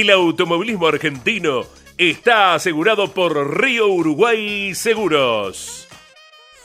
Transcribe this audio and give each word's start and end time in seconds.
el 0.00 0.10
automovilismo 0.10 0.88
argentino 0.88 1.62
está 1.96 2.54
asegurado 2.54 3.12
por 3.12 3.58
Río 3.58 3.88
Uruguay 3.88 4.74
Seguros. 4.74 5.88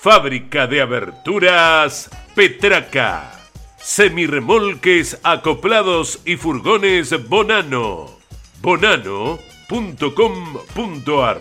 Fábrica 0.02 0.68
de 0.68 0.82
aberturas 0.82 2.10
Petraca. 2.36 3.32
Semirremolques 3.78 5.18
acoplados 5.24 6.20
y 6.26 6.36
furgones 6.36 7.30
Bonano. 7.30 8.08
Bonano.com.ar 8.62 11.40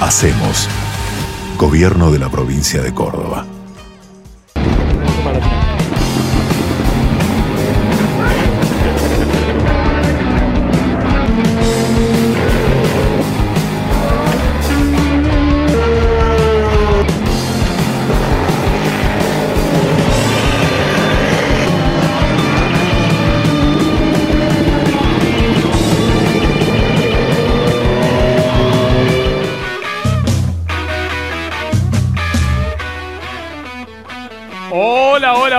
Hacemos 0.00 0.68
Gobierno 1.58 2.10
de 2.10 2.18
la 2.18 2.30
provincia 2.30 2.80
de 2.82 2.94
Córdoba. 2.94 3.46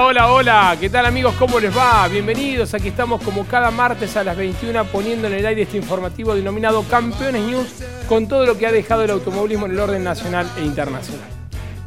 Hola, 0.07 0.78
¿qué 0.79 0.90
tal 0.90 1.06
amigos? 1.06 1.35
¿Cómo 1.38 1.59
les 1.59 1.75
va? 1.75 2.07
Bienvenidos, 2.07 2.73
aquí 2.73 2.88
estamos 2.88 3.22
como 3.22 3.45
cada 3.45 3.72
martes 3.72 4.16
a 4.16 4.23
las 4.23 4.38
21 4.38 4.85
poniendo 4.85 5.28
en 5.28 5.34
el 5.34 5.45
aire 5.45 5.63
este 5.63 5.75
informativo 5.75 6.34
denominado 6.34 6.84
Campeones 6.84 7.41
News 7.44 7.68
con 8.07 8.25
todo 8.25 8.45
lo 8.45 8.57
que 8.57 8.68
ha 8.68 8.72
dejado 8.72 9.03
el 9.03 9.12
automovilismo 9.12 9.66
en 9.66 9.73
el 9.73 9.79
orden 9.79 10.06
nacional 10.06 10.50
e 10.57 10.62
internacional. 10.62 11.28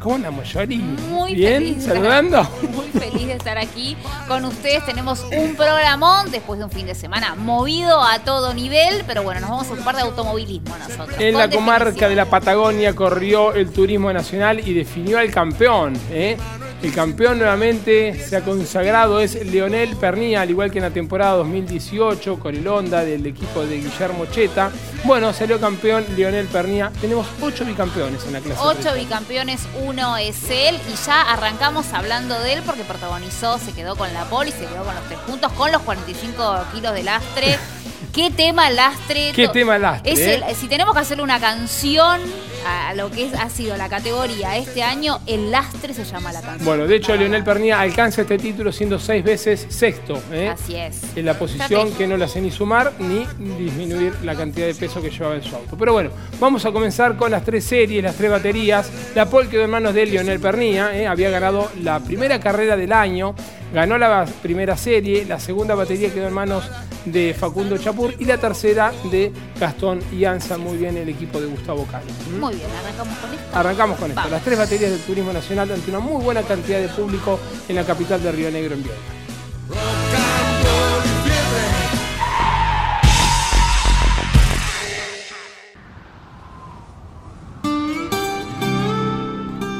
¿Cómo 0.00 0.16
andamos, 0.16 0.52
Yori? 0.52 0.76
Muy 0.76 1.34
¿Bien? 1.34 1.62
Feliz 1.62 1.84
¿Saludando? 1.84 2.42
Muy 2.74 2.88
feliz 2.88 3.26
de 3.26 3.32
estar 3.32 3.56
aquí 3.56 3.96
con 4.28 4.44
ustedes. 4.44 4.84
Tenemos 4.84 5.24
un 5.34 5.56
programón 5.56 6.30
después 6.30 6.58
de 6.58 6.66
un 6.66 6.70
fin 6.70 6.86
de 6.86 6.94
semana 6.94 7.34
movido 7.36 8.02
a 8.02 8.18
todo 8.18 8.52
nivel, 8.52 9.02
pero 9.06 9.22
bueno, 9.22 9.40
nos 9.40 9.50
vamos 9.50 9.70
a 9.70 9.72
ocupar 9.72 9.96
de 9.96 10.02
automovilismo 10.02 10.76
nosotros. 10.76 11.18
En 11.18 11.38
la 11.38 11.48
comarca 11.48 12.06
de 12.06 12.16
la 12.16 12.26
Patagonia 12.26 12.94
corrió 12.94 13.54
el 13.54 13.70
turismo 13.70 14.12
nacional 14.12 14.66
y 14.66 14.74
definió 14.74 15.18
al 15.18 15.30
campeón. 15.30 15.94
¿eh? 16.10 16.36
El 16.82 16.94
campeón 16.94 17.36
nuevamente 17.36 18.18
se 18.26 18.36
ha 18.36 18.40
consagrado 18.40 19.20
es 19.20 19.34
Leonel 19.44 19.96
Pernía, 19.96 20.40
al 20.40 20.48
igual 20.48 20.70
que 20.70 20.78
en 20.78 20.84
la 20.84 20.90
temporada 20.90 21.34
2018 21.34 22.38
con 22.38 22.54
el 22.54 22.66
Honda 22.66 23.04
del 23.04 23.26
equipo 23.26 23.66
de 23.66 23.82
Guillermo 23.82 24.24
Cheta. 24.24 24.70
Bueno, 25.04 25.30
salió 25.34 25.60
campeón 25.60 26.06
Leonel 26.16 26.46
Pernía. 26.46 26.90
Tenemos 26.98 27.26
ocho 27.42 27.66
bicampeones 27.66 28.24
en 28.24 28.32
la 28.32 28.40
clase. 28.40 28.60
Ocho 28.64 28.94
bicampeones, 28.94 29.60
uno 29.84 30.16
es 30.16 30.48
él 30.48 30.78
y 30.90 31.06
ya 31.06 31.20
arrancamos 31.20 31.92
hablando 31.92 32.40
de 32.40 32.54
él 32.54 32.62
porque 32.64 32.82
protagonizó, 32.84 33.58
se 33.58 33.72
quedó 33.72 33.94
con 33.94 34.12
la 34.14 34.24
poli, 34.24 34.50
se 34.50 34.64
quedó 34.64 34.82
con 34.82 34.94
los 34.94 35.04
tres 35.04 35.18
puntos, 35.26 35.52
con 35.52 35.70
los 35.70 35.82
45 35.82 36.64
kilos 36.72 36.94
de 36.94 37.02
lastre. 37.02 37.58
¿Qué 38.14 38.30
tema 38.30 38.70
lastre? 38.70 39.32
¿Qué 39.34 39.48
tema 39.48 39.78
lastre? 39.78 40.36
Eh? 40.36 40.54
Si 40.58 40.66
tenemos 40.66 40.94
que 40.94 41.00
hacerle 41.00 41.24
una 41.24 41.38
canción 41.38 42.20
a 42.66 42.94
lo 42.94 43.10
que 43.10 43.30
ha 43.38 43.48
sido 43.50 43.76
la 43.76 43.88
categoría 43.88 44.56
este 44.56 44.82
año, 44.82 45.20
el 45.26 45.50
lastre 45.50 45.94
se 45.94 46.04
llama 46.04 46.32
la 46.32 46.40
canción. 46.40 46.64
Bueno, 46.64 46.86
de 46.86 46.96
hecho, 46.96 47.14
Leonel 47.16 47.44
Pernía 47.44 47.80
alcanza 47.80 48.22
este 48.22 48.38
título 48.38 48.72
siendo 48.72 48.98
seis 48.98 49.24
veces 49.24 49.66
sexto. 49.68 50.20
¿eh? 50.32 50.48
Así 50.48 50.76
es. 50.76 51.16
En 51.16 51.24
la 51.24 51.38
posición 51.38 51.92
que 51.92 52.06
no 52.06 52.16
le 52.16 52.24
hace 52.24 52.40
ni 52.40 52.50
sumar 52.50 52.92
ni 52.98 53.26
disminuir 53.58 54.14
la 54.22 54.34
cantidad 54.34 54.66
de 54.66 54.74
peso 54.74 55.00
que 55.02 55.10
llevaba 55.10 55.36
en 55.36 55.42
su 55.42 55.54
auto. 55.54 55.76
Pero 55.78 55.92
bueno, 55.92 56.10
vamos 56.38 56.64
a 56.64 56.72
comenzar 56.72 57.16
con 57.16 57.30
las 57.30 57.44
tres 57.44 57.64
series, 57.64 58.02
las 58.02 58.16
tres 58.16 58.30
baterías. 58.30 58.90
La 59.14 59.26
pole 59.26 59.48
quedó 59.48 59.64
en 59.64 59.70
manos 59.70 59.94
de 59.94 60.06
Leonel 60.06 60.40
Pernía, 60.40 60.96
¿eh? 60.96 61.06
había 61.06 61.30
ganado 61.30 61.70
la 61.82 62.00
primera 62.00 62.40
carrera 62.40 62.76
del 62.76 62.92
año 62.92 63.34
ganó 63.72 63.98
la 63.98 64.26
primera 64.42 64.76
serie, 64.76 65.24
la 65.24 65.38
segunda 65.38 65.74
batería 65.74 66.12
quedó 66.12 66.28
en 66.28 66.34
manos 66.34 66.68
de 67.04 67.34
Facundo 67.34 67.78
Chapur 67.78 68.14
y 68.18 68.24
la 68.24 68.38
tercera 68.38 68.92
de 69.10 69.32
Gastón 69.58 70.00
y 70.12 70.24
Anza, 70.24 70.58
muy 70.58 70.76
bien 70.76 70.96
el 70.96 71.08
equipo 71.08 71.40
de 71.40 71.46
Gustavo 71.46 71.86
Cali. 71.86 72.10
¿Mm? 72.36 72.40
Muy 72.50 72.58
bien, 72.58 72.70
arrancamos 72.72 73.18
con 73.18 73.32
esto. 73.32 73.56
Arrancamos 73.56 73.98
con 74.00 74.10
esto. 74.10 74.28
Las 74.28 74.42
tres 74.42 74.58
baterías 74.58 74.90
del 74.90 75.00
Turismo 75.02 75.32
Nacional 75.32 75.70
ante 75.70 75.88
una 75.88 76.00
muy 76.00 76.20
buena 76.20 76.42
cantidad 76.42 76.80
de 76.80 76.88
público 76.88 77.38
en 77.68 77.76
la 77.76 77.84
capital 77.84 78.20
de 78.20 78.32
Río 78.32 78.50
Negro 78.50 78.74
en 78.74 78.82
Viena. 78.82 78.98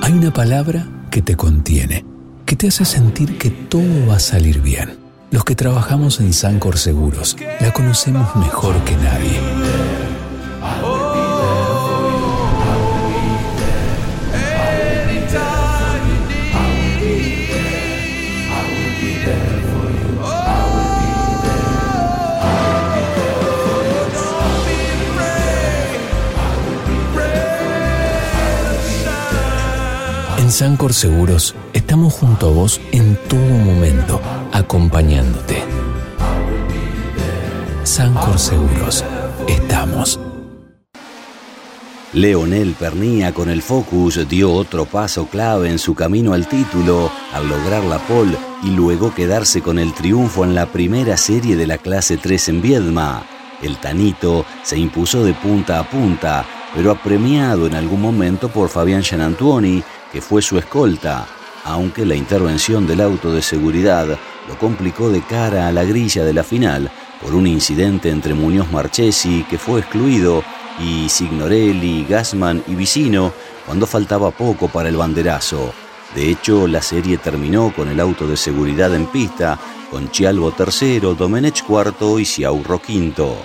Hay 0.02 0.12
una 0.12 0.32
palabra 0.32 0.86
que 1.10 1.22
te 1.22 1.36
contiene 1.36 2.04
que 2.46 2.54
te 2.54 2.68
hace 2.68 2.84
sentir 2.84 3.36
que 3.36 3.50
todo 3.50 4.06
va 4.08 4.16
a 4.16 4.20
salir 4.20 4.60
bien. 4.60 4.96
Los 5.32 5.44
que 5.44 5.56
trabajamos 5.56 6.20
en 6.20 6.32
Sancor 6.32 6.78
Seguros 6.78 7.36
la 7.60 7.72
conocemos 7.72 8.36
mejor 8.36 8.76
que 8.84 8.94
nadie. 8.96 9.99
Sancor 30.60 30.92
Seguros 30.92 31.54
estamos 31.72 32.12
junto 32.12 32.48
a 32.48 32.50
vos 32.50 32.82
en 32.92 33.18
todo 33.30 33.40
momento, 33.40 34.20
acompañándote. 34.52 35.56
Sancor 37.82 38.38
Seguros, 38.38 39.02
estamos. 39.48 40.20
Leonel 42.12 42.74
Pernía 42.78 43.32
con 43.32 43.48
el 43.48 43.62
Focus 43.62 44.28
dio 44.28 44.52
otro 44.52 44.84
paso 44.84 45.28
clave 45.28 45.70
en 45.70 45.78
su 45.78 45.94
camino 45.94 46.34
al 46.34 46.46
título 46.46 47.10
al 47.32 47.48
lograr 47.48 47.82
la 47.84 47.98
pole 48.00 48.36
y 48.62 48.68
luego 48.68 49.14
quedarse 49.14 49.62
con 49.62 49.78
el 49.78 49.94
triunfo 49.94 50.44
en 50.44 50.54
la 50.54 50.66
primera 50.66 51.16
serie 51.16 51.56
de 51.56 51.66
la 51.66 51.78
clase 51.78 52.18
3 52.18 52.50
en 52.50 52.60
Viedma. 52.60 53.22
El 53.62 53.78
Tanito 53.78 54.44
se 54.62 54.78
impuso 54.78 55.24
de 55.24 55.32
punta 55.32 55.78
a 55.78 55.88
punta, 55.88 56.44
pero 56.74 56.90
apremiado 56.90 57.66
en 57.66 57.74
algún 57.74 58.02
momento 58.02 58.50
por 58.50 58.68
Fabián 58.68 59.02
Gianantuoni, 59.02 59.82
que 60.12 60.20
fue 60.20 60.42
su 60.42 60.58
escolta, 60.58 61.26
aunque 61.64 62.06
la 62.06 62.14
intervención 62.14 62.86
del 62.86 63.00
auto 63.00 63.32
de 63.32 63.42
seguridad 63.42 64.06
lo 64.48 64.58
complicó 64.58 65.10
de 65.10 65.22
cara 65.22 65.68
a 65.68 65.72
la 65.72 65.84
grilla 65.84 66.24
de 66.24 66.32
la 66.32 66.44
final 66.44 66.90
por 67.22 67.34
un 67.34 67.46
incidente 67.46 68.10
entre 68.10 68.34
Muñoz 68.34 68.70
Marchesi, 68.70 69.44
que 69.48 69.58
fue 69.58 69.80
excluido, 69.80 70.42
y 70.78 71.08
Signorelli, 71.08 72.06
Gassman 72.08 72.62
y 72.66 72.74
Vicino 72.74 73.32
cuando 73.66 73.86
faltaba 73.86 74.30
poco 74.30 74.68
para 74.68 74.88
el 74.88 74.96
banderazo. 74.96 75.72
De 76.14 76.28
hecho, 76.28 76.66
la 76.66 76.82
serie 76.82 77.18
terminó 77.18 77.72
con 77.74 77.88
el 77.88 78.00
auto 78.00 78.26
de 78.26 78.36
seguridad 78.36 78.94
en 78.94 79.06
pista, 79.06 79.58
con 79.90 80.10
Chialvo 80.10 80.50
tercero, 80.52 81.14
Domenech 81.14 81.62
cuarto 81.64 82.18
y 82.18 82.24
Ciaurro 82.24 82.80
quinto. 82.80 83.36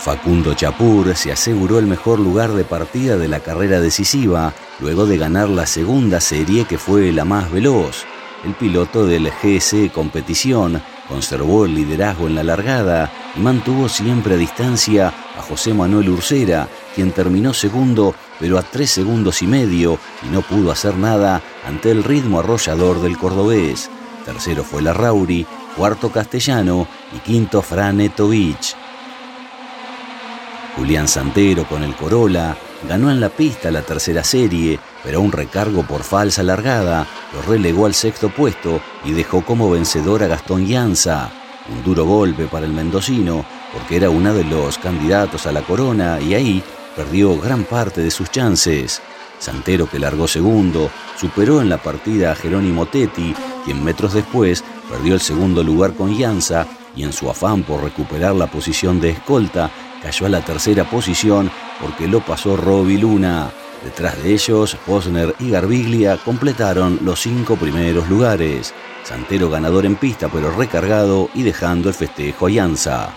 Facundo 0.00 0.54
Chapur 0.54 1.14
se 1.14 1.30
aseguró 1.30 1.78
el 1.78 1.86
mejor 1.86 2.20
lugar 2.20 2.54
de 2.54 2.64
partida 2.64 3.18
de 3.18 3.28
la 3.28 3.40
carrera 3.40 3.82
decisiva, 3.82 4.54
luego 4.80 5.04
de 5.04 5.18
ganar 5.18 5.50
la 5.50 5.66
segunda 5.66 6.22
serie 6.22 6.64
que 6.64 6.78
fue 6.78 7.12
la 7.12 7.26
más 7.26 7.52
veloz. 7.52 8.06
El 8.42 8.54
piloto 8.54 9.04
del 9.04 9.30
GS 9.30 9.92
Competición 9.92 10.82
conservó 11.06 11.66
el 11.66 11.74
liderazgo 11.74 12.28
en 12.28 12.34
la 12.34 12.42
largada 12.42 13.12
y 13.36 13.40
mantuvo 13.40 13.90
siempre 13.90 14.36
a 14.36 14.38
distancia 14.38 15.12
a 15.38 15.42
José 15.42 15.74
Manuel 15.74 16.08
Ursera, 16.08 16.66
quien 16.94 17.12
terminó 17.12 17.52
segundo 17.52 18.14
pero 18.38 18.56
a 18.56 18.62
tres 18.62 18.90
segundos 18.90 19.42
y 19.42 19.46
medio 19.46 19.98
y 20.26 20.30
no 20.32 20.40
pudo 20.40 20.72
hacer 20.72 20.96
nada 20.96 21.42
ante 21.66 21.90
el 21.90 22.04
ritmo 22.04 22.40
arrollador 22.40 23.02
del 23.02 23.18
cordobés. 23.18 23.90
Tercero 24.24 24.64
fue 24.64 24.80
la 24.80 24.94
Rauri, 24.94 25.46
cuarto 25.76 26.10
Castellano 26.10 26.88
y 27.14 27.18
quinto 27.18 27.60
Frane 27.60 28.08
Tovich. 28.08 28.79
Julián 30.80 31.08
Santero 31.08 31.68
con 31.68 31.82
el 31.82 31.94
Corolla 31.94 32.56
ganó 32.88 33.10
en 33.10 33.20
la 33.20 33.28
pista 33.28 33.70
la 33.70 33.82
tercera 33.82 34.24
serie, 34.24 34.80
pero 35.04 35.20
un 35.20 35.30
recargo 35.30 35.82
por 35.82 36.02
falsa 36.02 36.42
largada 36.42 37.06
lo 37.34 37.42
relegó 37.42 37.84
al 37.84 37.92
sexto 37.92 38.30
puesto 38.30 38.80
y 39.04 39.12
dejó 39.12 39.44
como 39.44 39.68
vencedor 39.68 40.22
a 40.22 40.26
Gastón 40.26 40.66
Llanza. 40.66 41.30
Un 41.70 41.84
duro 41.84 42.06
golpe 42.06 42.46
para 42.46 42.64
el 42.64 42.72
mendocino, 42.72 43.44
porque 43.74 43.96
era 43.96 44.08
uno 44.08 44.32
de 44.32 44.44
los 44.44 44.78
candidatos 44.78 45.46
a 45.46 45.52
la 45.52 45.60
corona 45.60 46.18
y 46.18 46.32
ahí 46.32 46.62
perdió 46.96 47.38
gran 47.38 47.64
parte 47.64 48.00
de 48.00 48.10
sus 48.10 48.30
chances. 48.30 49.02
Santero, 49.38 49.86
que 49.86 49.98
largó 49.98 50.26
segundo, 50.26 50.90
superó 51.14 51.60
en 51.60 51.68
la 51.68 51.76
partida 51.76 52.32
a 52.32 52.36
Jerónimo 52.36 52.86
Tetti, 52.86 53.34
quien 53.66 53.84
metros 53.84 54.14
después 54.14 54.64
perdió 54.88 55.12
el 55.12 55.20
segundo 55.20 55.62
lugar 55.62 55.92
con 55.92 56.16
Llanza 56.16 56.66
y 56.96 57.02
en 57.02 57.12
su 57.12 57.28
afán 57.28 57.64
por 57.64 57.82
recuperar 57.82 58.34
la 58.34 58.46
posición 58.46 58.98
de 58.98 59.10
escolta, 59.10 59.70
cayó 60.02 60.26
a 60.26 60.28
la 60.30 60.44
tercera 60.44 60.84
posición 60.84 61.50
porque 61.80 62.08
lo 62.08 62.20
pasó 62.20 62.56
Roby 62.56 62.98
Luna. 62.98 63.50
Detrás 63.84 64.22
de 64.22 64.34
ellos, 64.34 64.76
Posner 64.86 65.34
y 65.38 65.50
Garbiglia 65.50 66.18
completaron 66.18 66.98
los 67.02 67.20
cinco 67.20 67.56
primeros 67.56 68.08
lugares. 68.08 68.74
Santero 69.04 69.48
ganador 69.48 69.86
en 69.86 69.96
pista 69.96 70.28
pero 70.28 70.50
recargado 70.50 71.30
y 71.34 71.42
dejando 71.42 71.88
el 71.88 71.94
festejo 71.94 72.46
a 72.46 72.50
Llanza. 72.50 73.14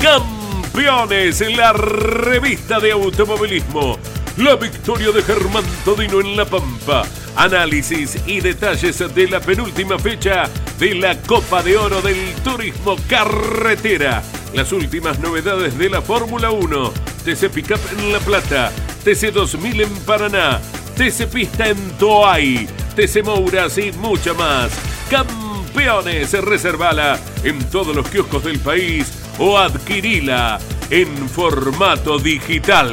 Campeones, 0.00 1.40
en 1.42 1.56
la 1.56 1.72
revista 1.74 2.80
de 2.80 2.92
automovilismo. 2.92 3.98
La 4.38 4.56
victoria 4.56 5.12
de 5.12 5.22
Germán 5.22 5.64
Todino 5.84 6.20
en 6.20 6.36
La 6.36 6.46
Pampa. 6.46 7.04
Análisis 7.36 8.18
y 8.26 8.40
detalles 8.40 8.98
de 9.14 9.28
la 9.28 9.40
penúltima 9.40 9.98
fecha 9.98 10.44
de 10.78 10.94
la 10.94 11.20
Copa 11.22 11.62
de 11.62 11.76
Oro 11.76 12.02
del 12.02 12.34
Turismo 12.44 12.96
Carretera. 13.08 14.22
Las 14.54 14.72
últimas 14.72 15.18
novedades 15.18 15.76
de 15.78 15.88
la 15.88 16.02
Fórmula 16.02 16.50
1. 16.50 16.92
TC 17.24 17.50
Pickup 17.50 17.80
en 17.98 18.12
La 18.12 18.18
Plata. 18.20 18.70
TC 19.04 19.32
2000 19.32 19.80
en 19.80 19.96
Paraná. 20.00 20.60
TC 20.96 21.26
Pista 21.26 21.68
en 21.68 21.78
Toay. 21.98 22.68
TC 22.94 23.24
Mouras 23.24 23.78
y 23.78 23.92
mucha 23.92 24.34
más. 24.34 24.72
Campeones, 25.10 26.32
reservala 26.42 27.18
en 27.44 27.58
todos 27.70 27.96
los 27.96 28.08
kioscos 28.08 28.44
del 28.44 28.58
país 28.58 29.12
o 29.38 29.58
adquirila 29.58 30.58
en 30.90 31.28
formato 31.28 32.18
digital. 32.18 32.92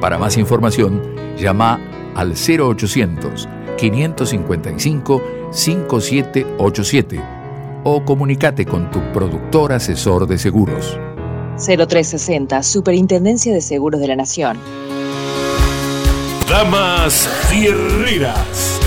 Para 0.00 0.18
más 0.18 0.36
información, 0.36 1.02
llama 1.36 1.80
al 2.14 2.34
0800 2.34 3.48
555 3.76 5.22
5787 5.50 7.20
o 7.84 8.04
comunícate 8.04 8.66
con 8.66 8.90
tu 8.90 9.00
productor 9.12 9.72
asesor 9.72 10.26
de 10.26 10.38
seguros. 10.38 10.98
0360, 11.56 12.62
Superintendencia 12.62 13.52
de 13.52 13.60
Seguros 13.60 14.00
de 14.00 14.08
la 14.08 14.16
Nación. 14.16 14.58
Damas 16.48 17.28
Fierreras. 17.50 18.77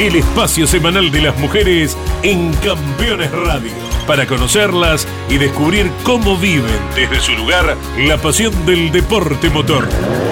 El 0.00 0.16
espacio 0.16 0.66
semanal 0.66 1.10
de 1.10 1.20
las 1.20 1.38
mujeres 1.38 1.94
en 2.22 2.54
Campeones 2.54 3.30
Radio. 3.32 3.70
Para 4.06 4.26
conocerlas 4.26 5.06
y 5.28 5.36
descubrir 5.36 5.92
cómo 6.04 6.38
viven 6.38 6.80
desde 6.94 7.20
su 7.20 7.32
lugar 7.32 7.76
la 7.98 8.16
pasión 8.16 8.64
del 8.64 8.90
deporte 8.92 9.50
motor. 9.50 9.86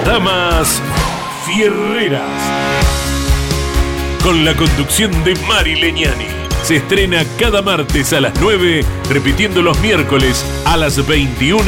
Damas 0.06 0.80
Fierreras. 1.44 2.22
Con 4.22 4.42
la 4.46 4.56
conducción 4.56 5.12
de 5.22 5.36
Mari 5.46 5.76
Leñani. 5.76 6.28
Se 6.62 6.76
estrena 6.76 7.22
cada 7.38 7.60
martes 7.60 8.14
a 8.14 8.22
las 8.22 8.32
9, 8.40 8.82
repitiendo 9.10 9.60
los 9.60 9.78
miércoles 9.80 10.46
a 10.64 10.78
las 10.78 11.06
21, 11.06 11.62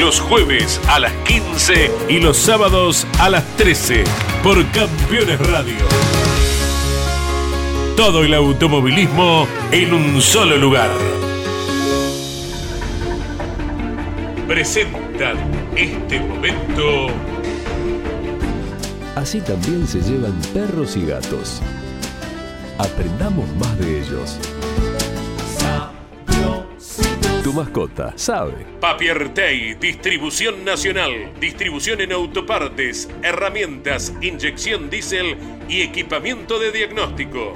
los 0.00 0.18
jueves 0.18 0.80
a 0.88 0.98
las 0.98 1.12
15 1.24 1.92
y 2.08 2.18
los 2.18 2.36
sábados 2.36 3.06
a 3.20 3.30
las 3.30 3.44
13 3.56 4.02
por 4.42 4.56
Campeones 4.72 5.38
Radio. 5.46 6.13
Todo 7.96 8.24
el 8.24 8.34
automovilismo 8.34 9.46
en 9.70 9.94
un 9.94 10.20
solo 10.20 10.56
lugar. 10.56 10.90
Presentan 14.46 15.36
este 15.76 16.20
momento 16.20 17.08
Así 19.24 19.40
también 19.40 19.86
se 19.86 20.00
llevan 20.00 20.38
perros 20.52 20.96
y 20.96 21.06
gatos. 21.06 21.62
Aprendamos 22.78 23.48
más 23.56 23.78
de 23.78 24.00
ellos. 24.00 24.38
Tu 27.42 27.52
mascota 27.52 28.12
sabe. 28.16 28.66
Papiertei, 28.80 29.74
distribución 29.74 30.64
nacional, 30.64 31.32
distribución 31.40 32.00
en 32.00 32.12
autopartes, 32.12 33.08
herramientas, 33.22 34.12
inyección 34.20 34.90
diésel 34.90 35.36
y 35.68 35.82
equipamiento 35.82 36.58
de 36.58 36.72
diagnóstico. 36.72 37.54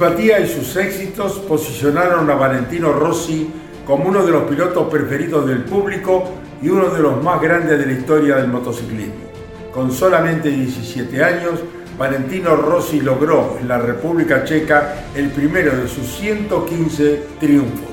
Simpatía 0.00 0.40
y 0.40 0.48
sus 0.48 0.74
éxitos 0.76 1.40
posicionaron 1.40 2.30
a 2.30 2.34
Valentino 2.34 2.90
Rossi 2.90 3.52
como 3.86 4.08
uno 4.08 4.24
de 4.24 4.32
los 4.32 4.44
pilotos 4.44 4.88
preferidos 4.88 5.46
del 5.46 5.64
público 5.64 6.24
y 6.62 6.70
uno 6.70 6.88
de 6.88 7.02
los 7.02 7.22
más 7.22 7.38
grandes 7.38 7.78
de 7.78 7.84
la 7.84 7.92
historia 7.92 8.36
del 8.36 8.48
motociclismo. 8.48 9.28
Con 9.74 9.92
solamente 9.92 10.48
17 10.48 11.22
años, 11.22 11.60
Valentino 11.98 12.56
Rossi 12.56 13.02
logró 13.02 13.58
en 13.60 13.68
la 13.68 13.76
República 13.76 14.42
Checa 14.42 15.04
el 15.14 15.28
primero 15.32 15.76
de 15.76 15.86
sus 15.86 16.06
115 16.06 17.22
triunfos. 17.38 17.90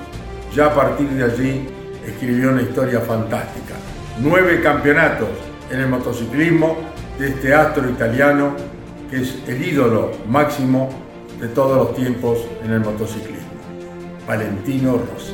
Ya 0.56 0.68
a 0.68 0.74
partir 0.74 1.10
de 1.10 1.26
allí 1.26 1.68
escribió 2.08 2.52
una 2.52 2.62
historia 2.62 3.02
fantástica. 3.02 3.74
Nueve 4.22 4.62
campeonatos 4.62 5.28
en 5.70 5.82
el 5.82 5.90
motociclismo 5.90 6.78
de 7.20 7.28
este 7.28 7.54
astro 7.54 7.90
italiano 7.90 8.56
que 9.12 9.24
es 9.24 9.40
el 9.46 9.62
ídolo 9.62 10.12
máximo 10.30 11.07
de 11.40 11.48
todos 11.50 11.78
los 11.78 11.96
tiempos 11.96 12.40
en 12.64 12.72
el 12.72 12.80
motociclismo. 12.82 13.48
Valentino 14.28 14.98
Rossi. 14.98 15.34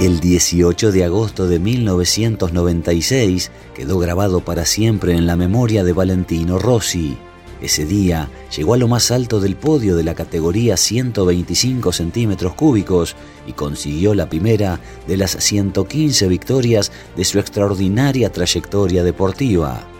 El 0.00 0.20
18 0.20 0.92
de 0.92 1.04
agosto 1.04 1.46
de 1.48 1.58
1996 1.58 3.50
quedó 3.74 3.98
grabado 3.98 4.40
para 4.40 4.64
siempre 4.64 5.14
en 5.14 5.26
la 5.26 5.36
memoria 5.36 5.84
de 5.84 5.92
Valentino 5.92 6.58
Rossi. 6.58 7.16
Ese 7.60 7.84
día 7.84 8.28
llegó 8.56 8.74
a 8.74 8.76
lo 8.76 8.86
más 8.86 9.10
alto 9.10 9.40
del 9.40 9.56
podio 9.56 9.96
de 9.96 10.04
la 10.04 10.14
categoría 10.14 10.76
125 10.76 11.92
centímetros 11.92 12.54
cúbicos 12.54 13.16
y 13.48 13.52
consiguió 13.52 14.14
la 14.14 14.28
primera 14.28 14.78
de 15.08 15.16
las 15.16 15.32
115 15.32 16.28
victorias 16.28 16.92
de 17.16 17.24
su 17.24 17.40
extraordinaria 17.40 18.30
trayectoria 18.30 19.02
deportiva. 19.02 19.97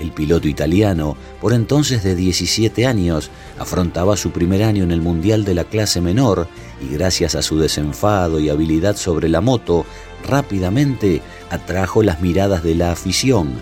El 0.00 0.10
piloto 0.10 0.48
italiano, 0.48 1.16
por 1.40 1.52
entonces 1.52 2.02
de 2.02 2.16
17 2.16 2.86
años, 2.86 3.30
afrontaba 3.58 4.16
su 4.16 4.32
primer 4.32 4.64
año 4.64 4.82
en 4.82 4.90
el 4.90 5.00
Mundial 5.00 5.44
de 5.44 5.54
la 5.54 5.64
clase 5.64 6.00
menor 6.00 6.48
y 6.80 6.92
gracias 6.92 7.34
a 7.36 7.42
su 7.42 7.58
desenfado 7.58 8.40
y 8.40 8.48
habilidad 8.48 8.96
sobre 8.96 9.28
la 9.28 9.40
moto, 9.40 9.86
rápidamente 10.28 11.22
atrajo 11.50 12.02
las 12.02 12.20
miradas 12.20 12.64
de 12.64 12.74
la 12.74 12.90
afición. 12.90 13.52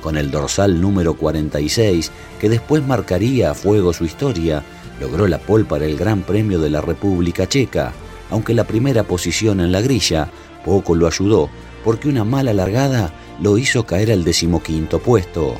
Con 0.00 0.16
el 0.16 0.30
dorsal 0.30 0.80
número 0.80 1.14
46, 1.14 2.10
que 2.40 2.48
después 2.48 2.86
marcaría 2.86 3.50
a 3.50 3.54
fuego 3.54 3.92
su 3.92 4.04
historia, 4.04 4.62
logró 5.00 5.26
la 5.26 5.38
pole 5.38 5.64
para 5.64 5.84
el 5.84 5.96
Gran 5.96 6.22
Premio 6.22 6.60
de 6.60 6.70
la 6.70 6.80
República 6.80 7.48
Checa, 7.48 7.92
aunque 8.30 8.54
la 8.54 8.64
primera 8.64 9.02
posición 9.02 9.60
en 9.60 9.72
la 9.72 9.80
grilla 9.80 10.30
poco 10.64 10.94
lo 10.94 11.08
ayudó, 11.08 11.50
porque 11.84 12.08
una 12.08 12.24
mala 12.24 12.52
largada 12.52 13.12
lo 13.40 13.58
hizo 13.58 13.84
caer 13.84 14.12
al 14.12 14.22
decimoquinto 14.22 15.00
puesto. 15.00 15.56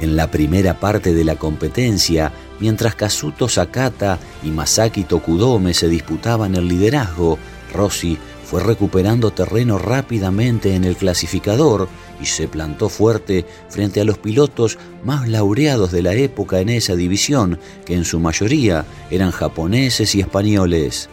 En 0.00 0.16
la 0.16 0.30
primera 0.30 0.80
parte 0.80 1.14
de 1.14 1.24
la 1.24 1.36
competencia, 1.36 2.32
mientras 2.60 2.94
Kazuto 2.94 3.48
Sakata 3.48 4.18
y 4.42 4.48
Masaki 4.48 5.04
Tokudome 5.04 5.72
se 5.74 5.88
disputaban 5.88 6.54
el 6.56 6.68
liderazgo, 6.68 7.38
Rossi 7.72 8.18
fue 8.44 8.62
recuperando 8.62 9.32
terreno 9.32 9.78
rápidamente 9.78 10.74
en 10.74 10.84
el 10.84 10.96
clasificador 10.96 11.88
y 12.20 12.26
se 12.26 12.46
plantó 12.46 12.88
fuerte 12.88 13.46
frente 13.68 14.00
a 14.00 14.04
los 14.04 14.18
pilotos 14.18 14.78
más 15.02 15.28
laureados 15.28 15.90
de 15.92 16.02
la 16.02 16.14
época 16.14 16.60
en 16.60 16.68
esa 16.68 16.94
división, 16.94 17.58
que 17.84 17.94
en 17.94 18.04
su 18.04 18.20
mayoría 18.20 18.84
eran 19.10 19.30
japoneses 19.30 20.14
y 20.14 20.20
españoles. 20.20 21.08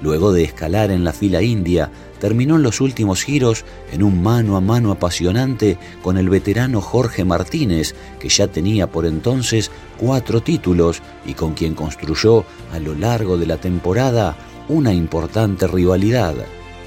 Luego 0.00 0.32
de 0.32 0.44
escalar 0.44 0.90
en 0.90 1.02
la 1.02 1.12
fila 1.12 1.42
india, 1.42 1.90
terminó 2.20 2.56
en 2.56 2.62
los 2.62 2.80
últimos 2.80 3.22
giros 3.22 3.64
en 3.92 4.02
un 4.02 4.22
mano 4.22 4.56
a 4.56 4.60
mano 4.60 4.90
apasionante 4.90 5.78
con 6.02 6.18
el 6.18 6.28
veterano 6.28 6.80
Jorge 6.80 7.24
Martínez, 7.24 7.94
que 8.18 8.28
ya 8.28 8.48
tenía 8.48 8.86
por 8.86 9.06
entonces 9.06 9.70
cuatro 9.98 10.40
títulos 10.42 11.02
y 11.26 11.34
con 11.34 11.54
quien 11.54 11.74
construyó 11.74 12.44
a 12.72 12.78
lo 12.78 12.94
largo 12.94 13.36
de 13.36 13.46
la 13.46 13.56
temporada 13.56 14.36
una 14.68 14.92
importante 14.92 15.66
rivalidad. 15.66 16.34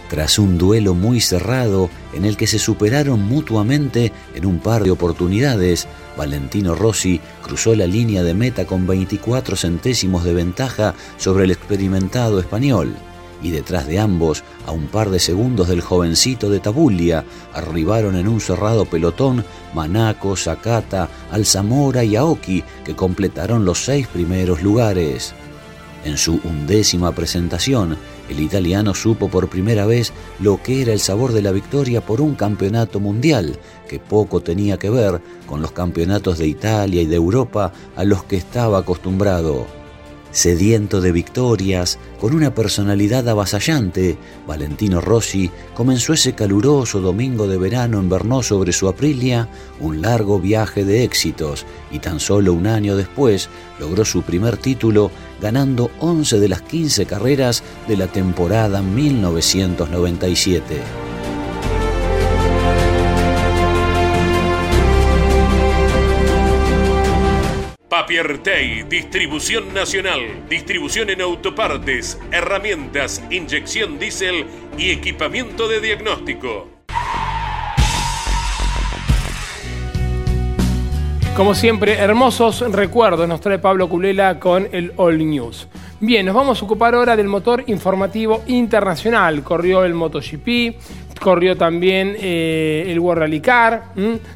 Tras 0.10 0.40
un 0.40 0.58
duelo 0.58 0.94
muy 0.94 1.22
cerrado 1.22 1.90
en 2.14 2.26
el 2.26 2.36
que 2.36 2.46
se 2.46 2.60
superaron 2.60 3.22
mutuamente 3.22 4.12
en 4.36 4.46
un 4.46 4.60
par 4.60 4.84
de 4.84 4.92
oportunidades, 4.92 5.88
Valentino 6.18 6.76
Rossi 6.76 7.22
cruzó 7.42 7.76
la 7.76 7.88
línea 7.88 8.22
de 8.22 8.34
meta 8.34 8.66
con 8.66 8.86
24 8.86 9.56
centésimos 9.56 10.26
de 10.26 10.34
ventaja 10.34 10.96
sobre 11.18 11.46
el 11.46 11.52
experimentado 11.52 12.42
español 12.42 12.94
y 13.42 13.52
detrás 13.52 13.88
de 13.88 14.00
ambos, 14.00 14.44
a 14.66 14.72
un 14.72 14.88
par 14.88 15.10
de 15.10 15.20
segundos 15.20 15.68
del 15.68 15.82
jovencito 15.82 16.50
de 16.50 16.60
Tabulia, 16.60 17.26
arribaron 17.54 18.16
en 18.16 18.28
un 18.28 18.40
cerrado 18.40 18.86
pelotón 18.86 19.44
Manaco, 19.74 20.36
Sakata, 20.36 21.10
Alzamora 21.32 22.04
y 22.04 22.16
Aoki, 22.16 22.64
que 22.84 22.96
completaron 22.96 23.66
los 23.66 23.84
seis 23.84 24.08
primeros 24.08 24.62
lugares. 24.62 25.34
En 26.04 26.18
su 26.18 26.40
undécima 26.44 27.12
presentación, 27.12 27.96
el 28.28 28.40
italiano 28.40 28.96
supo 28.96 29.30
por 29.30 29.50
primera 29.50 29.86
vez 29.86 30.14
lo 30.40 30.62
que 30.64 30.82
era 30.82 30.94
el 30.94 31.00
sabor 31.00 31.32
de 31.32 31.42
la 31.42 31.52
victoria 31.52 32.02
por 32.02 32.22
un 32.22 32.34
campeonato 32.34 33.00
mundial, 33.00 33.60
que 33.88 34.00
poco 34.00 34.42
tenía 34.42 34.78
que 34.80 34.90
ver 34.90 35.22
con 35.46 35.62
los 35.62 35.74
campeonatos 35.74 36.40
de 36.40 36.48
Italia 36.48 37.02
y 37.02 37.06
de 37.06 37.18
Europa 37.18 37.72
a 37.96 38.04
los 38.04 38.24
que 38.24 38.38
estaba 38.38 38.80
acostumbrado. 38.80 39.81
Sediento 40.32 41.02
de 41.02 41.12
victorias, 41.12 42.00
con 42.20 42.34
una 42.34 42.56
personalidad 42.56 43.28
avasallante, 43.28 44.18
Valentino 44.48 45.02
Rossi 45.02 45.52
comenzó 45.74 46.14
ese 46.14 46.34
caluroso 46.34 47.02
domingo 47.02 47.48
de 47.48 47.58
verano 47.58 48.00
en 48.00 48.08
Brno 48.08 48.42
sobre 48.42 48.72
su 48.72 48.88
Aprilia 48.88 49.50
un 49.82 50.02
largo 50.02 50.40
viaje 50.40 50.86
de 50.86 51.04
éxitos 51.04 51.66
y 51.92 52.00
tan 52.00 52.22
solo 52.22 52.54
un 52.54 52.68
año 52.68 52.96
después 52.96 53.50
logró 53.78 54.06
su 54.06 54.24
primer 54.24 54.56
título 54.56 55.12
ganando 55.42 55.92
11 56.00 56.40
de 56.40 56.48
las 56.48 56.62
15 56.62 57.06
carreras 57.06 57.62
de 57.90 57.98
la 57.98 58.08
temporada 58.08 58.82
1997. 58.82 61.11
Papiertei, 68.02 68.82
distribución 68.90 69.76
nacional, 69.76 70.22
distribución 70.50 71.12
en 71.12 71.22
autopartes, 71.22 72.20
herramientas, 72.32 73.24
inyección 73.30 74.00
diésel 74.00 74.48
y 74.76 74.90
equipamiento 74.90 75.68
de 75.68 75.80
diagnóstico. 75.82 76.68
Como 81.38 81.54
siempre, 81.54 81.94
hermosos 81.94 82.62
recuerdos 82.72 83.28
nos 83.28 83.40
trae 83.40 83.60
Pablo 83.60 83.88
Culela 83.88 84.40
con 84.40 84.68
el 84.72 84.94
All 84.98 85.20
News. 85.20 85.68
Bien, 86.00 86.26
nos 86.26 86.34
vamos 86.34 86.60
a 86.60 86.66
ocupar 86.66 86.96
ahora 86.96 87.16
del 87.16 87.28
motor 87.28 87.64
informativo 87.68 88.42
internacional. 88.48 89.44
Corrió 89.44 89.86
el 89.86 89.94
MotoGP, 89.94 90.76
corrió 91.22 91.56
también 91.56 92.16
eh, 92.20 92.86
el 92.88 93.00
World 93.00 93.22
Rally 93.22 93.40
Car. 93.40 93.94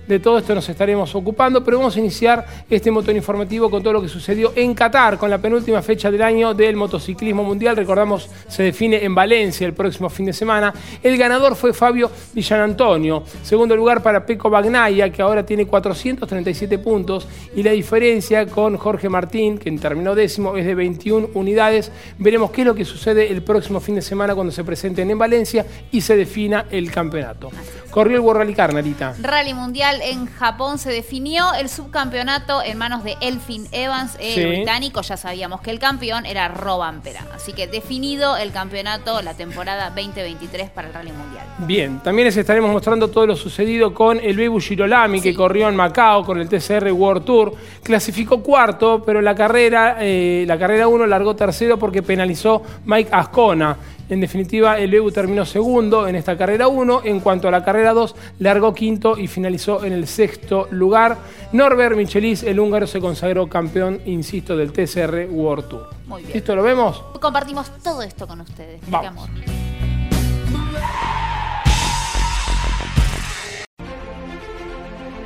De 0.07 0.19
todo 0.19 0.37
esto 0.37 0.53
nos 0.53 0.69
estaremos 0.69 1.13
ocupando, 1.15 1.63
pero 1.63 1.79
vamos 1.79 1.95
a 1.95 1.99
iniciar 1.99 2.45
este 2.69 2.91
motor 2.91 3.15
informativo 3.15 3.69
con 3.69 3.81
todo 3.81 3.93
lo 3.93 4.01
que 4.01 4.07
sucedió 4.07 4.53
en 4.55 4.73
Qatar, 4.73 5.17
con 5.17 5.29
la 5.29 5.39
penúltima 5.39 5.81
fecha 5.81 6.11
del 6.11 6.21
año 6.21 6.53
del 6.53 6.75
motociclismo 6.75 7.43
mundial. 7.43 7.75
Recordamos, 7.75 8.29
se 8.47 8.63
define 8.63 9.03
en 9.03 9.15
Valencia 9.15 9.65
el 9.65 9.73
próximo 9.73 10.09
fin 10.09 10.27
de 10.27 10.33
semana. 10.33 10.73
El 11.01 11.17
ganador 11.17 11.55
fue 11.55 11.73
Fabio 11.73 12.11
Villanantonio. 12.33 13.23
Segundo 13.41 13.75
lugar 13.75 14.03
para 14.03 14.25
Peco 14.25 14.49
Bagnaya, 14.49 15.11
que 15.11 15.21
ahora 15.21 15.43
tiene 15.45 15.65
437 15.65 16.77
puntos. 16.77 17.27
Y 17.55 17.63
la 17.63 17.71
diferencia 17.71 18.45
con 18.45 18.77
Jorge 18.77 19.09
Martín, 19.09 19.57
que 19.57 19.71
terminó 19.71 20.13
décimo, 20.13 20.55
es 20.55 20.65
de 20.65 20.75
21 20.75 21.29
unidades. 21.33 21.91
Veremos 22.19 22.51
qué 22.51 22.61
es 22.61 22.67
lo 22.67 22.75
que 22.75 22.85
sucede 22.85 23.31
el 23.31 23.41
próximo 23.41 23.79
fin 23.79 23.95
de 23.95 24.01
semana 24.03 24.35
cuando 24.35 24.51
se 24.51 24.63
presenten 24.63 25.09
en 25.09 25.17
Valencia 25.17 25.65
y 25.91 26.01
se 26.01 26.15
defina 26.15 26.65
el 26.77 26.91
campeonato. 26.91 27.51
Corrió 27.95 28.17
el 28.17 28.23
World 28.23 28.39
Rally 28.41 28.53
Car, 28.53 28.73
Narita. 28.73 29.13
Rally 29.21 29.53
Mundial 29.53 30.01
en 30.03 30.25
Japón 30.25 30.77
se 30.79 30.91
definió 30.91 31.53
el 31.53 31.69
subcampeonato 31.69 32.61
en 32.61 32.77
manos 32.77 33.05
de 33.05 33.15
Elfin 33.21 33.69
Evans, 33.71 34.17
el 34.19 34.33
Sí. 34.33 34.45
británico. 34.45 35.01
Ya 35.01 35.15
sabíamos 35.15 35.61
que 35.61 35.71
el 35.71 35.79
campeón 35.79 36.25
era 36.25 36.49
Robampera. 36.49 37.25
Así 37.33 37.53
que 37.53 37.67
definido 37.67 38.35
el 38.35 38.51
campeonato, 38.51 39.21
la 39.21 39.33
temporada 39.33 39.91
2023 39.91 40.69
para 40.71 40.89
el 40.89 40.93
Rally 40.93 41.13
Mundial. 41.13 41.45
Bien, 41.59 42.01
también 42.03 42.25
les 42.25 42.35
estaremos 42.35 42.69
mostrando 42.69 43.07
todo 43.07 43.27
lo 43.27 43.37
sucedido 43.37 43.93
con 43.93 44.19
el 44.19 44.35
Bebu 44.35 44.59
Girolami, 44.59 45.21
que 45.21 45.33
corrió 45.33 45.69
en 45.69 45.77
Macao 45.77 46.25
con 46.25 46.41
el 46.41 46.49
TCR 46.49 46.91
World 46.91 47.23
Tour. 47.23 47.53
Clasificó 47.81 48.43
cuarto, 48.43 49.03
pero 49.05 49.21
la 49.21 49.33
carrera, 49.35 49.95
eh, 50.01 50.43
la 50.45 50.59
carrera 50.59 50.89
1 50.89 51.07
largó 51.07 51.33
tercero 51.33 51.79
porque 51.79 52.03
penalizó 52.03 52.61
Mike 52.83 53.09
Ascona. 53.13 53.77
En 54.07 54.19
definitiva, 54.21 54.77
el 54.77 54.91
Bebu 54.91 55.09
terminó 55.11 55.45
segundo 55.45 56.07
en 56.07 56.15
esta 56.15 56.37
carrera 56.37 56.67
1. 56.67 57.01
En 57.05 57.19
cuanto 57.21 57.47
a 57.47 57.51
la 57.51 57.63
carrera 57.65 57.84
2, 57.93 58.15
largó 58.39 58.73
quinto 58.73 59.17
y 59.17 59.27
finalizó 59.27 59.83
en 59.83 59.93
el 59.93 60.07
sexto 60.07 60.67
lugar. 60.71 61.17
Norbert 61.51 61.95
Michelis, 61.95 62.43
el 62.43 62.59
húngaro, 62.59 62.87
se 62.87 62.99
consagró 62.99 63.47
campeón, 63.47 64.01
insisto, 64.05 64.57
del 64.57 64.71
TCR 64.71 65.27
World 65.29 65.67
Tour. 65.67 65.89
Muy 66.07 66.21
bien. 66.21 66.33
¿Listo? 66.33 66.55
¿Lo 66.55 66.63
vemos? 66.63 67.01
Compartimos 67.19 67.71
todo 67.83 68.01
esto 68.01 68.27
con 68.27 68.41
ustedes. 68.41 68.81
Vamos. 68.87 69.07
amor. 69.07 69.29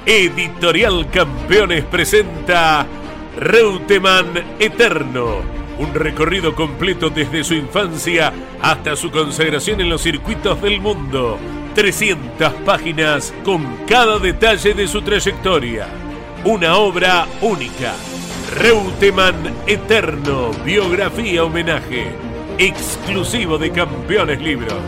Editorial 0.06 1.12
Campeones 1.12 1.84
presenta 1.86 2.88
Reutemann 3.38 4.34
Eterno. 4.58 5.42
Un 5.78 5.94
recorrido 5.94 6.56
completo 6.56 7.12
desde 7.12 7.44
su 7.44 7.54
infancia 7.54 8.34
hasta 8.60 8.96
su 8.96 9.12
consagración 9.12 9.82
en 9.82 9.90
los 9.90 10.02
circuitos 10.02 10.62
del 10.64 10.82
mundo. 10.82 11.38
300 11.74 12.54
páginas 12.66 13.34
con 13.44 13.66
cada 13.88 14.20
detalle 14.20 14.74
de 14.74 14.88
su 14.88 15.02
trayectoria. 15.02 15.88
Una 16.46 16.78
obra 16.78 17.28
única. 17.42 17.94
Reutemann 18.56 19.36
Eterno, 19.68 20.52
biografía 20.66 21.44
homenaje, 21.44 22.12
exclusivo 22.58 23.58
de 23.58 23.72
Campeones 23.72 24.42
Libros. 24.42 24.82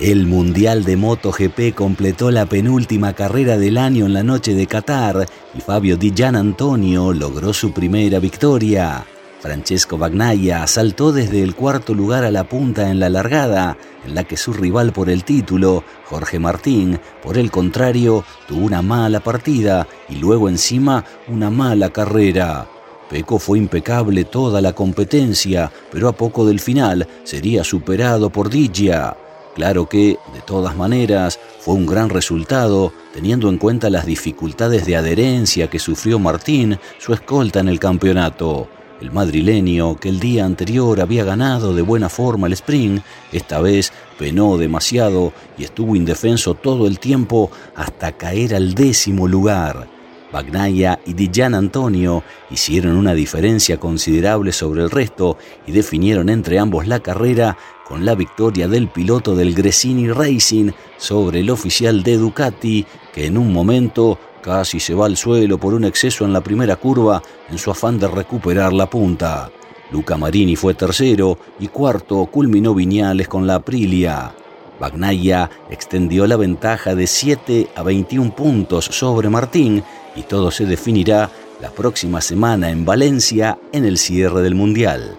El 0.00 0.26
Mundial 0.26 0.84
de 0.84 0.96
MotoGP 0.96 1.74
completó 1.74 2.30
la 2.30 2.46
penúltima 2.46 3.12
carrera 3.12 3.58
del 3.58 3.76
año 3.76 4.06
en 4.06 4.14
la 4.14 4.22
noche 4.22 4.54
de 4.54 4.66
Qatar 4.66 5.26
y 5.54 5.60
Fabio 5.60 5.98
Di 5.98 6.12
Gian 6.16 6.36
Antonio 6.36 7.12
logró 7.12 7.52
su 7.52 7.72
primera 7.72 8.18
victoria. 8.18 9.04
Francesco 9.40 9.96
Bagnaia 9.96 10.66
saltó 10.66 11.12
desde 11.12 11.42
el 11.42 11.54
cuarto 11.54 11.94
lugar 11.94 12.24
a 12.24 12.30
la 12.30 12.44
punta 12.44 12.90
en 12.90 13.00
la 13.00 13.08
largada, 13.08 13.78
en 14.06 14.14
la 14.14 14.24
que 14.24 14.36
su 14.36 14.52
rival 14.52 14.92
por 14.92 15.08
el 15.08 15.24
título, 15.24 15.82
Jorge 16.04 16.38
Martín, 16.38 17.00
por 17.22 17.38
el 17.38 17.50
contrario, 17.50 18.22
tuvo 18.46 18.66
una 18.66 18.82
mala 18.82 19.20
partida 19.20 19.88
y 20.10 20.16
luego 20.16 20.50
encima 20.50 21.06
una 21.26 21.48
mala 21.48 21.88
carrera. 21.88 22.68
Peco 23.08 23.38
fue 23.38 23.56
impecable 23.56 24.24
toda 24.24 24.60
la 24.60 24.74
competencia, 24.74 25.72
pero 25.90 26.08
a 26.08 26.12
poco 26.12 26.44
del 26.44 26.60
final 26.60 27.08
sería 27.24 27.64
superado 27.64 28.28
por 28.28 28.50
Digia. 28.50 29.16
Claro 29.54 29.88
que, 29.88 30.18
de 30.34 30.40
todas 30.46 30.76
maneras, 30.76 31.40
fue 31.60 31.74
un 31.74 31.86
gran 31.86 32.10
resultado, 32.10 32.92
teniendo 33.14 33.48
en 33.48 33.56
cuenta 33.56 33.88
las 33.88 34.04
dificultades 34.04 34.84
de 34.84 34.96
adherencia 34.96 35.68
que 35.68 35.78
sufrió 35.78 36.18
Martín, 36.18 36.78
su 36.98 37.14
escolta 37.14 37.60
en 37.60 37.68
el 37.68 37.80
campeonato. 37.80 38.68
El 39.00 39.12
madrileño, 39.12 39.96
que 39.96 40.10
el 40.10 40.20
día 40.20 40.44
anterior 40.44 41.00
había 41.00 41.24
ganado 41.24 41.74
de 41.74 41.80
buena 41.80 42.10
forma 42.10 42.46
el 42.46 42.52
sprint, 42.52 43.02
esta 43.32 43.60
vez 43.60 43.92
penó 44.18 44.58
demasiado 44.58 45.32
y 45.56 45.64
estuvo 45.64 45.96
indefenso 45.96 46.54
todo 46.54 46.86
el 46.86 46.98
tiempo 46.98 47.50
hasta 47.74 48.12
caer 48.12 48.54
al 48.54 48.74
décimo 48.74 49.26
lugar. 49.26 49.88
Bagnaya 50.30 51.00
y 51.06 51.14
Dijan 51.14 51.54
Antonio 51.54 52.22
hicieron 52.50 52.96
una 52.96 53.14
diferencia 53.14 53.78
considerable 53.78 54.52
sobre 54.52 54.82
el 54.82 54.90
resto 54.90 55.38
y 55.66 55.72
definieron 55.72 56.28
entre 56.28 56.58
ambos 56.58 56.86
la 56.86 57.00
carrera 57.00 57.56
con 57.86 58.04
la 58.04 58.14
victoria 58.14 58.68
del 58.68 58.88
piloto 58.88 59.34
del 59.34 59.54
Gresini 59.54 60.08
Racing 60.08 60.70
sobre 60.96 61.40
el 61.40 61.50
oficial 61.50 62.02
de 62.02 62.18
Ducati 62.18 62.86
que 63.12 63.26
en 63.26 63.36
un 63.36 63.52
momento 63.52 64.18
Casi 64.42 64.80
se 64.80 64.94
va 64.94 65.06
al 65.06 65.16
suelo 65.16 65.58
por 65.58 65.74
un 65.74 65.84
exceso 65.84 66.24
en 66.24 66.32
la 66.32 66.40
primera 66.40 66.76
curva 66.76 67.22
en 67.50 67.58
su 67.58 67.70
afán 67.70 67.98
de 67.98 68.08
recuperar 68.08 68.72
la 68.72 68.88
punta. 68.88 69.50
Luca 69.90 70.16
Marini 70.16 70.56
fue 70.56 70.74
tercero 70.74 71.38
y 71.58 71.68
cuarto 71.68 72.24
culminó 72.26 72.74
Viñales 72.74 73.28
con 73.28 73.46
la 73.46 73.56
Aprilia. 73.56 74.32
Bagnaia 74.78 75.50
extendió 75.68 76.26
la 76.26 76.36
ventaja 76.36 76.94
de 76.94 77.06
7 77.06 77.68
a 77.74 77.82
21 77.82 78.34
puntos 78.34 78.86
sobre 78.86 79.28
Martín 79.28 79.82
y 80.16 80.22
todo 80.22 80.50
se 80.50 80.64
definirá 80.64 81.30
la 81.60 81.70
próxima 81.70 82.22
semana 82.22 82.70
en 82.70 82.86
Valencia 82.86 83.58
en 83.72 83.84
el 83.84 83.98
cierre 83.98 84.40
del 84.40 84.54
Mundial. 84.54 85.16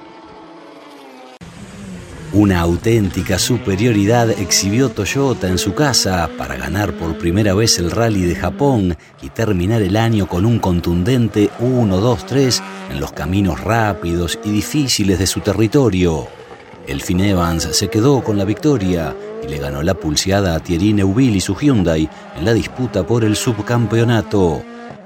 Una 2.33 2.61
auténtica 2.61 3.37
superioridad 3.37 4.29
exhibió 4.29 4.87
Toyota 4.87 5.49
en 5.49 5.57
su 5.57 5.73
casa 5.73 6.29
para 6.37 6.55
ganar 6.55 6.93
por 6.93 7.17
primera 7.17 7.53
vez 7.53 7.77
el 7.77 7.91
rally 7.91 8.21
de 8.21 8.35
Japón 8.35 8.95
y 9.21 9.29
terminar 9.31 9.81
el 9.81 9.97
año 9.97 10.29
con 10.29 10.45
un 10.45 10.57
contundente 10.57 11.49
1-2-3 11.59 12.61
en 12.91 13.01
los 13.01 13.11
caminos 13.11 13.59
rápidos 13.59 14.39
y 14.45 14.49
difíciles 14.49 15.19
de 15.19 15.27
su 15.27 15.41
territorio. 15.41 16.29
Elfin 16.87 17.19
Evans 17.19 17.63
se 17.63 17.89
quedó 17.89 18.23
con 18.23 18.37
la 18.37 18.45
victoria 18.45 19.13
y 19.43 19.49
le 19.49 19.57
ganó 19.57 19.83
la 19.83 19.93
pulseada 19.93 20.55
a 20.55 20.61
Thierry 20.61 20.93
Neuville 20.93 21.35
y 21.35 21.41
su 21.41 21.53
Hyundai 21.53 22.09
en 22.37 22.45
la 22.45 22.53
disputa 22.53 23.05
por 23.05 23.25
el 23.25 23.35
subcampeonato. 23.35 24.63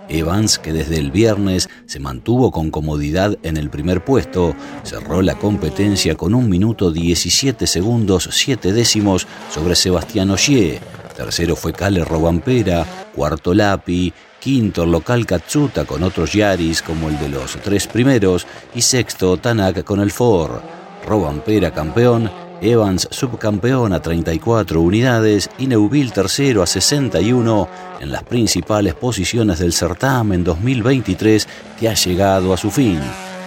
Evans, 0.10 0.60
que 0.60 0.74
desde 0.74 0.98
el 0.98 1.12
viernes 1.12 1.70
se 1.86 2.00
mantuvo 2.00 2.52
con 2.52 2.72
comodidad 2.72 3.38
en 3.44 3.58
el 3.58 3.70
primer 3.70 4.04
puesto, 4.04 4.56
cerró 4.84 5.22
la 5.22 5.36
competencia 5.36 6.16
con 6.16 6.34
un 6.34 6.50
minuto 6.50 6.92
17 6.92 7.68
segundos 7.68 8.30
7 8.32 8.74
décimos 8.74 9.28
sobre 9.52 9.76
Sebastián 9.76 10.32
Ogier. 10.32 10.80
Tercero 11.16 11.56
fue 11.56 11.74
Cale 11.74 12.04
Robampera, 12.04 12.86
cuarto 13.16 13.54
Lapi, 13.54 14.14
quinto 14.40 14.84
el 14.84 14.92
local 14.92 15.26
Katsuta 15.26 15.86
con 15.86 16.04
otros 16.04 16.34
Yaris 16.34 16.82
como 16.82 17.10
el 17.10 17.18
de 17.18 17.30
los 17.30 17.58
tres 17.64 17.88
primeros 17.88 18.46
y 18.76 18.82
sexto 18.82 19.38
Tanak 19.38 19.84
con 19.84 20.02
el 20.02 20.12
Ford. 20.12 20.60
Robampera 21.08 21.72
campeón 21.72 22.30
Evans 22.62 23.08
subcampeón 23.12 23.94
a 23.94 24.02
34 24.02 24.82
unidades 24.82 25.50
y 25.58 25.68
Neuville 25.68 26.12
tercero 26.12 26.64
a 26.64 26.68
61 26.68 27.68
en 28.00 28.12
las 28.12 28.24
principales 28.24 28.94
posiciones 28.94 29.60
del 29.60 29.74
certamen 29.74 30.44
2023 30.44 31.48
que 31.80 31.90
ha 31.90 31.94
llegado 31.94 32.54
a 32.54 32.58
su 32.58 32.72
fin. 32.72 33.00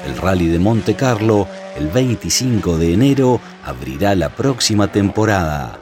El 0.06 0.16
rally 0.16 0.48
de 0.48 0.58
Monte 0.58 0.94
Carlo 0.94 1.46
el 1.76 1.88
25 1.88 2.76
de 2.76 2.94
enero 2.94 3.40
abrirá 3.64 4.14
la 4.14 4.30
próxima 4.30 4.90
temporada. 4.90 5.78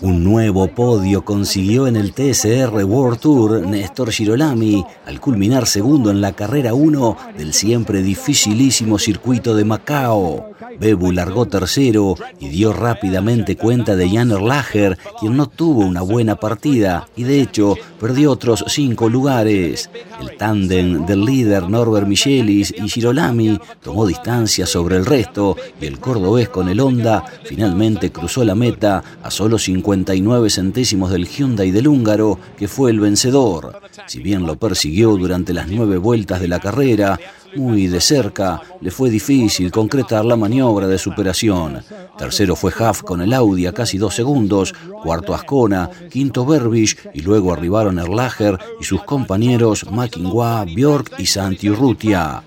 Un 0.00 0.22
nuevo 0.22 0.68
podio 0.68 1.24
consiguió 1.24 1.88
en 1.88 1.96
el 1.96 2.12
TSR 2.12 2.84
World 2.84 3.18
Tour 3.18 3.66
Néstor 3.66 4.12
Girolami 4.12 4.84
al 5.04 5.20
culminar 5.20 5.66
segundo 5.66 6.12
en 6.12 6.20
la 6.20 6.34
carrera 6.34 6.72
1 6.72 7.16
del 7.36 7.52
siempre 7.52 8.00
dificilísimo 8.00 9.00
circuito 9.00 9.56
de 9.56 9.64
Macao. 9.64 10.50
Bebu 10.78 11.10
largó 11.10 11.46
tercero 11.46 12.14
y 12.38 12.48
dio 12.48 12.72
rápidamente 12.72 13.56
cuenta 13.56 13.96
de 13.96 14.08
Jan 14.08 14.30
Erlacher, 14.30 14.98
quien 15.18 15.36
no 15.36 15.46
tuvo 15.46 15.80
una 15.80 16.02
buena 16.02 16.36
partida 16.36 17.08
y 17.16 17.24
de 17.24 17.40
hecho 17.40 17.74
perdió 17.98 18.30
otros 18.30 18.64
cinco 18.68 19.08
lugares. 19.08 19.90
El 20.20 20.36
tándem 20.36 21.06
del 21.06 21.24
líder 21.24 21.68
Norbert 21.68 22.06
Michelis 22.06 22.72
y 22.76 22.88
Girolami 22.88 23.58
tomó 23.82 24.06
distancia 24.06 24.66
sobre 24.66 24.96
el 24.96 25.06
resto 25.06 25.56
y 25.80 25.86
el 25.86 25.98
cordobés 25.98 26.48
con 26.48 26.68
el 26.68 26.80
Honda 26.80 27.24
finalmente 27.44 28.12
cruzó 28.12 28.44
la 28.44 28.54
meta 28.54 29.02
a 29.22 29.30
solo 29.30 29.58
59 29.88 30.50
centésimos 30.50 31.10
del 31.10 31.26
Hyundai 31.26 31.70
del 31.70 31.88
húngaro, 31.88 32.38
que 32.58 32.68
fue 32.68 32.90
el 32.90 33.00
vencedor. 33.00 33.80
Si 34.06 34.20
bien 34.20 34.46
lo 34.46 34.58
persiguió 34.58 35.16
durante 35.16 35.54
las 35.54 35.66
nueve 35.68 35.96
vueltas 35.96 36.42
de 36.42 36.48
la 36.48 36.60
carrera, 36.60 37.18
muy 37.56 37.86
de 37.86 38.00
cerca, 38.00 38.60
le 38.80 38.90
fue 38.90 39.10
difícil 39.10 39.70
concretar 39.70 40.24
la 40.24 40.36
maniobra 40.36 40.86
de 40.86 40.98
superación. 40.98 41.82
Tercero 42.16 42.56
fue 42.56 42.72
Huff 42.72 43.02
con 43.02 43.20
el 43.20 43.32
Audi 43.32 43.66
a 43.66 43.72
casi 43.72 43.98
dos 43.98 44.14
segundos, 44.14 44.74
cuarto 45.02 45.34
Ascona, 45.34 45.90
quinto 46.10 46.44
Berbich 46.44 46.98
y 47.14 47.20
luego 47.20 47.52
arribaron 47.52 47.98
Erlacher 47.98 48.58
y 48.80 48.84
sus 48.84 49.02
compañeros 49.04 49.90
Makingwa, 49.90 50.64
Bjork 50.64 51.14
y 51.18 51.26
Santi 51.26 51.70
Urrutia. 51.70 52.42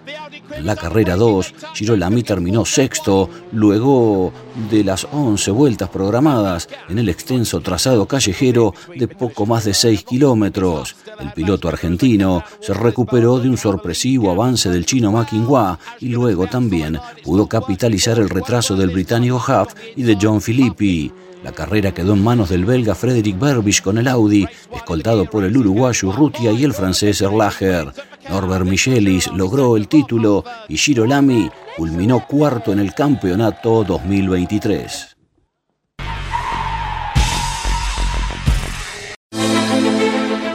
En 0.56 0.66
la 0.66 0.76
carrera 0.76 1.16
2, 1.16 1.54
Girolami 1.74 2.24
terminó 2.24 2.66
sexto, 2.66 3.30
luego 3.54 4.34
de 4.70 4.84
las 4.84 5.08
11 5.12 5.52
vueltas 5.52 5.90
programadas 5.90 6.68
en 6.90 7.00
el 7.00 7.10
extenso 7.10 7.62
trazado 7.62 8.06
callejero 8.06 8.74
de 8.96 9.08
poco 9.08 9.46
más 9.46 9.64
de 9.64 9.74
6 9.74 10.04
kilómetros. 10.04 10.96
El 11.20 11.32
piloto 11.32 11.70
argentino 11.70 12.44
se 12.60 12.74
recuperó 12.74 13.40
de 13.40 13.50
un 13.50 13.58
sorpresivo 13.58 14.32
avance 14.32 14.70
del 14.70 14.86
chino 14.92 15.78
y 16.02 16.10
luego 16.10 16.48
también 16.48 17.00
pudo 17.24 17.48
capitalizar 17.48 18.20
el 18.20 18.30
retraso 18.30 18.76
del 18.76 18.90
británico 18.90 19.38
Huff 19.38 19.74
y 19.96 20.04
de 20.04 20.18
John 20.22 20.42
Filippi. 20.42 21.10
La 21.46 21.54
carrera 21.54 21.94
quedó 21.94 22.12
en 22.14 22.22
manos 22.22 22.50
del 22.50 22.66
belga 22.66 22.94
Frederick 22.94 23.40
Berbich 23.40 23.82
con 23.82 23.98
el 23.98 24.10
Audi, 24.10 24.46
escoltado 24.76 25.24
por 25.26 25.46
el 25.46 25.56
uruguayo 25.56 26.12
Rutia 26.12 26.52
y 26.52 26.66
el 26.66 26.74
francés 26.74 27.22
Erlacher. 27.22 27.94
Norbert 28.30 28.66
Michelis 28.66 29.28
logró 29.28 29.78
el 29.78 29.88
título 29.88 30.44
y 30.68 30.76
Girolami 30.76 31.50
culminó 31.78 32.28
cuarto 32.28 32.74
en 32.74 32.80
el 32.80 32.94
campeonato 32.94 33.86
2023. 33.86 35.16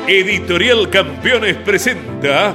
Editorial 0.08 0.90
Campeones 0.90 1.56
presenta 1.56 2.54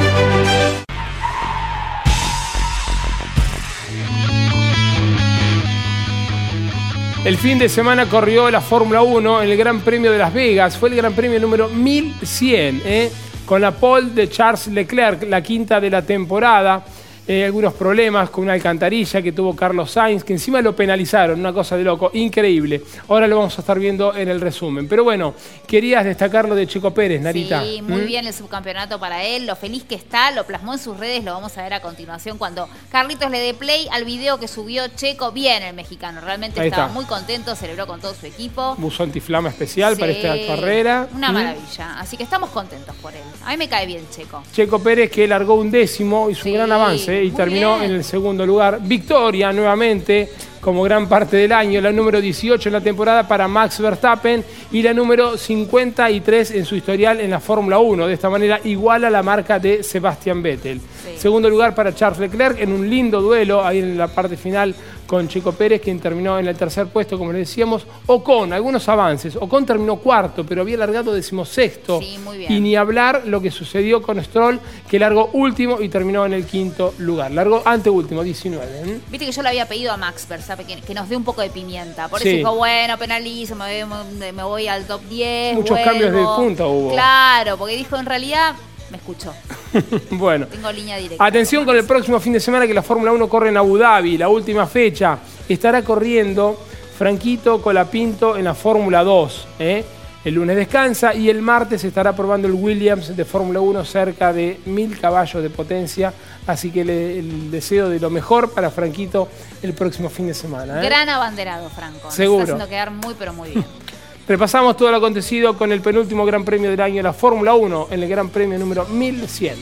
El 7.23 7.37
fin 7.37 7.59
de 7.59 7.69
semana 7.69 8.07
corrió 8.07 8.49
la 8.49 8.61
Fórmula 8.61 9.03
1 9.03 9.43
en 9.43 9.49
el 9.51 9.55
Gran 9.55 9.81
Premio 9.81 10.11
de 10.11 10.17
Las 10.17 10.33
Vegas. 10.33 10.75
Fue 10.75 10.89
el 10.89 10.95
Gran 10.95 11.13
Premio 11.13 11.39
número 11.39 11.69
1100, 11.69 12.81
¿eh? 12.83 13.11
con 13.45 13.61
la 13.61 13.69
pole 13.69 14.09
de 14.09 14.27
Charles 14.27 14.65
Leclerc, 14.65 15.29
la 15.29 15.43
quinta 15.43 15.79
de 15.79 15.91
la 15.91 16.01
temporada. 16.01 16.83
Eh, 17.27 17.45
algunos 17.45 17.73
problemas 17.75 18.29
con 18.31 18.43
una 18.45 18.53
alcantarilla 18.53 19.21
que 19.21 19.31
tuvo 19.31 19.55
Carlos 19.55 19.91
Sainz, 19.91 20.23
que 20.23 20.33
encima 20.33 20.59
lo 20.59 20.75
penalizaron, 20.75 21.39
una 21.39 21.53
cosa 21.53 21.77
de 21.77 21.83
loco, 21.83 22.09
increíble. 22.13 22.81
Ahora 23.07 23.27
lo 23.27 23.37
vamos 23.37 23.55
a 23.57 23.61
estar 23.61 23.77
viendo 23.77 24.15
en 24.15 24.27
el 24.27 24.41
resumen. 24.41 24.87
Pero 24.87 25.03
bueno, 25.03 25.35
querías 25.67 26.03
destacar 26.03 26.49
lo 26.49 26.55
de 26.55 26.65
Checo 26.65 26.91
Pérez, 26.93 27.21
Narita. 27.21 27.63
Sí, 27.63 27.81
muy 27.83 28.01
¿Mm? 28.01 28.05
bien 28.07 28.27
el 28.27 28.33
subcampeonato 28.33 28.99
para 28.99 29.23
él, 29.23 29.45
lo 29.45 29.55
feliz 29.55 29.83
que 29.83 29.93
está, 29.95 30.31
lo 30.31 30.45
plasmó 30.45 30.73
en 30.73 30.79
sus 30.79 30.97
redes, 30.97 31.23
lo 31.23 31.33
vamos 31.33 31.55
a 31.57 31.63
ver 31.63 31.73
a 31.75 31.79
continuación 31.81 32.39
cuando 32.39 32.67
Carlitos 32.91 33.29
le 33.29 33.39
dé 33.39 33.53
play 33.53 33.87
al 33.91 34.03
video 34.03 34.39
que 34.39 34.47
subió 34.47 34.87
Checo, 34.87 35.31
bien 35.31 35.61
el 35.61 35.75
mexicano, 35.75 36.21
realmente 36.21 36.59
Ahí 36.59 36.67
estaba 36.69 36.87
está. 36.87 36.93
muy 36.93 37.05
contento, 37.05 37.55
celebró 37.55 37.85
con 37.85 38.01
todo 38.01 38.15
su 38.15 38.25
equipo. 38.25 38.75
Buzo 38.77 39.03
antiflama 39.03 39.49
especial 39.49 39.95
para 39.95 40.11
esta 40.11 40.35
carrera. 40.47 41.07
Una 41.13 41.29
¿Mm? 41.29 41.33
maravilla, 41.33 41.99
así 41.99 42.17
que 42.17 42.23
estamos 42.23 42.49
contentos 42.49 42.95
por 42.95 43.13
él. 43.13 43.21
A 43.45 43.51
mí 43.51 43.57
me 43.57 43.69
cae 43.69 43.85
bien 43.85 44.03
Checo. 44.09 44.43
Checo 44.53 44.79
Pérez 44.79 45.11
que 45.11 45.27
largó 45.27 45.53
un 45.53 45.69
décimo, 45.69 46.27
hizo 46.29 46.43
Sí, 46.43 46.49
un 46.49 46.55
gran 46.55 46.71
avance 46.71 47.11
¿eh? 47.19 47.20
Y 47.23 47.27
muy 47.29 47.37
terminó 47.37 47.77
bien. 47.79 47.91
en 47.91 47.97
el 47.97 48.03
segundo 48.03 48.45
lugar. 48.45 48.79
Victoria 48.81 49.51
nuevamente, 49.51 50.29
como 50.61 50.83
gran 50.83 51.09
parte 51.09 51.37
del 51.37 51.51
año, 51.51 51.81
la 51.81 51.91
número 51.91 52.21
18 52.21 52.69
en 52.69 52.73
la 52.73 52.81
temporada 52.81 53.27
para 53.27 53.47
Max 53.47 53.79
Verstappen 53.79 54.45
y 54.71 54.83
la 54.83 54.93
número 54.93 55.35
53 55.35 56.51
en 56.51 56.65
su 56.65 56.75
historial 56.75 57.19
en 57.19 57.31
la 57.31 57.39
Fórmula 57.39 57.79
1. 57.79 58.07
De 58.07 58.13
esta 58.13 58.29
manera 58.29 58.61
iguala 58.63 59.09
la 59.09 59.23
marca 59.23 59.57
de 59.57 59.83
Sebastian 59.83 60.41
Vettel. 60.41 60.79
Segundo 61.17 61.49
lugar 61.49 61.73
para 61.73 61.93
Charles 61.93 62.19
Leclerc 62.19 62.59
en 62.59 62.71
un 62.71 62.89
lindo 62.89 63.21
duelo 63.21 63.65
ahí 63.65 63.79
en 63.79 63.97
la 63.97 64.07
parte 64.07 64.37
final 64.37 64.75
con 65.07 65.27
Checo 65.27 65.51
Pérez, 65.51 65.81
quien 65.81 65.99
terminó 65.99 66.39
en 66.39 66.47
el 66.47 66.55
tercer 66.55 66.87
puesto, 66.87 67.17
como 67.17 67.33
le 67.33 67.39
decíamos, 67.39 67.85
Ocon, 68.05 68.53
algunos 68.53 68.87
avances. 68.87 69.35
Ocon 69.35 69.65
terminó 69.65 69.97
cuarto, 69.97 70.45
pero 70.45 70.61
había 70.61 70.77
largado 70.77 71.13
decimosexto. 71.13 71.99
Sí, 71.99 72.17
muy 72.23 72.37
bien. 72.37 72.53
Y 72.53 72.61
ni 72.61 72.77
hablar 72.77 73.23
lo 73.25 73.41
que 73.41 73.51
sucedió 73.51 74.01
con 74.01 74.23
Stroll, 74.23 74.61
que 74.89 74.97
largó 74.97 75.29
último 75.33 75.81
y 75.81 75.89
terminó 75.89 76.25
en 76.25 76.31
el 76.31 76.45
quinto 76.45 76.93
lugar. 76.99 77.29
Largó 77.31 77.61
anteúltimo, 77.65 78.23
19. 78.23 78.65
¿eh? 78.65 78.99
Viste 79.09 79.25
que 79.25 79.33
yo 79.33 79.41
le 79.41 79.49
había 79.49 79.67
pedido 79.67 79.91
a 79.91 79.97
Max 79.97 80.25
Verstappen 80.29 80.50
que, 80.57 80.81
que 80.81 80.93
nos 80.93 81.09
dé 81.09 81.15
un 81.15 81.23
poco 81.23 81.41
de 81.41 81.49
pimienta. 81.49 82.07
Por 82.07 82.19
Sí. 82.21 82.29
eso 82.29 82.37
dijo, 82.37 82.55
bueno, 82.55 82.97
penalizo, 82.97 83.55
me, 83.55 83.83
voy- 83.85 84.03
me- 84.17 84.31
me 84.31 84.43
voy 84.43 84.67
al 84.67 84.85
top 84.85 85.01
10. 85.09 85.55
Muchos 85.55 85.79
cambios 85.79 86.11
de 86.11 86.23
punta 86.23 86.65
hubo. 86.67 86.91
Claro, 86.91 87.57
porque 87.57 87.75
dijo 87.75 87.97
en 87.97 88.05
realidad, 88.05 88.55
me 88.89 88.97
escuchó. 88.97 89.33
bueno. 90.11 90.47
Tengo 90.47 90.71
línea 90.71 90.97
directa. 90.97 91.23
Atención 91.25 91.65
con 91.65 91.75
el 91.75 91.85
próximo 91.85 92.19
fin 92.19 92.33
de 92.33 92.39
semana 92.39 92.67
que 92.67 92.73
la 92.73 92.81
Fórmula 92.83 93.11
1 93.11 93.29
corre 93.29 93.49
en 93.49 93.57
Abu 93.57 93.77
Dhabi, 93.77 94.17
la 94.17 94.27
última 94.29 94.67
fecha. 94.67 95.17
Estará 95.47 95.81
corriendo 95.83 96.59
Franquito 96.97 97.61
Colapinto 97.61 98.37
en 98.37 98.43
la 98.45 98.53
Fórmula 98.53 99.03
2. 99.03 99.47
¿eh? 99.59 99.83
El 100.23 100.35
lunes 100.35 100.55
descansa 100.55 101.15
y 101.15 101.29
el 101.29 101.41
martes 101.41 101.83
estará 101.83 102.15
probando 102.15 102.47
el 102.47 102.53
Williams 102.53 103.15
de 103.17 103.25
Fórmula 103.25 103.59
1 103.59 103.83
cerca 103.85 104.31
de 104.31 104.59
mil 104.65 104.99
caballos 104.99 105.41
de 105.41 105.49
potencia. 105.49 106.13
Así 106.45 106.69
que 106.69 106.85
le- 106.85 107.17
el 107.19 107.49
deseo 107.49 107.89
de 107.89 107.99
lo 107.99 108.09
mejor 108.11 108.51
para 108.51 108.69
Franquito 108.69 109.27
el 109.63 109.73
próximo 109.73 110.09
fin 110.09 110.27
de 110.27 110.33
semana. 110.35 110.79
¿eh? 110.81 110.85
Gran 110.85 111.09
abanderado, 111.09 111.69
Franco. 111.71 112.05
Nos 112.05 112.13
Seguro. 112.13 112.43
está 112.43 112.53
haciendo 112.53 112.69
quedar 112.69 112.91
muy, 112.91 113.15
pero 113.17 113.33
muy 113.33 113.49
bien. 113.49 113.65
Repasamos 114.27 114.77
todo 114.77 114.91
lo 114.91 114.97
acontecido 114.97 115.57
con 115.57 115.71
el 115.71 115.81
penúltimo 115.81 116.23
Gran 116.25 116.45
Premio 116.45 116.69
del 116.69 116.81
año 116.81 116.97
de 116.97 117.03
la 117.03 117.13
Fórmula 117.13 117.55
1 117.55 117.87
en 117.89 118.03
el 118.03 118.07
Gran 118.09 118.29
Premio 118.29 118.59
número 118.59 118.85
1100. 118.85 119.55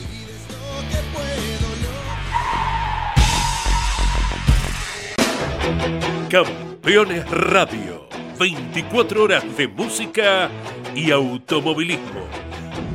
Campeones 6.28 7.28
Radio. 7.30 8.09
24 8.40 9.22
horas 9.22 9.56
de 9.58 9.68
música 9.68 10.50
y 10.94 11.10
automovilismo. 11.10 12.26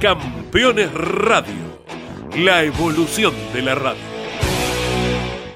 Campeones 0.01 0.91
Radio. 0.91 1.85
La 2.35 2.63
evolución 2.63 3.31
de 3.53 3.61
la 3.61 3.75
radio. 3.75 4.01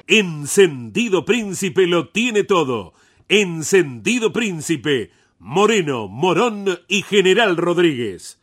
Encendido 0.06 1.24
Príncipe 1.24 1.88
lo 1.88 2.10
tiene 2.10 2.44
todo. 2.44 2.92
Encendido 3.28 4.32
Príncipe. 4.32 5.10
Moreno, 5.40 6.06
Morón 6.06 6.66
y 6.86 7.02
General 7.02 7.56
Rodríguez. 7.56 8.39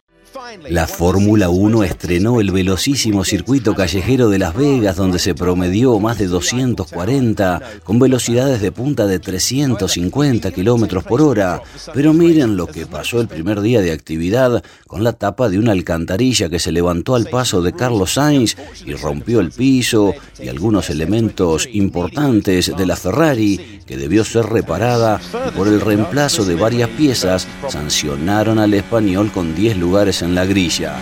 La 0.69 0.87
Fórmula 0.87 1.49
1 1.49 1.83
estrenó 1.83 2.39
el 2.39 2.51
velocísimo 2.51 3.23
circuito 3.23 3.75
callejero 3.75 4.29
de 4.29 4.39
Las 4.39 4.55
Vegas, 4.55 4.95
donde 4.95 5.19
se 5.19 5.33
promedió 5.33 5.99
más 5.99 6.17
de 6.17 6.27
240, 6.27 7.61
con 7.83 7.99
velocidades 7.99 8.61
de 8.61 8.71
punta 8.71 9.07
de 9.07 9.19
350 9.19 10.51
kilómetros 10.51 11.03
por 11.03 11.21
hora. 11.21 11.61
Pero 11.93 12.13
miren 12.13 12.57
lo 12.57 12.67
que 12.67 12.85
pasó 12.85 13.19
el 13.21 13.27
primer 13.27 13.61
día 13.61 13.81
de 13.81 13.91
actividad 13.91 14.63
con 14.85 15.03
la 15.03 15.13
tapa 15.13 15.49
de 15.49 15.59
una 15.59 15.71
alcantarilla 15.71 16.49
que 16.49 16.59
se 16.59 16.71
levantó 16.71 17.15
al 17.15 17.27
paso 17.27 17.61
de 17.61 17.73
Carlos 17.73 18.13
Sainz 18.13 18.55
y 18.85 18.93
rompió 18.93 19.39
el 19.39 19.51
piso 19.51 20.13
y 20.39 20.49
algunos 20.49 20.89
elementos 20.89 21.67
importantes 21.71 22.75
de 22.75 22.85
la 22.85 22.95
Ferrari, 22.95 23.81
que 23.85 23.97
debió 23.97 24.23
ser 24.23 24.45
reparada 24.45 25.19
y 25.47 25.51
por 25.51 25.67
el 25.67 25.81
reemplazo 25.81 26.45
de 26.45 26.55
varias 26.55 26.89
piezas 26.89 27.47
sancionaron 27.69 28.59
al 28.59 28.73
español 28.73 29.31
con 29.31 29.55
10 29.55 29.77
lugares 29.77 30.21
en 30.21 30.26
la 30.33 30.45
grilla. 30.45 30.95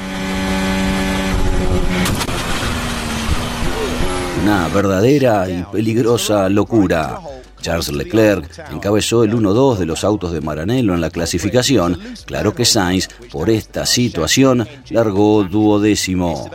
Una 4.43 4.67
verdadera 4.67 5.49
y 5.49 5.63
peligrosa 5.63 6.49
locura. 6.49 7.19
Charles 7.65 7.91
Leclerc 7.91 8.47
encabezó 8.71 9.23
el 9.23 9.33
1-2 9.33 9.77
de 9.77 9.87
los 9.87 10.03
autos 10.03 10.31
de 10.31 10.39
Maranello 10.39 10.93
en 10.93 11.01
la 11.01 11.09
clasificación. 11.09 11.99
Claro 12.27 12.53
que 12.53 12.63
Sainz, 12.63 13.07
por 13.31 13.49
esta 13.49 13.87
situación, 13.87 14.67
largó 14.91 15.43
duodécimo. 15.43 16.47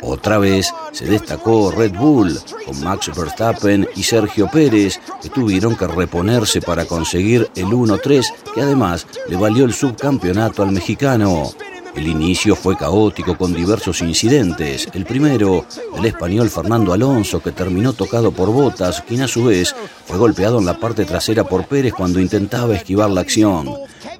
Otra 0.00 0.38
vez 0.38 0.72
se 0.92 1.04
destacó 1.04 1.70
Red 1.72 1.92
Bull, 1.92 2.40
con 2.64 2.82
Max 2.82 3.10
Verstappen 3.14 3.86
y 3.96 4.02
Sergio 4.02 4.48
Pérez, 4.50 4.98
que 5.20 5.28
tuvieron 5.28 5.76
que 5.76 5.86
reponerse 5.86 6.62
para 6.62 6.86
conseguir 6.86 7.50
el 7.54 7.66
1-3, 7.66 8.32
que 8.54 8.62
además 8.62 9.06
le 9.28 9.36
valió 9.36 9.66
el 9.66 9.74
subcampeonato 9.74 10.62
al 10.62 10.72
mexicano. 10.72 11.50
El 11.94 12.06
inicio 12.06 12.54
fue 12.54 12.76
caótico 12.76 13.36
con 13.36 13.52
diversos 13.52 14.00
incidentes. 14.00 14.88
El 14.94 15.04
primero, 15.04 15.66
el 15.96 16.04
español 16.06 16.48
Fernando 16.48 16.92
Alonso, 16.92 17.40
que 17.40 17.52
terminó 17.52 17.92
tocado 17.92 18.30
por 18.30 18.50
Botas, 18.50 19.02
quien 19.06 19.22
a 19.22 19.28
su 19.28 19.44
vez 19.44 19.74
fue 20.06 20.16
golpeado 20.16 20.58
en 20.58 20.66
la 20.66 20.78
parte 20.78 21.04
trasera 21.04 21.44
por 21.44 21.66
Pérez 21.66 21.92
cuando 21.92 22.20
intentaba 22.20 22.76
esquivar 22.76 23.10
la 23.10 23.22
acción. 23.22 23.68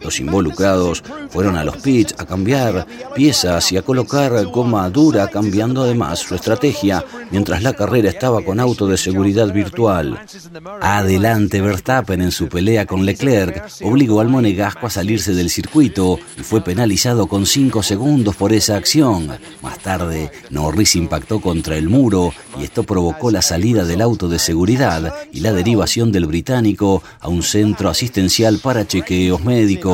Los 0.02 0.20
involucrados 0.20 1.02
fueron 1.28 1.56
a 1.56 1.64
los 1.64 1.76
pits 1.76 2.14
a 2.18 2.26
cambiar 2.26 2.86
piezas 3.14 3.70
y 3.72 3.76
a 3.76 3.82
colocar 3.82 4.44
goma 4.46 4.88
dura, 4.90 5.28
cambiando 5.28 5.82
además 5.82 6.20
su 6.20 6.34
estrategia 6.34 7.04
mientras 7.30 7.62
la 7.62 7.74
carrera 7.74 8.08
estaba 8.08 8.42
con 8.42 8.60
auto 8.60 8.86
de 8.86 8.96
seguridad 8.96 9.52
virtual. 9.52 10.18
Adelante 10.80 11.60
Verstappen 11.60 12.22
en 12.22 12.32
su 12.32 12.48
pelea 12.48 12.86
con 12.86 13.04
Leclerc 13.04 13.68
obligó 13.82 14.20
al 14.20 14.28
monegasco 14.28 14.86
a 14.86 14.90
salirse 14.90 15.34
del 15.34 15.50
circuito 15.50 16.18
y 16.38 16.42
fue 16.42 16.62
penalizado 16.62 17.26
con 17.26 17.46
5 17.46 17.82
segundos 17.82 18.36
por 18.36 18.52
esa 18.52 18.76
acción. 18.76 19.30
Más 19.62 19.78
tarde, 19.78 20.30
Norris 20.50 20.96
impactó 20.96 21.40
contra 21.40 21.76
el 21.76 21.88
muro 21.88 22.32
y 22.58 22.64
esto 22.64 22.82
provocó 22.84 23.30
la 23.30 23.42
salida 23.42 23.84
del 23.84 24.00
auto 24.00 24.28
de 24.28 24.38
seguridad 24.38 25.14
y 25.32 25.40
la 25.40 25.52
derivación 25.52 26.12
del 26.12 26.26
británico 26.26 27.02
a 27.20 27.28
un 27.28 27.42
centro 27.42 27.88
asistencial 27.88 28.58
para 28.58 28.86
chequeos 28.86 29.44
médicos. 29.44 29.89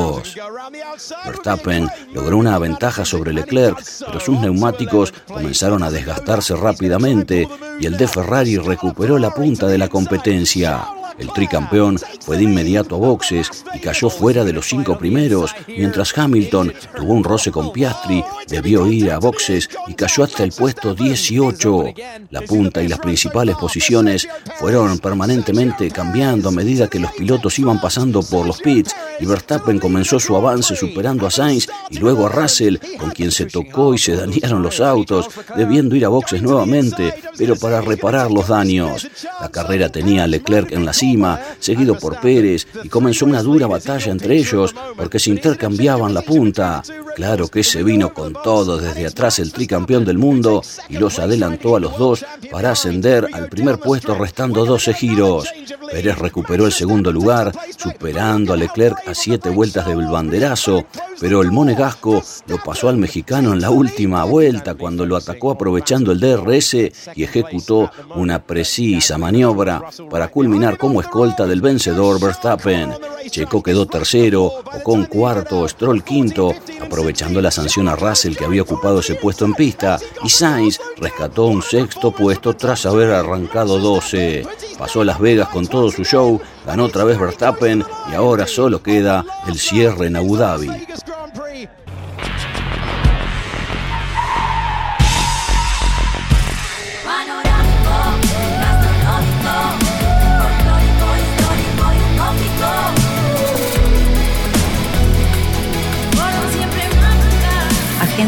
Verstappen 1.25 1.87
logró 2.13 2.37
una 2.37 2.57
ventaja 2.57 3.05
sobre 3.05 3.33
Leclerc, 3.33 3.77
pero 4.05 4.19
sus 4.19 4.39
neumáticos 4.39 5.13
comenzaron 5.27 5.83
a 5.83 5.91
desgastarse 5.91 6.55
rápidamente 6.55 7.47
y 7.79 7.85
el 7.85 7.97
de 7.97 8.07
Ferrari 8.07 8.57
recuperó 8.57 9.17
la 9.17 9.31
punta 9.31 9.67
de 9.67 9.77
la 9.77 9.87
competencia. 9.87 10.96
El 11.17 11.33
tricampeón 11.33 11.97
fue 12.21 12.37
de 12.37 12.43
inmediato 12.43 12.95
a 12.95 12.99
boxes 12.99 13.49
y 13.73 13.79
cayó 13.79 14.09
fuera 14.09 14.43
de 14.43 14.53
los 14.53 14.67
cinco 14.67 14.97
primeros, 14.99 15.55
mientras 15.67 16.15
Hamilton 16.15 16.73
tuvo 16.95 17.13
un 17.13 17.23
roce 17.23 17.51
con 17.51 17.71
Piastri, 17.71 18.23
debió 18.47 18.85
ir 18.87 19.11
a 19.11 19.17
boxes 19.17 19.67
y 19.87 19.93
cayó 19.95 20.23
hasta 20.23 20.43
el 20.43 20.51
puesto 20.51 20.93
18. 20.93 21.85
La 22.29 22.41
punta 22.41 22.83
y 22.83 22.87
las 22.87 22.99
principales 22.99 23.55
posiciones 23.55 24.27
fueron 24.59 24.99
permanentemente 24.99 25.89
cambiando 25.89 26.49
a 26.49 26.51
medida 26.51 26.87
que 26.87 26.99
los 26.99 27.11
pilotos 27.13 27.57
iban 27.57 27.81
pasando 27.81 28.21
por 28.21 28.45
los 28.45 28.61
pits 28.61 28.95
y 29.19 29.25
Verstappen 29.25 29.79
comenzó 29.79 30.19
su 30.19 30.35
avance 30.35 30.75
superando 30.75 31.25
a 31.25 31.31
Sainz 31.31 31.67
y 31.89 31.97
luego 31.97 32.27
a 32.27 32.29
Russell, 32.29 32.77
con 32.99 33.09
quien 33.09 33.31
se 33.31 33.45
tocó 33.45 33.95
y 33.95 33.97
se 33.97 34.15
dañaron 34.15 34.61
los 34.61 34.79
autos, 34.79 35.29
debiendo 35.55 35.95
ir 35.95 36.05
a 36.05 36.09
boxes 36.09 36.43
nuevamente, 36.43 37.15
pero 37.37 37.55
para 37.55 37.81
reparar 37.81 38.29
los 38.29 38.49
daños. 38.49 39.07
La 39.41 39.49
carrera 39.49 39.89
tenía 39.89 40.27
Leclerc 40.27 40.71
en 40.71 40.85
la 40.85 40.93
cima 40.93 41.06
encima, 41.07 41.39
seguido 41.59 41.97
por 41.97 42.19
Pérez, 42.19 42.67
y 42.83 42.89
comenzó 42.89 43.25
una 43.25 43.41
dura 43.41 43.67
batalla 43.67 44.11
entre 44.11 44.35
ellos 44.35 44.75
porque 44.95 45.19
se 45.19 45.29
intercambiaban 45.29 46.13
la 46.13 46.21
punta. 46.21 46.83
Claro 47.15 47.47
que 47.47 47.63
se 47.63 47.81
vino 47.81 48.13
con 48.13 48.33
todo 48.33 48.77
desde 48.77 49.07
atrás 49.07 49.39
el 49.39 49.51
tricampeón 49.51 50.05
del 50.05 50.17
mundo 50.17 50.61
y 50.89 50.97
los 50.97 51.17
adelantó 51.19 51.75
a 51.75 51.79
los 51.79 51.97
dos 51.97 52.25
para 52.51 52.71
ascender 52.71 53.27
al 53.33 53.49
primer 53.49 53.79
puesto 53.79 54.15
restando 54.15 54.65
12 54.65 54.93
giros. 54.93 55.47
Pérez 55.91 56.17
recuperó 56.17 56.65
el 56.65 56.71
segundo 56.71 57.11
lugar, 57.11 57.51
superando 57.77 58.53
a 58.53 58.57
Leclerc 58.57 59.07
a 59.07 59.15
siete 59.15 59.49
vueltas 59.49 59.87
del 59.87 60.05
banderazo, 60.05 60.85
pero 61.19 61.41
el 61.41 61.51
monegasco 61.51 62.21
lo 62.47 62.57
pasó 62.63 62.89
al 62.89 62.97
mexicano 62.97 63.53
en 63.53 63.61
la 63.61 63.69
última 63.69 64.23
vuelta 64.25 64.75
cuando 64.75 65.05
lo 65.05 65.15
atacó 65.15 65.51
aprovechando 65.51 66.11
el 66.11 66.19
DRS 66.19 66.73
y 67.15 67.23
ejecutó 67.23 67.89
una 68.15 68.43
precisa 68.43 69.17
maniobra 69.17 69.81
para 70.09 70.27
culminar 70.27 70.77
como 70.77 70.96
escolta 71.01 71.45
del 71.45 71.61
vencedor 71.61 72.19
Verstappen. 72.19 72.93
Checo 73.29 73.61
quedó 73.61 73.85
tercero, 73.85 74.51
con 74.83 75.05
cuarto, 75.05 75.67
Stroll 75.67 76.03
quinto, 76.03 76.53
aprovechando 76.81 77.41
la 77.41 77.51
sanción 77.51 77.87
a 77.87 77.95
Russell 77.95 78.35
que 78.35 78.45
había 78.45 78.61
ocupado 78.61 78.99
ese 78.99 79.15
puesto 79.15 79.45
en 79.45 79.53
pista, 79.53 79.99
y 80.23 80.29
Sainz 80.29 80.79
rescató 80.97 81.45
un 81.45 81.61
sexto 81.61 82.11
puesto 82.11 82.55
tras 82.55 82.85
haber 82.85 83.11
arrancado 83.11 83.79
12. 83.79 84.45
Pasó 84.77 85.03
Las 85.03 85.19
Vegas 85.19 85.49
con 85.49 85.67
todo 85.67 85.91
su 85.91 86.03
show, 86.03 86.39
ganó 86.65 86.85
otra 86.85 87.03
vez 87.03 87.19
Verstappen 87.19 87.83
y 88.11 88.15
ahora 88.15 88.47
solo 88.47 88.81
queda 88.81 89.25
el 89.47 89.57
cierre 89.59 90.07
en 90.07 90.15
Abu 90.15 90.37
Dhabi. 90.37 90.69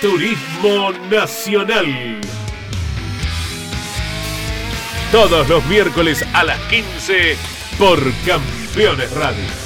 Turismo 0.00 0.92
Nacional. 1.10 2.20
Todos 5.10 5.48
los 5.48 5.64
miércoles 5.66 6.24
a 6.34 6.44
las 6.44 6.58
15 6.68 7.36
por 7.78 7.98
Campeones 8.26 9.10
Radio. 9.12 9.65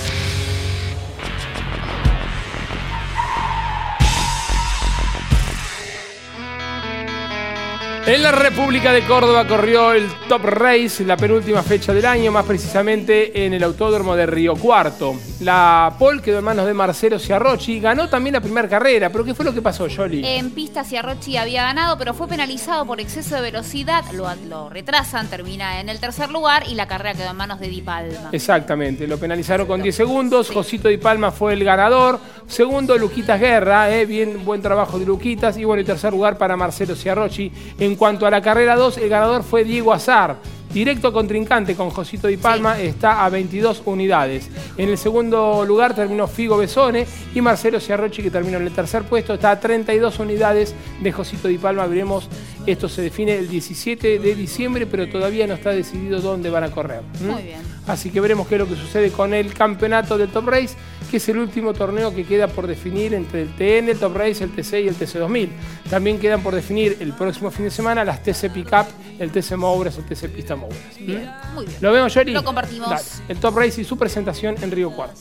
En 8.06 8.22
la 8.22 8.32
República 8.32 8.92
de 8.92 9.02
Córdoba 9.02 9.46
corrió 9.46 9.92
el 9.92 10.08
Top 10.26 10.42
Race, 10.44 11.04
la 11.04 11.18
penúltima 11.18 11.62
fecha 11.62 11.92
del 11.92 12.06
año, 12.06 12.32
más 12.32 12.46
precisamente 12.46 13.44
en 13.44 13.52
el 13.52 13.62
Autódromo 13.62 14.16
de 14.16 14.24
Río 14.24 14.56
Cuarto. 14.56 15.14
La 15.40 15.94
pole 15.98 16.22
quedó 16.22 16.38
en 16.38 16.44
manos 16.44 16.66
de 16.66 16.74
Marcelo 16.74 17.18
Ciarrochi, 17.18 17.78
ganó 17.78 18.08
también 18.08 18.34
la 18.34 18.40
primera 18.40 18.68
carrera, 18.68 19.10
pero 19.10 19.24
¿qué 19.24 19.34
fue 19.34 19.44
lo 19.44 19.52
que 19.52 19.60
pasó, 19.62 19.86
Jolly? 19.94 20.22
En 20.24 20.50
pista 20.50 20.82
Ciarrochi 20.82 21.36
había 21.36 21.62
ganado, 21.62 21.98
pero 21.98 22.14
fue 22.14 22.26
penalizado 22.26 22.86
por 22.86 23.00
exceso 23.00 23.36
de 23.36 23.42
velocidad, 23.42 24.04
lo, 24.12 24.70
retrasan, 24.70 25.28
termina 25.28 25.80
en 25.80 25.88
el 25.88 26.00
tercer 26.00 26.30
lugar 26.30 26.64
y 26.68 26.74
la 26.74 26.88
carrera 26.88 27.14
quedó 27.14 27.30
en 27.30 27.36
manos 27.36 27.60
de 27.60 27.68
Di 27.68 27.82
Palma. 27.82 28.30
Exactamente, 28.32 29.06
lo 29.06 29.18
penalizaron 29.18 29.66
con 29.66 29.82
10 29.82 29.94
segundos, 29.94 30.50
Josito 30.50 30.88
Di 30.88 30.96
Palma 30.96 31.30
fue 31.30 31.52
el 31.52 31.64
ganador, 31.64 32.18
segundo 32.46 32.96
Luquitas 32.98 33.38
Guerra, 33.38 33.94
eh, 33.94 34.06
bien 34.06 34.44
buen 34.44 34.62
trabajo 34.62 34.98
de 34.98 35.06
Luquitas, 35.06 35.56
y 35.58 35.64
bueno, 35.64 35.82
y 35.82 35.84
tercer 35.84 36.12
lugar 36.12 36.38
para 36.38 36.56
Marcelo 36.56 36.96
Ciarrochi. 36.96 37.52
En 37.78 37.89
cuanto 37.96 38.26
a 38.26 38.30
la 38.30 38.40
carrera 38.40 38.76
2, 38.76 38.98
el 38.98 39.08
ganador 39.08 39.42
fue 39.42 39.64
Diego 39.64 39.92
Azar. 39.92 40.36
Directo 40.72 41.12
contrincante 41.12 41.74
con 41.74 41.90
Josito 41.90 42.28
Di 42.28 42.36
Palma 42.36 42.80
está 42.80 43.24
a 43.24 43.28
22 43.28 43.82
unidades. 43.86 44.48
En 44.76 44.88
el 44.88 44.96
segundo 44.98 45.64
lugar 45.66 45.94
terminó 45.94 46.28
Figo 46.28 46.56
Besone 46.56 47.08
y 47.34 47.40
Marcelo 47.40 47.80
Ciarrochi, 47.80 48.22
que 48.22 48.30
terminó 48.30 48.58
en 48.58 48.68
el 48.68 48.72
tercer 48.72 49.02
puesto, 49.02 49.34
está 49.34 49.50
a 49.50 49.58
32 49.58 50.20
unidades 50.20 50.76
de 51.00 51.10
Josito 51.10 51.48
Di 51.48 51.58
Palma. 51.58 51.88
Veremos, 51.88 52.28
esto 52.72 52.88
se 52.88 53.02
define 53.02 53.36
el 53.36 53.48
17 53.48 54.18
de 54.18 54.34
diciembre, 54.34 54.86
pero 54.86 55.08
todavía 55.08 55.46
no 55.46 55.54
está 55.54 55.70
decidido 55.70 56.20
dónde 56.20 56.50
van 56.50 56.64
a 56.64 56.70
correr. 56.70 57.02
Muy 57.20 57.42
bien. 57.42 57.60
Así 57.86 58.10
que 58.10 58.20
veremos 58.20 58.46
qué 58.46 58.54
es 58.56 58.60
lo 58.60 58.68
que 58.68 58.76
sucede 58.76 59.10
con 59.10 59.34
el 59.34 59.52
campeonato 59.52 60.16
del 60.16 60.28
Top 60.28 60.48
Race, 60.48 60.76
que 61.10 61.16
es 61.16 61.28
el 61.28 61.38
último 61.38 61.74
torneo 61.74 62.14
que 62.14 62.24
queda 62.24 62.46
por 62.48 62.66
definir 62.66 63.14
entre 63.14 63.42
el 63.42 63.54
TN, 63.56 63.88
el 63.88 63.98
Top 63.98 64.16
Race, 64.16 64.44
el 64.44 64.50
TC 64.50 64.84
y 64.84 64.88
el 64.88 64.96
TC2000. 64.96 65.48
También 65.88 66.18
quedan 66.18 66.42
por 66.42 66.54
definir 66.54 66.96
el 67.00 67.12
próximo 67.12 67.50
fin 67.50 67.64
de 67.64 67.70
semana 67.70 68.04
las 68.04 68.22
TC 68.22 68.50
Pickup, 68.52 68.86
el 69.18 69.30
TC 69.30 69.56
Mouras, 69.56 69.98
el 69.98 70.04
TC 70.04 70.28
Pista 70.28 70.56
Mouras. 70.56 70.78
Bien, 70.98 71.30
muy 71.54 71.66
bien. 71.66 71.78
¿Lo 71.80 71.92
vemos, 71.92 72.14
Yori? 72.14 72.32
Lo 72.32 72.44
compartimos. 72.44 72.88
Dale. 72.88 73.02
El 73.28 73.38
Top 73.38 73.56
Race 73.56 73.80
y 73.80 73.84
su 73.84 73.96
presentación 73.96 74.56
en 74.62 74.70
Río 74.70 74.90
Cuarto. 74.90 75.20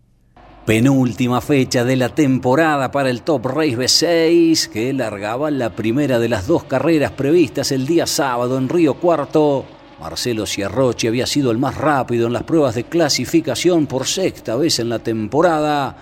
Penúltima 0.65 1.41
fecha 1.41 1.83
de 1.83 1.95
la 1.95 2.09
temporada 2.09 2.91
para 2.91 3.09
el 3.09 3.23
Top 3.23 3.47
Race 3.47 3.75
B6, 3.75 4.67
que 4.69 4.93
largaba 4.93 5.49
la 5.49 5.71
primera 5.71 6.19
de 6.19 6.29
las 6.29 6.45
dos 6.45 6.65
carreras 6.65 7.13
previstas 7.13 7.71
el 7.71 7.87
día 7.87 8.05
sábado 8.05 8.59
en 8.59 8.69
Río 8.69 8.93
Cuarto. 8.93 9.65
Marcelo 9.99 10.45
Ciarrochi 10.45 11.07
había 11.07 11.25
sido 11.25 11.49
el 11.49 11.57
más 11.57 11.75
rápido 11.75 12.27
en 12.27 12.33
las 12.33 12.43
pruebas 12.43 12.75
de 12.75 12.83
clasificación 12.83 13.87
por 13.87 14.05
sexta 14.05 14.55
vez 14.55 14.77
en 14.77 14.89
la 14.89 14.99
temporada. 14.99 15.97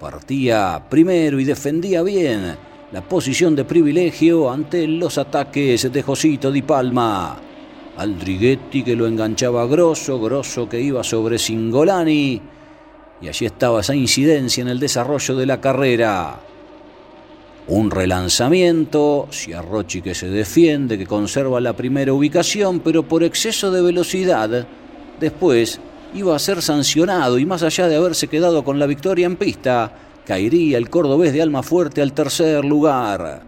Partía 0.00 0.82
primero 0.88 1.38
y 1.38 1.44
defendía 1.44 2.02
bien 2.02 2.56
la 2.90 3.02
posición 3.02 3.54
de 3.54 3.66
privilegio 3.66 4.50
ante 4.50 4.86
los 4.88 5.18
ataques 5.18 5.92
de 5.92 6.02
Josito 6.02 6.50
Di 6.50 6.62
Palma. 6.62 7.36
Aldriguetti 7.98 8.82
que 8.82 8.96
lo 8.96 9.06
enganchaba 9.06 9.66
grosso, 9.66 10.18
grosso 10.18 10.66
que 10.66 10.80
iba 10.80 11.04
sobre 11.04 11.38
Singolani. 11.38 12.40
Y 13.20 13.28
allí 13.28 13.46
estaba 13.46 13.80
esa 13.80 13.94
incidencia 13.94 14.62
en 14.62 14.68
el 14.68 14.78
desarrollo 14.78 15.34
de 15.34 15.46
la 15.46 15.60
carrera. 15.60 16.40
Un 17.66 17.90
relanzamiento, 17.90 19.28
Ciarrochi 19.30 20.00
que 20.00 20.14
se 20.14 20.28
defiende, 20.28 20.96
que 20.96 21.06
conserva 21.06 21.60
la 21.60 21.74
primera 21.74 22.12
ubicación, 22.12 22.80
pero 22.80 23.02
por 23.02 23.22
exceso 23.22 23.70
de 23.70 23.82
velocidad, 23.82 24.66
después 25.20 25.80
iba 26.14 26.34
a 26.34 26.38
ser 26.38 26.62
sancionado 26.62 27.38
y 27.38 27.44
más 27.44 27.62
allá 27.62 27.88
de 27.88 27.96
haberse 27.96 28.28
quedado 28.28 28.64
con 28.64 28.78
la 28.78 28.86
victoria 28.86 29.26
en 29.26 29.36
pista, 29.36 29.92
caería 30.24 30.78
el 30.78 30.88
cordobés 30.88 31.32
de 31.32 31.42
Almafuerte 31.42 32.00
al 32.00 32.14
tercer 32.14 32.64
lugar. 32.64 33.42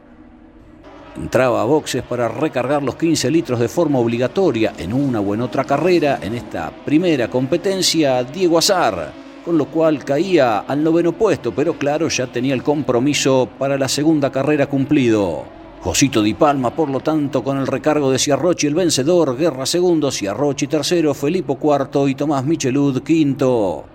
Entraba 1.17 1.63
a 1.63 1.65
boxes 1.65 2.03
para 2.03 2.29
recargar 2.29 2.83
los 2.83 2.97
15 2.97 3.31
litros 3.31 3.59
de 3.59 3.69
forma 3.69 3.99
obligatoria 3.99 4.75
en 4.77 4.93
una 4.93 5.21
o 5.21 5.35
en 5.35 5.41
otra 5.41 5.65
carrera 5.65 6.19
en 6.21 6.35
esta 6.35 6.71
primera 6.85 7.29
competencia 7.29 8.23
Diego 8.25 8.59
Azar 8.59 9.30
con 9.51 9.59
lo 9.59 9.67
cual 9.67 10.05
caía 10.05 10.61
al 10.61 10.85
noveno 10.85 11.11
puesto, 11.11 11.53
pero 11.53 11.75
claro, 11.77 12.07
ya 12.07 12.29
tenía 12.29 12.55
el 12.55 12.63
compromiso 12.63 13.49
para 13.59 13.77
la 13.77 13.89
segunda 13.89 14.31
carrera 14.31 14.69
cumplido. 14.69 15.43
Josito 15.81 16.23
Di 16.23 16.35
Palma, 16.35 16.71
por 16.71 16.89
lo 16.89 17.01
tanto, 17.01 17.43
con 17.43 17.59
el 17.59 17.67
recargo 17.67 18.13
de 18.13 18.19
Ciarrochi 18.21 18.69
el 18.69 18.77
vencedor, 18.77 19.37
Guerra 19.37 19.67
segundo, 19.67 20.13
Ciarrochi 20.13 20.69
tercero, 20.69 21.15
Felipe 21.15 21.57
cuarto 21.57 22.07
y 22.07 22.15
Tomás 22.15 22.45
Michelud 22.45 23.03
quinto. 23.03 23.87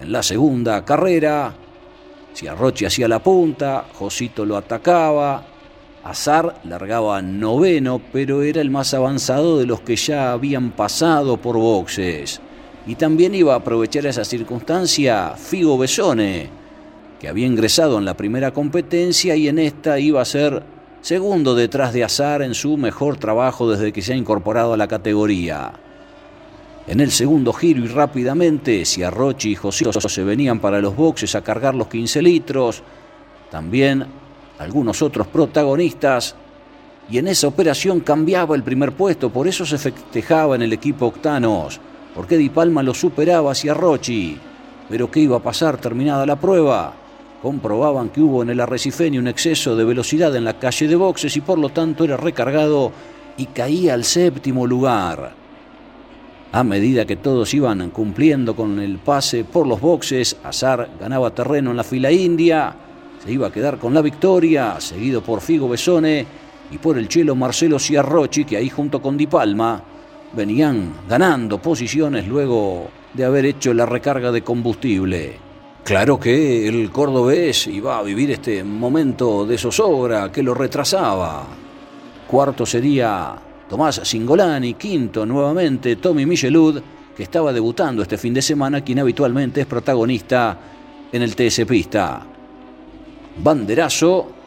En 0.00 0.10
la 0.10 0.24
segunda 0.24 0.84
carrera, 0.84 1.54
Ciarrochi 2.34 2.86
hacía 2.86 3.06
la 3.06 3.22
punta, 3.22 3.84
Josito 3.96 4.44
lo 4.44 4.56
atacaba, 4.56 5.44
Azar 6.02 6.62
largaba 6.64 7.22
noveno, 7.22 8.00
pero 8.12 8.42
era 8.42 8.60
el 8.60 8.70
más 8.70 8.92
avanzado 8.92 9.56
de 9.56 9.66
los 9.66 9.82
que 9.82 9.94
ya 9.94 10.32
habían 10.32 10.72
pasado 10.72 11.36
por 11.36 11.56
boxes. 11.56 12.40
Y 12.90 12.96
también 12.96 13.36
iba 13.36 13.54
a 13.54 13.58
aprovechar 13.58 14.04
esa 14.06 14.24
circunstancia 14.24 15.34
Figo 15.36 15.78
Besone, 15.78 16.48
que 17.20 17.28
había 17.28 17.46
ingresado 17.46 17.98
en 17.98 18.04
la 18.04 18.14
primera 18.14 18.50
competencia 18.50 19.36
y 19.36 19.46
en 19.46 19.60
esta 19.60 20.00
iba 20.00 20.20
a 20.20 20.24
ser 20.24 20.64
segundo 21.00 21.54
detrás 21.54 21.92
de 21.92 22.02
Azar 22.02 22.42
en 22.42 22.52
su 22.52 22.76
mejor 22.76 23.16
trabajo 23.16 23.70
desde 23.70 23.92
que 23.92 24.02
se 24.02 24.12
ha 24.12 24.16
incorporado 24.16 24.72
a 24.72 24.76
la 24.76 24.88
categoría. 24.88 25.70
En 26.88 26.98
el 26.98 27.12
segundo 27.12 27.52
giro 27.52 27.84
y 27.84 27.86
rápidamente, 27.86 28.84
si 28.84 29.04
Arrochi 29.04 29.52
y 29.52 29.54
José 29.54 29.84
se 29.92 30.24
venían 30.24 30.58
para 30.58 30.80
los 30.80 30.96
boxes 30.96 31.36
a 31.36 31.44
cargar 31.44 31.76
los 31.76 31.86
15 31.86 32.20
litros, 32.22 32.82
también 33.52 34.04
algunos 34.58 35.00
otros 35.00 35.28
protagonistas, 35.28 36.34
y 37.08 37.18
en 37.18 37.28
esa 37.28 37.46
operación 37.46 38.00
cambiaba 38.00 38.56
el 38.56 38.64
primer 38.64 38.90
puesto, 38.90 39.30
por 39.30 39.46
eso 39.46 39.64
se 39.64 39.78
festejaba 39.78 40.56
en 40.56 40.62
el 40.62 40.72
equipo 40.72 41.06
Octanos, 41.06 41.80
porque 42.14 42.36
Di 42.36 42.50
Palma 42.50 42.82
lo 42.82 42.94
superaba 42.94 43.52
hacia 43.52 43.74
Rochi. 43.74 44.38
Pero 44.88 45.10
¿qué 45.10 45.20
iba 45.20 45.36
a 45.36 45.42
pasar 45.42 45.78
terminada 45.78 46.26
la 46.26 46.36
prueba? 46.36 46.92
Comprobaban 47.42 48.10
que 48.10 48.20
hubo 48.20 48.42
en 48.42 48.50
el 48.50 48.60
arrecifeño 48.60 49.20
un 49.20 49.28
exceso 49.28 49.76
de 49.76 49.84
velocidad 49.84 50.34
en 50.34 50.44
la 50.44 50.58
calle 50.58 50.88
de 50.88 50.96
boxes 50.96 51.36
y 51.36 51.40
por 51.40 51.58
lo 51.58 51.70
tanto 51.70 52.04
era 52.04 52.16
recargado 52.16 52.92
y 53.36 53.46
caía 53.46 53.94
al 53.94 54.04
séptimo 54.04 54.66
lugar. 54.66 55.32
A 56.52 56.64
medida 56.64 57.06
que 57.06 57.16
todos 57.16 57.54
iban 57.54 57.90
cumpliendo 57.90 58.56
con 58.56 58.80
el 58.80 58.98
pase 58.98 59.44
por 59.44 59.66
los 59.68 59.80
boxes, 59.80 60.36
Azar 60.42 60.90
ganaba 60.98 61.30
terreno 61.30 61.70
en 61.70 61.76
la 61.76 61.84
fila 61.84 62.10
india, 62.10 62.74
se 63.24 63.32
iba 63.32 63.46
a 63.46 63.52
quedar 63.52 63.78
con 63.78 63.94
la 63.94 64.02
victoria, 64.02 64.80
seguido 64.80 65.22
por 65.22 65.40
Figo 65.40 65.68
Besone 65.68 66.26
y 66.72 66.78
por 66.78 66.98
el 66.98 67.06
chelo 67.06 67.36
Marcelo 67.36 67.78
Ciarrochi, 67.78 68.44
que 68.44 68.56
ahí 68.56 68.68
junto 68.68 69.00
con 69.00 69.16
Di 69.16 69.28
Palma 69.28 69.80
venían 70.32 70.92
ganando 71.08 71.60
posiciones 71.60 72.26
luego 72.26 72.88
de 73.14 73.24
haber 73.24 73.44
hecho 73.46 73.74
la 73.74 73.86
recarga 73.86 74.30
de 74.30 74.42
combustible. 74.42 75.36
Claro 75.84 76.20
que 76.20 76.68
el 76.68 76.90
cordobés 76.90 77.66
iba 77.66 77.98
a 77.98 78.02
vivir 78.02 78.30
este 78.30 78.62
momento 78.62 79.44
de 79.46 79.58
zozobra 79.58 80.30
que 80.30 80.42
lo 80.42 80.54
retrasaba. 80.54 81.46
Cuarto 82.26 82.64
sería 82.64 83.34
Tomás 83.68 84.00
Singolani, 84.04 84.74
quinto 84.74 85.26
nuevamente 85.26 85.96
Tommy 85.96 86.26
Michelud, 86.26 86.80
que 87.16 87.22
estaba 87.22 87.52
debutando 87.52 88.02
este 88.02 88.18
fin 88.18 88.34
de 88.34 88.42
semana, 88.42 88.82
quien 88.82 89.00
habitualmente 89.00 89.62
es 89.62 89.66
protagonista 89.66 90.58
en 91.10 91.22
el 91.22 91.34
TS 91.34 91.64
Pista 91.66 92.26
banderazo. 93.42 94.39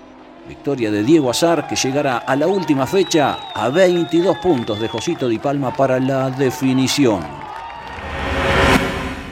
Victoria 0.47 0.91
de 0.91 1.03
Diego 1.03 1.29
Azar 1.29 1.67
que 1.67 1.75
llegará 1.75 2.17
a 2.17 2.35
la 2.35 2.47
última 2.47 2.85
fecha 2.85 3.37
a 3.53 3.69
22 3.69 4.37
puntos 4.39 4.79
de 4.79 4.87
Josito 4.87 5.27
Di 5.27 5.39
Palma 5.39 5.75
para 5.75 5.99
la 5.99 6.29
definición. 6.29 7.21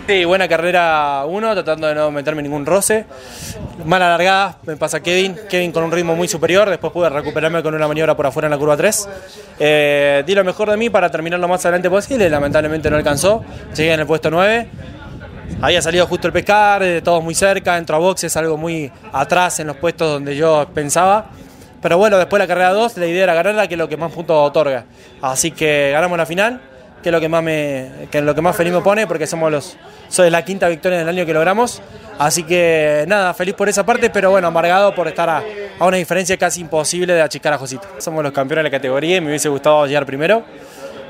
Sí, 0.08 0.26
buena 0.26 0.48
carrera 0.48 1.24
uno, 1.28 1.54
tratando 1.54 1.88
de 1.88 1.96
no 1.96 2.12
meterme 2.12 2.42
ningún 2.42 2.66
roce. 2.66 3.06
Mala 3.86 4.10
largada, 4.10 4.58
me 4.64 4.76
pasa 4.76 5.02
Kevin. 5.02 5.38
Kevin 5.50 5.72
con 5.72 5.84
un 5.84 5.92
ritmo 5.92 6.16
muy 6.16 6.28
superior, 6.28 6.70
después 6.70 6.92
pude 6.92 7.10
recuperarme 7.10 7.64
con 7.64 7.74
una 7.76 7.88
maniobra 7.88 8.16
por 8.16 8.26
afuera 8.26 8.48
en 8.48 8.52
la 8.52 8.58
curva 8.58 8.76
3. 8.76 9.10
Eh, 9.60 10.24
di 10.26 10.36
lo 10.36 10.44
mejor 10.44 10.70
de 10.70 10.78
mí 10.78 10.90
para 10.90 11.10
terminar 11.10 11.40
lo 11.40 11.48
más 11.48 11.64
adelante 11.66 11.90
posible, 11.90 12.30
lamentablemente 12.30 12.90
no 12.90 12.98
alcanzó. 12.98 13.44
Llegué 13.76 13.94
en 13.94 14.02
el 14.02 14.06
puesto 14.06 14.30
9 14.30 14.68
había 15.62 15.82
salido 15.82 16.08
justo 16.08 16.28
el 16.28 16.34
pescar, 16.34 16.84
eh, 16.84 17.02
todos 17.02 17.24
muy 17.24 17.36
cerca, 17.36 17.78
entro 17.78 17.96
a 17.96 18.00
boxes, 18.00 18.36
algo 18.38 18.58
muy 18.58 18.92
atrás 19.12 19.60
en 19.60 19.68
los 19.68 19.78
puestos 19.78 20.10
donde 20.10 20.36
yo 20.36 20.68
pensaba. 20.74 21.32
Pero 21.82 21.98
bueno, 21.98 22.18
después 22.18 22.40
de 22.40 22.44
la 22.46 22.48
carrera 22.48 22.74
2, 22.74 22.98
la 22.98 23.08
idea 23.08 23.24
era 23.24 23.34
ganarla, 23.34 23.68
que 23.68 23.74
es 23.74 23.78
lo 23.78 23.90
que 23.90 23.98
más 23.98 24.12
puntos 24.12 24.38
otorga. 24.38 24.86
Así 25.22 25.52
que 25.52 25.90
ganamos 25.92 26.18
la 26.18 26.26
final, 26.26 26.62
que 27.02 27.10
es 27.10 27.14
lo 27.14 27.20
que 27.20 27.28
más 27.28 27.44
me, 27.44 27.90
que 28.12 28.22
lo 28.22 28.36
que 28.36 28.42
más 28.42 28.56
feliz 28.56 28.72
me 28.72 28.82
pone, 28.82 29.08
porque 29.08 29.26
somos 29.26 29.52
los, 29.52 29.78
soy 30.08 30.30
la 30.30 30.46
quinta 30.46 30.68
victoria 30.68 31.00
del 31.00 31.10
año 31.10 31.26
que 31.26 31.34
logramos. 31.34 31.82
Así 32.20 32.44
que 32.44 33.06
nada, 33.08 33.34
feliz 33.34 33.56
por 33.56 33.68
esa 33.68 33.84
parte, 33.84 34.12
pero 34.12 34.30
bueno, 34.30 34.48
amargado 34.48 34.94
por 34.94 35.08
estar 35.08 35.28
a, 35.28 35.44
a 35.80 35.86
una 35.86 35.98
diferencia 35.98 36.38
casi 36.38 36.62
imposible 36.62 37.14
de 37.14 37.22
achicar 37.22 37.54
a 37.54 37.58
Josito. 37.58 37.88
Somos 37.98 38.24
los 38.24 38.32
campeones 38.32 38.64
de 38.64 38.70
la 38.70 38.78
categoría 38.78 39.18
y 39.18 39.22
me 39.22 39.30
hubiese 39.30 39.50
gustado 39.50 39.88
llegar 39.88 40.06
primero. 40.06 40.44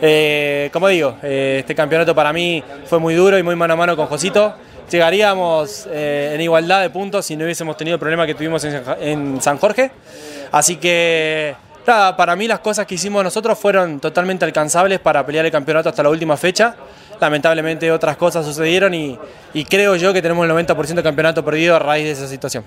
Eh, 0.02 0.70
como 0.74 0.88
digo, 0.88 1.18
eh, 1.22 1.58
este 1.60 1.76
campeonato 1.76 2.16
para 2.16 2.34
mí 2.34 2.64
fue 2.86 3.00
muy 3.00 3.14
duro 3.14 3.38
y 3.38 3.44
muy 3.44 3.56
mano 3.56 3.74
a 3.74 3.78
mano 3.78 3.96
con 3.96 4.08
Josito. 4.08 4.56
Llegaríamos 4.90 5.88
eh, 5.90 6.32
en 6.34 6.42
igualdad 6.42 6.82
de 6.82 6.90
puntos 6.90 7.26
si 7.26 7.38
no 7.38 7.46
hubiésemos 7.46 7.78
tenido 7.78 7.96
el 7.96 8.00
problema 8.00 8.26
que 8.26 8.34
tuvimos 8.34 8.66
en, 8.66 9.40
San 9.42 9.58
Jorge. 9.58 9.92
Así 10.52 10.78
que, 10.78 11.56
para 11.86 12.36
mí 12.36 12.48
las 12.48 12.60
cosas 12.60 12.86
que 12.86 12.96
hicimos 12.96 13.24
nosotros 13.24 13.58
fueron 13.58 14.00
totalmente 14.00 14.44
alcanzables 14.44 15.00
para 15.00 15.26
pelear 15.26 15.46
el 15.46 15.52
campeonato 15.52 15.90
hasta 15.90 16.04
la 16.04 16.10
última 16.10 16.36
fecha. 16.36 16.76
Lamentablemente 17.20 17.92
otras 17.92 18.18
cosas 18.18 18.44
sucedieron 18.46 18.94
y, 18.96 19.18
y 19.54 19.66
creo 19.66 19.96
yo 19.96 20.12
que 20.12 20.22
tenemos 20.24 20.46
el 20.46 20.52
90% 20.52 20.96
del 20.96 21.04
campeonato 21.04 21.46
perdido 21.46 21.76
a 21.76 21.80
raíz 21.80 22.06
de 22.06 22.12
esa 22.12 22.28
situación. 22.28 22.66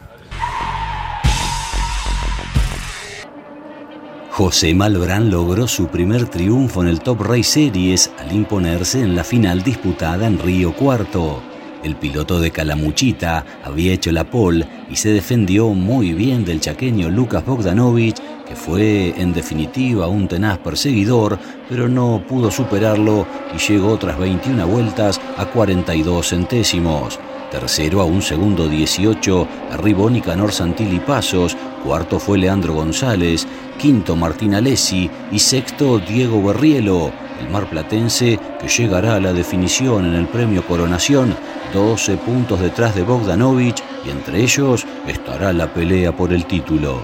José 4.36 4.74
Malbrán 4.74 5.30
logró 5.30 5.68
su 5.68 5.86
primer 5.86 6.26
triunfo 6.26 6.82
en 6.82 6.88
el 6.88 6.98
Top 6.98 7.20
Race 7.20 7.44
Series 7.44 8.10
al 8.18 8.32
imponerse 8.32 9.00
en 9.00 9.14
la 9.14 9.22
final 9.22 9.62
disputada 9.62 10.26
en 10.26 10.40
Río 10.40 10.74
Cuarto. 10.74 11.40
El 11.84 11.94
piloto 11.94 12.40
de 12.40 12.50
Calamuchita 12.50 13.46
había 13.62 13.92
hecho 13.92 14.10
la 14.10 14.24
pole 14.24 14.66
y 14.90 14.96
se 14.96 15.10
defendió 15.10 15.68
muy 15.68 16.14
bien 16.14 16.44
del 16.44 16.58
chaqueño 16.58 17.10
Lucas 17.10 17.46
Bogdanovich, 17.46 18.16
que 18.44 18.56
fue 18.56 19.14
en 19.16 19.32
definitiva 19.32 20.08
un 20.08 20.26
tenaz 20.26 20.58
perseguidor, 20.58 21.38
pero 21.68 21.88
no 21.88 22.20
pudo 22.28 22.50
superarlo 22.50 23.28
y 23.54 23.58
llegó 23.58 23.92
otras 23.92 24.18
21 24.18 24.66
vueltas 24.66 25.20
a 25.36 25.46
42 25.46 26.28
centésimos. 26.28 27.20
Tercero 27.52 28.00
a 28.00 28.04
un 28.04 28.20
segundo 28.20 28.68
18, 28.68 29.46
arribó 29.70 30.10
Nicanor 30.10 30.50
Santilli 30.50 30.98
Pasos, 30.98 31.56
cuarto 31.84 32.18
fue 32.18 32.36
Leandro 32.36 32.74
González, 32.74 33.46
quinto 33.74 34.16
Martín 34.16 34.54
Alessi 34.54 35.10
y 35.30 35.38
sexto 35.38 35.98
Diego 35.98 36.42
Berrielo, 36.42 37.12
el 37.40 37.50
marplatense 37.50 38.38
que 38.60 38.68
llegará 38.68 39.16
a 39.16 39.20
la 39.20 39.32
definición 39.32 40.06
en 40.06 40.14
el 40.14 40.28
premio 40.28 40.66
Coronación, 40.66 41.34
12 41.72 42.16
puntos 42.18 42.60
detrás 42.60 42.94
de 42.94 43.02
Bogdanovich 43.02 43.82
y 44.04 44.10
entre 44.10 44.42
ellos 44.42 44.86
estará 45.06 45.52
la 45.52 45.72
pelea 45.72 46.16
por 46.16 46.32
el 46.32 46.46
título. 46.46 47.02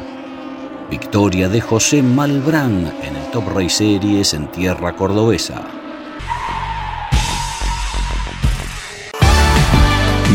Victoria 0.90 1.48
de 1.48 1.60
José 1.60 2.02
Malbrán 2.02 2.92
en 3.02 3.16
el 3.16 3.30
Top 3.30 3.48
Race 3.54 3.70
Series 3.70 4.34
en 4.34 4.50
tierra 4.50 4.96
cordobesa. 4.96 5.79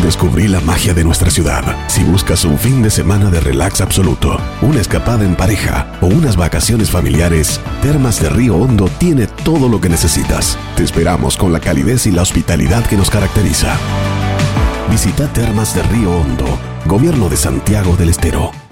Descubrí 0.05 0.47
la 0.47 0.61
magia 0.61 0.93
de 0.93 1.03
nuestra 1.03 1.31
ciudad. 1.31 1.63
Si 1.87 2.03
buscas 2.03 2.45
un 2.45 2.59
fin 2.59 2.83
de 2.83 2.91
semana 2.91 3.31
de 3.31 3.39
relax 3.39 3.81
absoluto, 3.81 4.37
una 4.61 4.79
escapada 4.79 5.25
en 5.25 5.35
pareja 5.35 5.97
o 5.99 6.05
unas 6.05 6.37
vacaciones 6.37 6.91
familiares, 6.91 7.59
Termas 7.81 8.21
de 8.21 8.29
Río 8.29 8.55
Hondo 8.55 8.87
tiene 8.99 9.25
todo 9.25 9.67
lo 9.67 9.81
que 9.81 9.89
necesitas. 9.89 10.59
Te 10.75 10.83
esperamos 10.83 11.37
con 11.37 11.51
la 11.51 11.59
calidez 11.59 12.05
y 12.05 12.11
la 12.11 12.21
hospitalidad 12.21 12.85
que 12.85 12.97
nos 12.97 13.09
caracteriza. 13.09 13.75
Visita 14.91 15.27
Termas 15.33 15.73
de 15.73 15.81
Río 15.81 16.11
Hondo, 16.11 16.45
Gobierno 16.85 17.27
de 17.27 17.37
Santiago 17.37 17.95
del 17.95 18.09
Estero. 18.09 18.64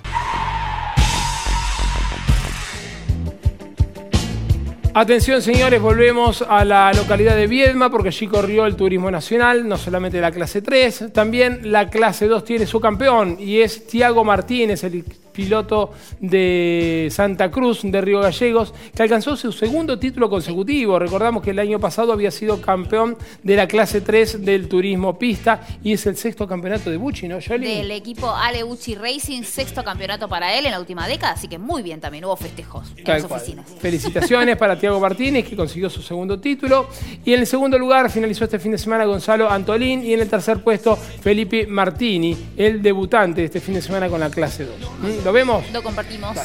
Atención 4.95 5.41
señores, 5.41 5.82
volvemos 5.82 6.43
a 6.47 6.63
la 6.63 6.93
localidad 6.93 7.36
de 7.36 7.47
Viedma 7.47 7.89
porque 7.89 8.10
allí 8.10 8.27
corrió 8.27 8.67
el 8.67 8.75
turismo 8.75 9.10
nacional, 9.10 9.67
no 9.67 9.75
solamente 9.75 10.21
la 10.21 10.32
clase 10.32 10.62
3, 10.62 11.06
también 11.12 11.71
la 11.71 11.89
clase 11.89 12.27
2 12.27 12.45
tiene 12.45 12.67
su 12.67 12.79
campeón 12.79 13.38
y 13.39 13.62
es 13.62 13.88
Tiago 13.88 14.23
Martínez, 14.23 14.84
el 14.84 15.03
piloto 15.34 15.91
de 16.19 17.10
Santa 17.12 17.52
Cruz, 17.52 17.82
de 17.84 18.00
Río 18.00 18.22
Gallegos, 18.22 18.74
que 18.96 19.04
alcanzó 19.04 19.36
su 19.36 19.52
segundo 19.52 20.00
título 20.00 20.30
consecutivo. 20.30 21.00
Recordamos 21.00 21.43
que 21.43 21.50
el 21.50 21.60
año 21.60 21.80
pasado 21.80 22.13
había 22.13 22.32
sido 22.32 22.62
campeón 22.62 23.17
de 23.41 23.56
la 23.56 23.67
clase 23.67 24.02
3 24.02 24.46
del 24.46 24.69
turismo 24.69 25.17
pista 25.17 25.67
y 25.84 25.93
es 25.93 26.06
el 26.06 26.15
sexto 26.15 26.48
campeonato 26.48 26.89
de 26.89 26.98
Bucci, 26.98 27.28
¿no, 27.28 27.39
Yoli? 27.39 27.67
Del 27.67 27.91
equipo 27.91 28.30
Ale 28.30 28.63
Bucci 28.63 28.96
Racing, 28.96 29.43
sexto 29.43 29.84
campeonato 29.84 30.30
para 30.30 30.58
él 30.58 30.65
en 30.65 30.72
la 30.72 30.80
última 30.80 31.08
década, 31.08 31.34
así 31.34 31.48
que 31.48 31.58
muy 31.58 31.82
bien 31.82 32.00
también, 32.00 32.26
hubo 32.26 32.36
festejos 32.36 32.93
en 32.96 33.04
las 33.04 33.24
oficinas. 33.24 33.65
Felicitaciones 33.80 34.58
para 34.58 34.78
Tiago 34.78 35.00
Martínez, 35.00 35.48
que 35.48 35.56
consiguió 35.56 35.89
su 35.89 36.02
segundo 36.02 36.39
título. 36.39 36.88
Y 37.26 37.34
en 37.34 37.41
el 37.41 37.48
segundo 37.48 37.78
lugar 37.78 38.10
finalizó 38.10 38.46
este 38.46 38.60
fin 38.60 38.72
de 38.72 38.78
semana 38.78 39.06
Gonzalo 39.06 39.50
Antolín 39.50 40.04
y 40.04 40.13
en 40.13 40.22
el 40.22 40.30
tercer 40.30 40.63
puesto 40.63 40.96
Felipe 40.96 41.67
Martini, 41.67 42.38
el 42.58 42.81
debutante 42.81 43.42
de 43.42 43.46
este 43.46 43.60
fin 43.60 43.75
de 43.75 43.81
semana 43.81 44.10
con 44.10 44.19
la 44.19 44.29
clase 44.29 44.65
2. 44.65 45.23
¿Lo 45.24 45.32
vemos? 45.32 45.69
Lo 45.71 45.82
compartimos. 45.82 46.38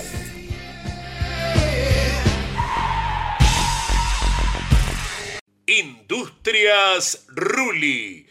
Industrias 5.67 7.27
Ruli. 7.29 8.27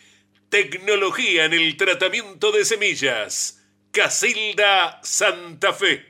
Tecnología 0.49 1.45
en 1.45 1.53
el 1.53 1.75
tratamiento 1.75 2.53
de 2.53 2.63
semillas. 2.63 3.61
Casilda 3.91 4.99
Santa 5.03 5.73
Fe. 5.73 6.05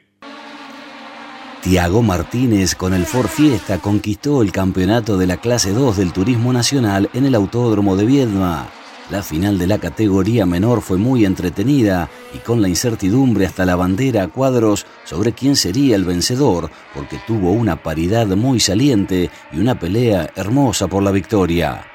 Tiago 1.64 2.04
Martínez 2.04 2.76
con 2.76 2.94
el 2.94 3.06
Ford 3.08 3.28
Fiesta 3.28 3.80
conquistó 3.80 4.44
el 4.44 4.52
campeonato 4.52 5.18
de 5.18 5.26
la 5.26 5.38
clase 5.38 5.72
2 5.72 5.98
del 5.98 6.14
Turismo 6.14 6.54
Nacional 6.54 7.10
en 7.14 7.26
el 7.26 7.34
Autódromo 7.34 7.96
de 7.96 8.06
Viedma. 8.06 8.70
La 9.10 9.24
final 9.24 9.58
de 9.58 9.68
la 9.68 9.78
categoría 9.78 10.46
menor 10.46 10.82
fue 10.82 10.98
muy 10.98 11.24
entretenida 11.24 12.10
y 12.34 12.40
con 12.40 12.62
la 12.62 12.68
incertidumbre 12.68 13.46
hasta 13.46 13.66
la 13.66 13.78
bandera 13.78 14.24
a 14.24 14.28
cuadros 14.28 14.86
sobre 15.06 15.32
quién 15.32 15.56
sería 15.56 15.96
el 15.96 16.04
vencedor, 16.04 16.70
porque 16.94 17.18
tuvo 17.26 17.52
una 17.52 17.82
paridad 17.82 18.28
muy 18.28 18.60
saliente 18.60 19.30
y 19.54 19.60
una 19.60 19.80
pelea 19.80 20.30
hermosa 20.36 20.88
por 20.88 21.04
la 21.04 21.12
victoria. 21.12 21.86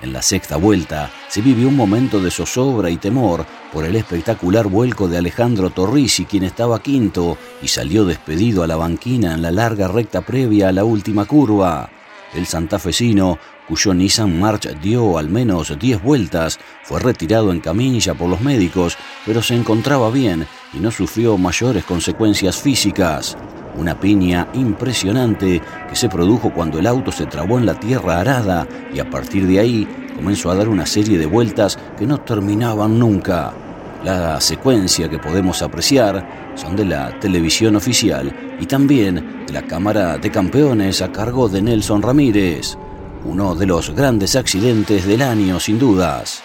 En 0.00 0.14
la 0.14 0.22
sexta 0.22 0.56
vuelta 0.56 1.10
se 1.28 1.42
vivió 1.42 1.68
un 1.68 1.76
momento 1.76 2.18
de 2.18 2.30
zozobra 2.30 2.88
y 2.88 2.96
temor 2.96 3.44
por 3.70 3.84
el 3.84 3.96
espectacular 3.96 4.66
vuelco 4.66 5.06
de 5.06 5.18
Alejandro 5.18 5.68
Torrisi, 5.68 6.24
quien 6.24 6.44
estaba 6.44 6.82
quinto 6.82 7.36
y 7.60 7.68
salió 7.68 8.06
despedido 8.06 8.62
a 8.62 8.66
la 8.66 8.76
banquina 8.76 9.34
en 9.34 9.42
la 9.42 9.50
larga 9.50 9.86
recta 9.88 10.22
previa 10.22 10.68
a 10.68 10.72
la 10.72 10.84
última 10.84 11.26
curva. 11.26 11.90
El 12.34 12.46
santafesino, 12.46 13.38
cuyo 13.68 13.94
Nissan 13.94 14.38
March 14.38 14.68
dio 14.80 15.18
al 15.18 15.28
menos 15.28 15.78
10 15.78 16.02
vueltas, 16.02 16.58
fue 16.82 17.00
retirado 17.00 17.52
en 17.52 17.60
camilla 17.60 18.14
por 18.14 18.28
los 18.28 18.40
médicos, 18.40 18.96
pero 19.24 19.42
se 19.42 19.54
encontraba 19.54 20.10
bien 20.10 20.46
y 20.72 20.78
no 20.78 20.90
sufrió 20.90 21.38
mayores 21.38 21.84
consecuencias 21.84 22.56
físicas. 22.56 23.36
Una 23.76 23.98
piña 23.98 24.48
impresionante 24.54 25.60
que 25.88 25.96
se 25.96 26.08
produjo 26.08 26.52
cuando 26.52 26.78
el 26.78 26.86
auto 26.86 27.10
se 27.10 27.26
trabó 27.26 27.58
en 27.58 27.66
la 27.66 27.78
tierra 27.78 28.20
arada 28.20 28.68
y 28.92 29.00
a 29.00 29.10
partir 29.10 29.46
de 29.46 29.58
ahí 29.58 29.88
comenzó 30.14 30.50
a 30.50 30.54
dar 30.54 30.68
una 30.68 30.86
serie 30.86 31.18
de 31.18 31.26
vueltas 31.26 31.78
que 31.98 32.06
no 32.06 32.18
terminaban 32.20 32.98
nunca. 32.98 33.52
La 34.04 34.38
secuencia 34.40 35.08
que 35.08 35.18
podemos 35.18 35.62
apreciar 35.62 36.52
son 36.56 36.76
de 36.76 36.84
la 36.84 37.18
televisión 37.18 37.74
oficial 37.74 38.56
y 38.60 38.66
también 38.66 39.44
de 39.46 39.52
la 39.52 39.62
Cámara 39.62 40.18
de 40.18 40.30
Campeones 40.30 41.00
a 41.00 41.10
cargo 41.10 41.48
de 41.48 41.62
Nelson 41.62 42.02
Ramírez, 42.02 42.76
uno 43.24 43.54
de 43.54 43.66
los 43.66 43.90
grandes 43.90 44.36
accidentes 44.36 45.06
del 45.06 45.22
año 45.22 45.58
sin 45.58 45.78
dudas. 45.78 46.42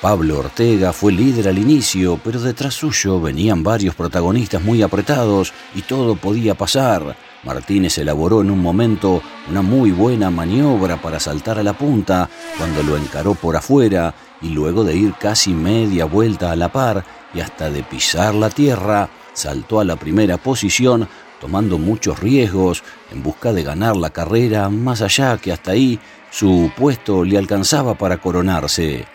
Pablo 0.00 0.38
Ortega 0.38 0.92
fue 0.92 1.10
líder 1.10 1.48
al 1.48 1.58
inicio, 1.58 2.20
pero 2.22 2.40
detrás 2.40 2.74
suyo 2.74 3.20
venían 3.20 3.62
varios 3.62 3.94
protagonistas 3.94 4.62
muy 4.62 4.82
apretados 4.82 5.52
y 5.74 5.82
todo 5.82 6.16
podía 6.16 6.54
pasar. 6.54 7.16
Martínez 7.44 7.96
elaboró 7.98 8.40
en 8.40 8.50
un 8.50 8.60
momento 8.60 9.22
una 9.48 9.62
muy 9.62 9.90
buena 9.92 10.30
maniobra 10.30 11.00
para 11.00 11.18
saltar 11.18 11.58
a 11.58 11.62
la 11.62 11.72
punta 11.72 12.28
cuando 12.58 12.82
lo 12.82 12.96
encaró 12.96 13.34
por 13.34 13.56
afuera 13.56 14.14
y 14.42 14.50
luego 14.50 14.84
de 14.84 14.96
ir 14.96 15.14
casi 15.14 15.54
media 15.54 16.04
vuelta 16.04 16.52
a 16.52 16.56
la 16.56 16.70
par 16.70 17.04
y 17.32 17.40
hasta 17.40 17.70
de 17.70 17.82
pisar 17.82 18.34
la 18.34 18.50
tierra, 18.50 19.08
saltó 19.32 19.80
a 19.80 19.84
la 19.84 19.96
primera 19.96 20.36
posición 20.36 21.08
tomando 21.40 21.78
muchos 21.78 22.20
riesgos 22.20 22.82
en 23.12 23.22
busca 23.22 23.52
de 23.52 23.62
ganar 23.62 23.96
la 23.96 24.10
carrera, 24.10 24.68
más 24.68 25.02
allá 25.02 25.36
que 25.38 25.52
hasta 25.52 25.72
ahí 25.72 25.98
su 26.30 26.70
puesto 26.76 27.24
le 27.24 27.38
alcanzaba 27.38 27.94
para 27.94 28.18
coronarse. 28.18 29.06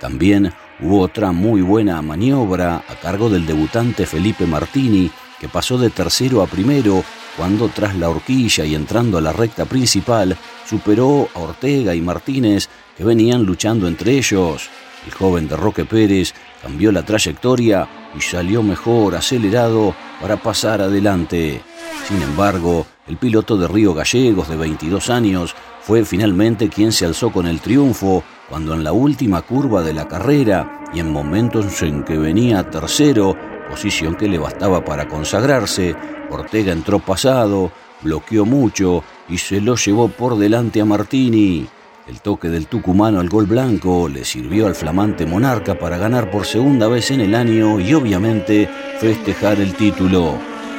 También 0.00 0.52
hubo 0.80 1.00
otra 1.00 1.32
muy 1.32 1.60
buena 1.60 2.00
maniobra 2.00 2.82
a 2.88 2.94
cargo 3.00 3.28
del 3.28 3.46
debutante 3.46 4.06
Felipe 4.06 4.46
Martini, 4.46 5.10
que 5.38 5.48
pasó 5.48 5.78
de 5.78 5.90
tercero 5.90 6.42
a 6.42 6.46
primero 6.46 7.04
cuando 7.36 7.68
tras 7.68 7.96
la 7.96 8.08
horquilla 8.08 8.64
y 8.64 8.74
entrando 8.74 9.18
a 9.18 9.20
la 9.20 9.32
recta 9.32 9.64
principal 9.64 10.36
superó 10.66 11.28
a 11.34 11.38
Ortega 11.38 11.94
y 11.94 12.00
Martínez 12.00 12.68
que 12.96 13.04
venían 13.04 13.44
luchando 13.44 13.88
entre 13.88 14.12
ellos. 14.12 14.68
El 15.06 15.12
joven 15.12 15.48
de 15.48 15.56
Roque 15.56 15.84
Pérez 15.84 16.34
cambió 16.62 16.92
la 16.92 17.04
trayectoria 17.04 17.88
y 18.16 18.20
salió 18.20 18.62
mejor 18.62 19.14
acelerado 19.14 19.94
para 20.20 20.36
pasar 20.36 20.80
adelante. 20.80 21.62
Sin 22.06 22.20
embargo, 22.22 22.86
el 23.06 23.16
piloto 23.16 23.56
de 23.56 23.68
Río 23.68 23.94
Gallegos 23.94 24.48
de 24.48 24.56
22 24.56 25.10
años 25.10 25.54
fue 25.82 26.04
finalmente 26.04 26.68
quien 26.68 26.92
se 26.92 27.06
alzó 27.06 27.30
con 27.30 27.46
el 27.46 27.60
triunfo 27.60 28.22
cuando 28.48 28.74
en 28.74 28.84
la 28.84 28.92
última 28.92 29.42
curva 29.42 29.82
de 29.82 29.94
la 29.94 30.08
carrera 30.08 30.84
y 30.92 31.00
en 31.00 31.10
momentos 31.10 31.82
en 31.82 32.02
que 32.02 32.18
venía 32.18 32.68
tercero, 32.68 33.36
posición 33.68 34.16
que 34.16 34.28
le 34.28 34.38
bastaba 34.38 34.84
para 34.84 35.08
consagrarse, 35.08 35.94
Ortega 36.30 36.72
entró 36.72 36.98
pasado, 36.98 37.70
bloqueó 38.02 38.44
mucho 38.44 39.04
y 39.28 39.38
se 39.38 39.60
lo 39.60 39.76
llevó 39.76 40.08
por 40.08 40.36
delante 40.36 40.80
a 40.80 40.84
Martini. 40.84 41.68
El 42.08 42.20
toque 42.20 42.48
del 42.48 42.66
tucumano 42.66 43.20
al 43.20 43.28
gol 43.28 43.46
blanco 43.46 44.08
le 44.08 44.24
sirvió 44.24 44.66
al 44.66 44.74
flamante 44.74 45.26
monarca 45.26 45.78
para 45.78 45.98
ganar 45.98 46.30
por 46.30 46.46
segunda 46.46 46.88
vez 46.88 47.10
en 47.10 47.20
el 47.20 47.34
año 47.34 47.78
y 47.78 47.94
obviamente 47.94 48.68
festejar 48.98 49.60
el 49.60 49.74
título. 49.74 50.34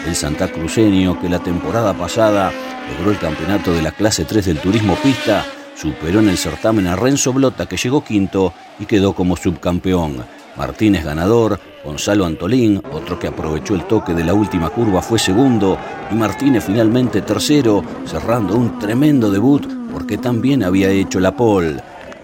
El 0.06 0.16
santacruceño 0.16 1.20
que 1.22 1.30
la 1.30 1.40
temporada 1.40 1.94
pasada 1.94 2.52
logró 2.98 3.12
el 3.12 3.20
campeonato 3.20 3.74
de 3.74 3.82
la 3.82 3.92
clase 3.92 4.26
3 4.26 4.46
del 4.46 4.60
turismo 4.60 4.96
pista 4.96 5.46
Superó 5.82 6.20
en 6.20 6.30
el 6.30 6.38
certamen 6.38 6.86
a 6.86 6.96
Renzo 6.96 7.34
Blota, 7.34 7.66
que 7.66 7.76
llegó 7.76 8.04
quinto 8.04 8.54
y 8.78 8.86
quedó 8.86 9.14
como 9.14 9.36
subcampeón. 9.36 10.24
Martínez 10.56 11.04
ganador, 11.04 11.60
Gonzalo 11.84 12.26
Antolín, 12.26 12.82
otro 12.92 13.18
que 13.18 13.28
aprovechó 13.28 13.74
el 13.76 13.86
toque 13.86 14.14
de 14.14 14.24
la 14.24 14.34
última 14.34 14.70
curva, 14.70 15.02
fue 15.02 15.18
segundo 15.18 15.78
y 16.12 16.16
Martínez 16.16 16.66
finalmente 16.66 17.22
tercero, 17.22 17.84
cerrando 18.06 18.56
un 18.56 18.78
tremendo 18.78 19.32
debut 19.32 19.66
porque 19.92 20.18
también 20.18 20.64
había 20.64 20.90
hecho 20.90 21.20
la 21.20 21.36
pole. 21.36 21.82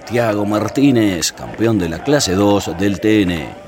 Tiago 0.08 0.46
Martínez, 0.46 1.34
campeón 1.34 1.80
de 1.80 1.90
la 1.90 2.04
clase 2.04 2.34
2 2.34 2.78
del 2.78 3.00
TN. 3.00 3.67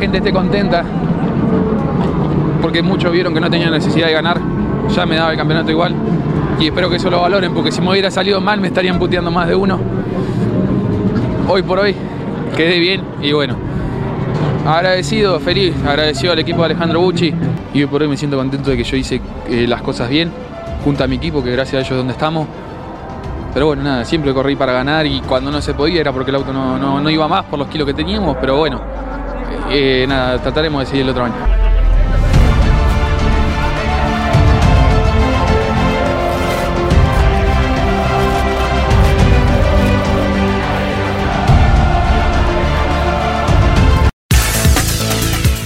Gente 0.00 0.16
esté 0.16 0.32
contenta, 0.32 0.82
porque 2.62 2.82
muchos 2.82 3.12
vieron 3.12 3.34
que 3.34 3.40
no 3.40 3.50
tenía 3.50 3.70
necesidad 3.70 4.06
de 4.06 4.14
ganar, 4.14 4.40
ya 4.88 5.04
me 5.04 5.14
daba 5.14 5.30
el 5.30 5.36
campeonato 5.36 5.70
igual, 5.70 5.94
y 6.58 6.66
espero 6.66 6.88
que 6.88 6.96
eso 6.96 7.10
lo 7.10 7.20
valoren, 7.20 7.52
porque 7.52 7.70
si 7.70 7.82
me 7.82 7.90
hubiera 7.90 8.10
salido 8.10 8.40
mal 8.40 8.60
me 8.60 8.68
estarían 8.68 8.98
puteando 8.98 9.30
más 9.30 9.46
de 9.46 9.54
uno. 9.54 9.78
Hoy 11.48 11.62
por 11.62 11.80
hoy 11.80 11.94
quedé 12.56 12.78
bien 12.78 13.02
y 13.20 13.32
bueno, 13.32 13.56
agradecido, 14.66 15.38
feliz, 15.38 15.74
agradecido 15.86 16.32
al 16.32 16.38
equipo 16.38 16.60
de 16.60 16.66
Alejandro 16.66 17.00
Bucci 17.00 17.34
y 17.74 17.82
hoy 17.82 17.86
por 17.86 18.00
hoy 18.02 18.08
me 18.08 18.16
siento 18.16 18.38
contento 18.38 18.70
de 18.70 18.78
que 18.78 18.84
yo 18.84 18.96
hice 18.96 19.20
eh, 19.48 19.66
las 19.68 19.82
cosas 19.82 20.08
bien 20.08 20.30
junto 20.82 21.04
a 21.04 21.06
mi 21.06 21.16
equipo, 21.16 21.42
que 21.44 21.50
gracias 21.50 21.74
a 21.74 21.78
ellos 21.80 21.90
es 21.90 21.96
donde 21.98 22.12
estamos. 22.14 22.46
Pero 23.52 23.66
bueno, 23.66 23.82
nada, 23.82 24.04
siempre 24.04 24.32
corrí 24.32 24.56
para 24.56 24.72
ganar 24.72 25.04
y 25.06 25.20
cuando 25.22 25.50
no 25.50 25.60
se 25.60 25.74
podía 25.74 26.00
era 26.00 26.12
porque 26.12 26.30
el 26.30 26.36
auto 26.36 26.52
no, 26.52 27.00
no 27.00 27.10
iba 27.10 27.26
más 27.28 27.44
por 27.44 27.58
los 27.58 27.68
kilos 27.68 27.86
que 27.86 27.94
teníamos, 27.94 28.36
pero 28.40 28.56
bueno, 28.56 28.80
eh, 29.70 30.06
nada, 30.06 30.42
trataremos 30.42 30.80
de 30.80 30.86
seguir 30.86 31.02
el 31.02 31.10
otro 31.10 31.24
año. 31.24 31.34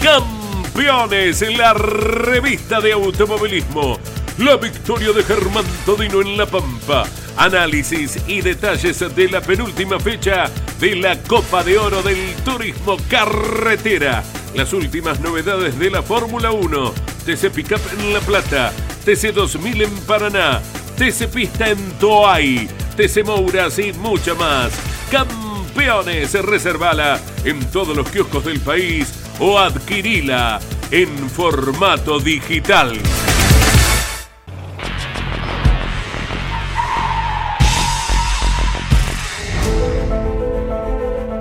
Campeones 0.03 1.43
en 1.43 1.57
la 1.57 1.73
revista 1.73 2.81
de 2.81 2.93
automovilismo. 2.93 3.99
La 4.39 4.57
victoria 4.57 5.13
de 5.13 5.23
Germán 5.23 5.65
Todino 5.87 6.21
en 6.21 6.37
La 6.37 6.47
Pampa. 6.47 7.05
Análisis 7.37 8.19
y 8.27 8.41
detalles 8.41 8.99
de 9.15 9.29
la 9.29 9.41
penúltima 9.41 9.99
fecha 9.99 10.51
de 10.81 10.97
la 10.97 11.21
Copa 11.23 11.63
de 11.63 11.79
Oro 11.79 12.03
del 12.03 12.35
Turismo 12.45 12.97
Carretera. 13.09 14.23
Las 14.55 14.73
últimas 14.73 15.21
novedades 15.21 15.79
de 15.79 15.91
la 15.91 16.03
Fórmula 16.03 16.51
1. 16.53 16.95
TC 17.25 17.51
Pickup 17.51 17.81
en 17.99 18.13
La 18.13 18.21
Plata. 18.21 18.73
TC 19.05 19.33
2000 19.33 19.83
en 19.83 19.97
Paraná. 20.07 20.63
TC 20.97 21.29
Pista 21.29 21.69
en 21.71 21.79
Toay. 21.99 22.69
TC 22.97 23.25
Mouras 23.25 23.79
y 23.79 23.93
mucha 23.95 24.35
más. 24.35 24.73
Campeones, 25.11 26.33
reservala 26.35 27.21
en 27.45 27.65
todos 27.71 27.97
los 27.97 28.09
kioscos 28.09 28.45
del 28.45 28.61
país 28.61 29.13
o 29.41 29.59
adquirila 29.59 30.61
en 30.91 31.29
formato 31.29 32.21
digital. 32.21 32.93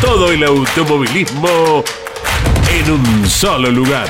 Todo 0.00 0.30
el 0.30 0.44
automovilismo 0.44 1.82
en 2.70 2.90
un 2.90 3.26
solo 3.26 3.70
lugar. 3.70 4.08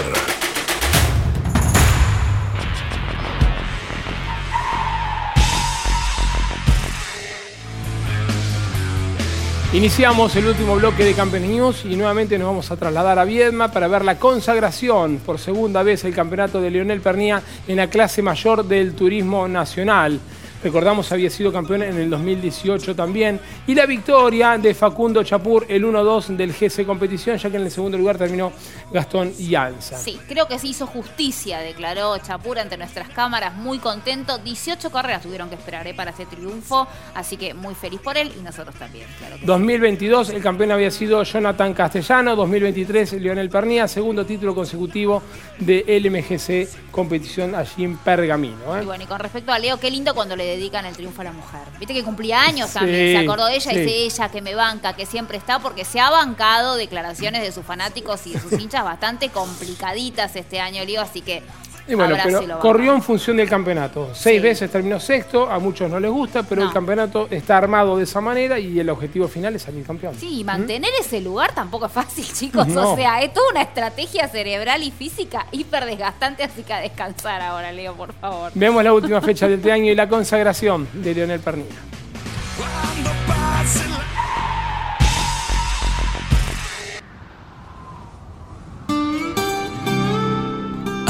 Iniciamos 9.73 10.35
el 10.37 10.47
último 10.47 10.75
bloque 10.75 11.05
de 11.05 11.13
Campeones 11.13 11.51
News 11.51 11.85
y 11.85 11.97
nuevamente 11.97 12.39
nos 12.39 12.49
vamos 12.49 12.71
a 12.71 12.77
trasladar 12.77 13.19
a 13.19 13.25
Viedma 13.25 13.71
para 13.71 13.87
ver 13.89 14.05
la 14.05 14.19
consagración 14.19 15.19
por 15.19 15.39
segunda 15.39 15.83
vez 15.83 16.03
el 16.05 16.15
campeonato 16.15 16.61
de 16.61 16.71
Leonel 16.71 17.01
Pernía 17.01 17.43
en 17.69 17.77
la 17.77 17.89
clase 17.89 18.23
mayor 18.23 18.65
del 18.65 18.95
turismo 18.95 19.47
nacional. 19.47 20.19
Recordamos 20.67 21.13
había 21.13 21.31
sido 21.31 21.53
campeón 21.53 21.85
en 21.85 21.97
el 21.97 22.11
2018 22.11 22.97
también. 22.97 23.39
Y 23.69 23.75
la 23.77 23.87
victoria 23.87 24.59
de 24.59 24.75
Facundo 24.75 25.23
Chapur, 25.23 25.65
el 25.69 25.85
1-2 25.85 26.37
del 26.37 26.53
GC 26.53 26.85
Competición, 26.85 27.39
ya 27.39 27.49
que 27.49 27.57
en 27.57 27.63
el 27.63 27.71
segundo 27.71 27.97
lugar 27.97 28.19
terminó 28.19 28.51
Gastón 28.93 29.33
Ianza. 29.39 29.97
Sí, 29.97 30.19
creo 30.27 30.49
que 30.49 30.59
se 30.59 30.67
hizo 30.67 30.89
justicia, 30.89 31.61
declaró 31.61 32.19
Chapur 32.19 32.59
ante 32.59 32.77
nuestras 32.77 33.09
cámaras, 33.11 33.55
muy 33.55 33.79
contento. 33.79 34.39
18 34.39 34.91
carreras 34.91 35.23
tuvieron 35.23 35.49
que 35.49 35.55
esperar 35.55 35.87
eh, 35.87 35.95
para 35.95 36.11
este 36.11 36.27
triunfo, 36.27 36.89
así 37.15 37.37
que 37.37 37.55
muy 37.55 37.77
feliz 37.77 38.01
por 38.01 38.17
él 38.17 38.33
y 38.37 38.43
nosotros 38.43 38.75
también. 38.75 39.07
Claro 39.19 39.37
2022 39.45 40.31
el 40.31 40.43
campeón 40.43 40.73
había 40.73 40.91
sido 40.91 41.23
Jonathan 41.23 41.75
Castellano, 41.75 42.35
2023 42.35 43.13
Leonel 43.21 43.51
Pernía, 43.51 43.87
segundo 43.87 44.27
título 44.27 44.53
consecutivo 44.53 45.23
de 45.61 45.85
LMGC 46.01 46.91
Competición 46.91 47.55
allí 47.55 47.85
en 47.85 47.97
Pergamino. 47.99 48.77
¿eh? 48.77 48.83
Y 48.83 48.87
bueno, 48.87 49.05
y 49.05 49.07
con 49.07 49.21
respecto 49.21 49.53
a 49.53 49.59
Leo, 49.61 49.79
qué 49.79 49.91
lindo 49.91 50.15
cuando 50.15 50.35
le 50.35 50.56
dedican 50.57 50.85
el 50.87 50.95
triunfo 50.97 51.21
a 51.21 51.25
la 51.25 51.33
mujer. 51.33 51.63
Viste 51.79 51.95
que 51.95 52.03
cumplía 52.03 52.43
años 52.43 52.73
también, 52.73 53.19
se 53.19 53.25
acordó 53.25 53.47
de 53.47 53.57
ella 53.57 53.73
y 53.73 53.79
dice 53.81 53.97
ella 54.05 54.29
que 54.31 54.43
me 54.43 54.55
banca, 54.55 54.95
que 54.95 55.07
siempre 55.07 55.39
está, 55.39 55.59
porque 55.59 55.85
se 55.85 56.01
ha 56.01 56.11
bancado 56.11 56.77
declaraciones 56.77 57.43
de 57.43 57.53
sus 57.53 57.65
fanáticos 57.65 58.27
y 58.27 58.33
de 58.33 58.41
sus 58.41 58.53
hinchas 58.61 58.85
bastante 58.85 59.31
complicaditas 59.31 60.35
este 60.37 60.61
año, 60.61 60.85
Leo, 60.85 61.03
así 61.03 61.21
que 61.21 61.43
y 61.89 61.95
bueno, 61.95 62.17
pero 62.23 62.59
corrió 62.59 62.95
en 62.95 63.03
función 63.03 63.37
del 63.37 63.49
campeonato. 63.49 64.11
Seis 64.13 64.43
veces 64.43 64.71
terminó 64.71 64.99
sexto, 64.99 65.51
a 65.51 65.59
muchos 65.59 65.91
no 65.91 66.01
les 66.01 66.11
gusta, 66.11 66.43
pero 66.43 66.63
el 66.63 66.73
campeonato 66.73 67.29
está 67.31 67.59
armado 67.59 67.97
de 67.97 68.05
esa 68.05 68.21
manera 68.21 68.59
y 68.59 68.79
el 68.79 68.89
objetivo 68.91 69.29
final 69.29 69.55
es 69.55 69.63
salir 69.63 69.85
campeón. 69.85 70.15
Sí, 70.19 70.41
y 70.41 70.45
mantener 70.45 70.91
ese 71.01 71.21
lugar 71.21 71.55
tampoco 71.55 71.87
es 71.87 71.93
fácil, 71.93 72.25
chicos. 72.33 72.67
O 72.77 72.97
sea, 72.97 73.23
es 73.23 73.33
toda 73.33 73.51
una 73.51 73.63
estrategia 73.63 74.29
cerebral 74.29 74.83
y 74.83 74.91
física 74.91 75.47
hiper 75.53 75.85
desgastante, 75.85 76.43
así 76.43 76.63
que 76.63 76.73
a 76.73 76.81
descansar 76.81 77.41
ahora, 77.41 77.73
Leo, 77.73 77.95
por 77.95 78.13
favor. 78.15 78.53
Vemos 78.55 78.83
la 78.83 78.93
última 78.93 79.21
fecha 79.21 79.47
de 79.49 79.55
este 79.55 79.73
año 79.73 79.93
y 79.93 79.95
la 79.95 80.09
consagración 80.09 80.89
de 80.93 81.15
Leonel 81.15 81.41
Pernilla. 81.41 81.96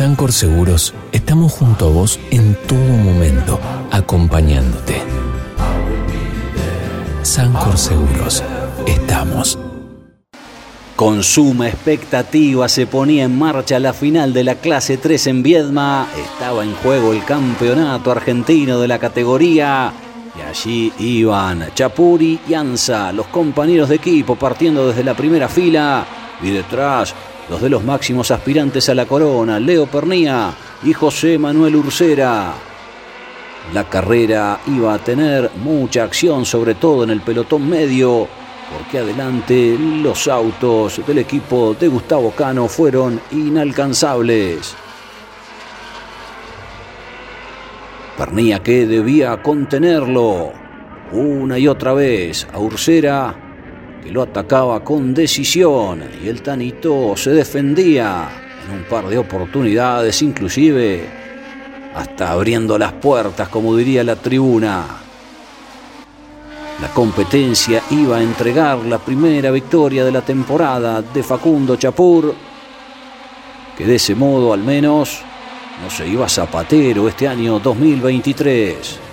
Sancor 0.00 0.32
Seguros 0.32 0.94
estamos 1.12 1.52
junto 1.52 1.84
a 1.84 1.90
vos 1.90 2.18
en 2.30 2.56
todo 2.66 2.78
momento, 2.78 3.60
acompañándote. 3.90 4.94
Sancor 7.20 7.76
Seguros, 7.76 8.42
estamos. 8.86 9.58
Con 10.96 11.22
suma 11.22 11.68
expectativa 11.68 12.66
se 12.70 12.86
ponía 12.86 13.24
en 13.24 13.38
marcha 13.38 13.78
la 13.78 13.92
final 13.92 14.32
de 14.32 14.44
la 14.44 14.54
clase 14.54 14.96
3 14.96 15.26
en 15.26 15.42
Viedma. 15.42 16.08
Estaba 16.16 16.64
en 16.64 16.72
juego 16.76 17.12
el 17.12 17.22
campeonato 17.22 18.10
argentino 18.10 18.80
de 18.80 18.88
la 18.88 18.98
categoría. 18.98 19.92
Y 20.34 20.40
allí 20.40 20.92
iban 20.98 21.74
Chapuri 21.74 22.40
y 22.48 22.54
Anza, 22.54 23.12
los 23.12 23.26
compañeros 23.26 23.90
de 23.90 23.96
equipo, 23.96 24.34
partiendo 24.34 24.88
desde 24.88 25.04
la 25.04 25.12
primera 25.12 25.46
fila. 25.46 26.06
Y 26.42 26.48
detrás 26.48 27.14
los 27.50 27.60
de 27.60 27.68
los 27.68 27.82
máximos 27.82 28.30
aspirantes 28.30 28.88
a 28.88 28.94
la 28.94 29.06
corona, 29.06 29.58
Leo 29.58 29.86
Pernía 29.86 30.54
y 30.84 30.92
José 30.92 31.36
Manuel 31.36 31.74
Ursera. 31.74 32.54
La 33.74 33.88
carrera 33.88 34.60
iba 34.68 34.94
a 34.94 34.98
tener 34.98 35.50
mucha 35.56 36.04
acción, 36.04 36.46
sobre 36.46 36.76
todo 36.76 37.02
en 37.02 37.10
el 37.10 37.22
pelotón 37.22 37.68
medio, 37.68 38.28
porque 38.72 38.98
adelante 38.98 39.76
los 39.76 40.28
autos 40.28 41.04
del 41.04 41.18
equipo 41.18 41.74
de 41.78 41.88
Gustavo 41.88 42.30
Cano 42.30 42.68
fueron 42.68 43.20
inalcanzables. 43.32 44.76
Pernía 48.16 48.62
que 48.62 48.86
debía 48.86 49.42
contenerlo 49.42 50.52
una 51.10 51.58
y 51.58 51.66
otra 51.66 51.94
vez 51.94 52.46
a 52.52 52.60
Ursera 52.60 53.49
que 54.02 54.10
lo 54.10 54.22
atacaba 54.22 54.82
con 54.82 55.14
decisión 55.14 56.02
y 56.22 56.28
el 56.28 56.42
Tanito 56.42 57.16
se 57.16 57.30
defendía 57.30 58.28
en 58.66 58.78
un 58.78 58.84
par 58.84 59.06
de 59.08 59.18
oportunidades, 59.18 60.22
inclusive 60.22 61.04
hasta 61.94 62.30
abriendo 62.30 62.78
las 62.78 62.92
puertas, 62.94 63.48
como 63.48 63.76
diría 63.76 64.04
la 64.04 64.16
tribuna. 64.16 64.84
La 66.80 66.88
competencia 66.88 67.82
iba 67.90 68.16
a 68.16 68.22
entregar 68.22 68.78
la 68.86 68.98
primera 68.98 69.50
victoria 69.50 70.04
de 70.04 70.12
la 70.12 70.22
temporada 70.22 71.02
de 71.02 71.22
Facundo 71.22 71.76
Chapur, 71.76 72.34
que 73.76 73.84
de 73.84 73.96
ese 73.96 74.14
modo 74.14 74.52
al 74.52 74.60
menos 74.60 75.20
no 75.82 75.90
se 75.90 76.06
iba 76.06 76.28
zapatero 76.28 77.08
este 77.08 77.28
año 77.28 77.58
2023. 77.58 79.09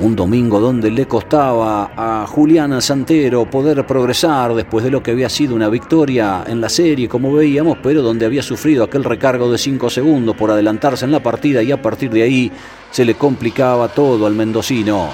Un 0.00 0.14
domingo 0.14 0.60
donde 0.60 0.92
le 0.92 1.08
costaba 1.08 1.90
a 1.96 2.24
Juliana 2.28 2.80
Santero 2.80 3.50
poder 3.50 3.84
progresar 3.84 4.54
después 4.54 4.84
de 4.84 4.92
lo 4.92 5.02
que 5.02 5.10
había 5.10 5.28
sido 5.28 5.56
una 5.56 5.68
victoria 5.68 6.44
en 6.46 6.60
la 6.60 6.68
serie, 6.68 7.08
como 7.08 7.32
veíamos, 7.32 7.78
pero 7.82 8.00
donde 8.00 8.24
había 8.24 8.42
sufrido 8.42 8.84
aquel 8.84 9.02
recargo 9.02 9.50
de 9.50 9.58
5 9.58 9.90
segundos 9.90 10.36
por 10.36 10.52
adelantarse 10.52 11.04
en 11.04 11.10
la 11.10 11.20
partida 11.20 11.64
y 11.64 11.72
a 11.72 11.82
partir 11.82 12.10
de 12.10 12.22
ahí 12.22 12.52
se 12.92 13.04
le 13.04 13.16
complicaba 13.16 13.88
todo 13.88 14.24
al 14.24 14.34
mendocino. 14.34 15.08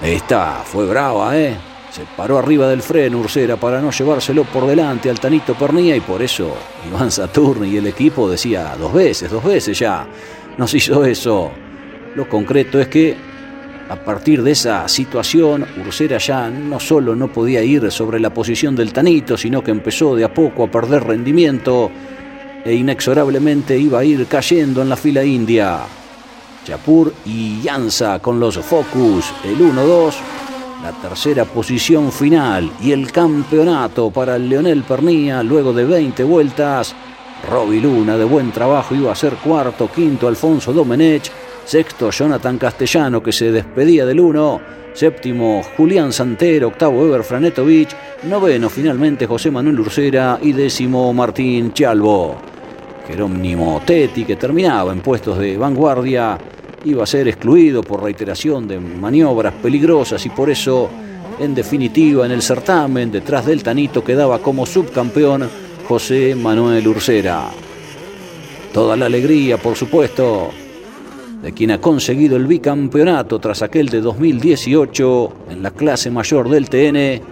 Esta 0.00 0.62
fue 0.64 0.86
brava, 0.86 1.36
¿eh? 1.36 1.56
Se 1.90 2.02
paró 2.16 2.38
arriba 2.38 2.68
del 2.68 2.82
freno 2.82 3.18
Ursera 3.18 3.56
para 3.56 3.80
no 3.80 3.90
llevárselo 3.90 4.44
por 4.44 4.64
delante 4.64 5.10
al 5.10 5.18
Tanito 5.18 5.54
Pernía 5.54 5.96
y 5.96 6.00
por 6.00 6.22
eso 6.22 6.54
Iván 6.86 7.10
Saturni 7.10 7.70
y 7.70 7.78
el 7.78 7.88
equipo 7.88 8.30
decía 8.30 8.76
dos 8.78 8.92
veces, 8.92 9.28
dos 9.28 9.42
veces 9.42 9.76
ya 9.76 10.06
nos 10.56 10.72
hizo 10.72 11.04
eso. 11.04 11.50
Lo 12.14 12.28
concreto 12.28 12.80
es 12.80 12.88
que 12.88 13.16
A 13.88 13.96
partir 13.96 14.42
de 14.42 14.50
esa 14.50 14.86
situación, 14.86 15.64
Ursera 15.86 16.18
ya 16.18 16.50
no 16.50 16.78
solo 16.78 17.16
no 17.16 17.28
podía 17.28 17.62
ir 17.62 17.90
sobre 17.90 18.20
la 18.20 18.28
posición 18.28 18.76
del 18.76 18.92
Tanito, 18.92 19.38
sino 19.38 19.64
que 19.64 19.70
empezó 19.70 20.14
de 20.14 20.24
a 20.24 20.34
poco 20.34 20.64
a 20.64 20.70
perder 20.70 21.04
rendimiento 21.04 21.90
e 22.66 22.74
inexorablemente 22.74 23.78
iba 23.78 24.00
a 24.00 24.04
ir 24.04 24.26
cayendo 24.26 24.82
en 24.82 24.90
la 24.90 24.96
fila 24.96 25.24
india. 25.24 25.78
Chapur 26.66 27.14
y 27.24 27.62
Yanza 27.62 28.18
con 28.18 28.38
los 28.38 28.58
Focus, 28.58 29.32
el 29.42 29.58
1-2, 29.58 30.14
la 30.82 30.92
tercera 31.00 31.46
posición 31.46 32.12
final 32.12 32.70
y 32.82 32.92
el 32.92 33.10
campeonato 33.10 34.10
para 34.10 34.36
el 34.36 34.50
Leonel 34.50 34.82
Pernía 34.82 35.42
luego 35.42 35.72
de 35.72 35.86
20 35.86 36.24
vueltas. 36.24 36.94
Roby 37.50 37.80
Luna 37.80 38.18
de 38.18 38.24
buen 38.24 38.52
trabajo 38.52 38.94
iba 38.94 39.12
a 39.12 39.16
ser 39.16 39.34
cuarto, 39.36 39.88
quinto 39.90 40.28
Alfonso 40.28 40.74
Domenech, 40.74 41.30
sexto 41.68 42.10
Jonathan 42.10 42.56
Castellano 42.56 43.22
que 43.22 43.30
se 43.30 43.52
despedía 43.52 44.06
del 44.06 44.20
1, 44.20 44.60
séptimo 44.94 45.62
Julián 45.76 46.14
Santero, 46.14 46.68
octavo 46.68 47.04
Eber 47.04 47.22
Franetovich, 47.22 47.94
noveno 48.22 48.70
finalmente 48.70 49.26
José 49.26 49.50
Manuel 49.50 49.80
Ursera 49.80 50.38
y 50.40 50.52
décimo 50.52 51.12
Martín 51.12 51.74
Chalvo. 51.74 52.36
Jerónimo 53.06 53.82
Tetti 53.84 54.24
que 54.24 54.36
terminaba 54.36 54.92
en 54.92 55.00
puestos 55.00 55.38
de 55.38 55.58
vanguardia 55.58 56.38
iba 56.86 57.02
a 57.02 57.06
ser 57.06 57.28
excluido 57.28 57.82
por 57.82 58.02
reiteración 58.02 58.66
de 58.66 58.80
maniobras 58.80 59.52
peligrosas 59.52 60.24
y 60.24 60.30
por 60.30 60.48
eso, 60.48 60.88
en 61.38 61.54
definitiva, 61.54 62.24
en 62.24 62.32
el 62.32 62.40
certamen, 62.40 63.12
detrás 63.12 63.44
del 63.44 63.62
Tanito 63.62 64.02
quedaba 64.02 64.38
como 64.38 64.64
subcampeón 64.64 65.46
José 65.86 66.34
Manuel 66.34 66.88
Ursera. 66.88 67.50
Toda 68.72 68.96
la 68.96 69.04
alegría, 69.04 69.58
por 69.58 69.76
supuesto, 69.76 70.50
de 71.42 71.52
quien 71.52 71.70
ha 71.70 71.80
conseguido 71.80 72.36
el 72.36 72.46
bicampeonato 72.46 73.38
tras 73.38 73.62
aquel 73.62 73.88
de 73.88 74.00
2018 74.00 75.32
en 75.50 75.62
la 75.62 75.70
clase 75.70 76.10
mayor 76.10 76.48
del 76.48 76.68
TN 76.68 77.22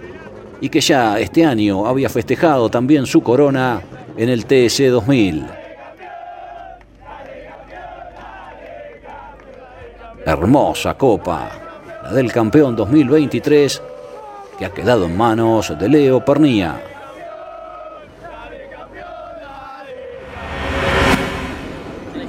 y 0.61 0.69
que 0.69 0.81
ya 0.81 1.19
este 1.19 1.45
año 1.45 1.85
había 1.85 2.09
festejado 2.09 2.69
también 2.69 3.05
su 3.05 3.21
corona 3.21 3.81
en 4.15 4.29
el 4.29 4.45
TS 4.45 4.89
2000. 4.89 5.45
Hermosa 10.25 10.95
copa, 10.95 11.49
la 12.03 12.11
del 12.11 12.31
campeón 12.31 12.75
2023, 12.75 13.81
que 14.57 14.65
ha 14.65 14.73
quedado 14.73 15.05
en 15.05 15.15
manos 15.15 15.73
de 15.77 15.87
Leo 15.87 16.25
Pernía. 16.25 16.81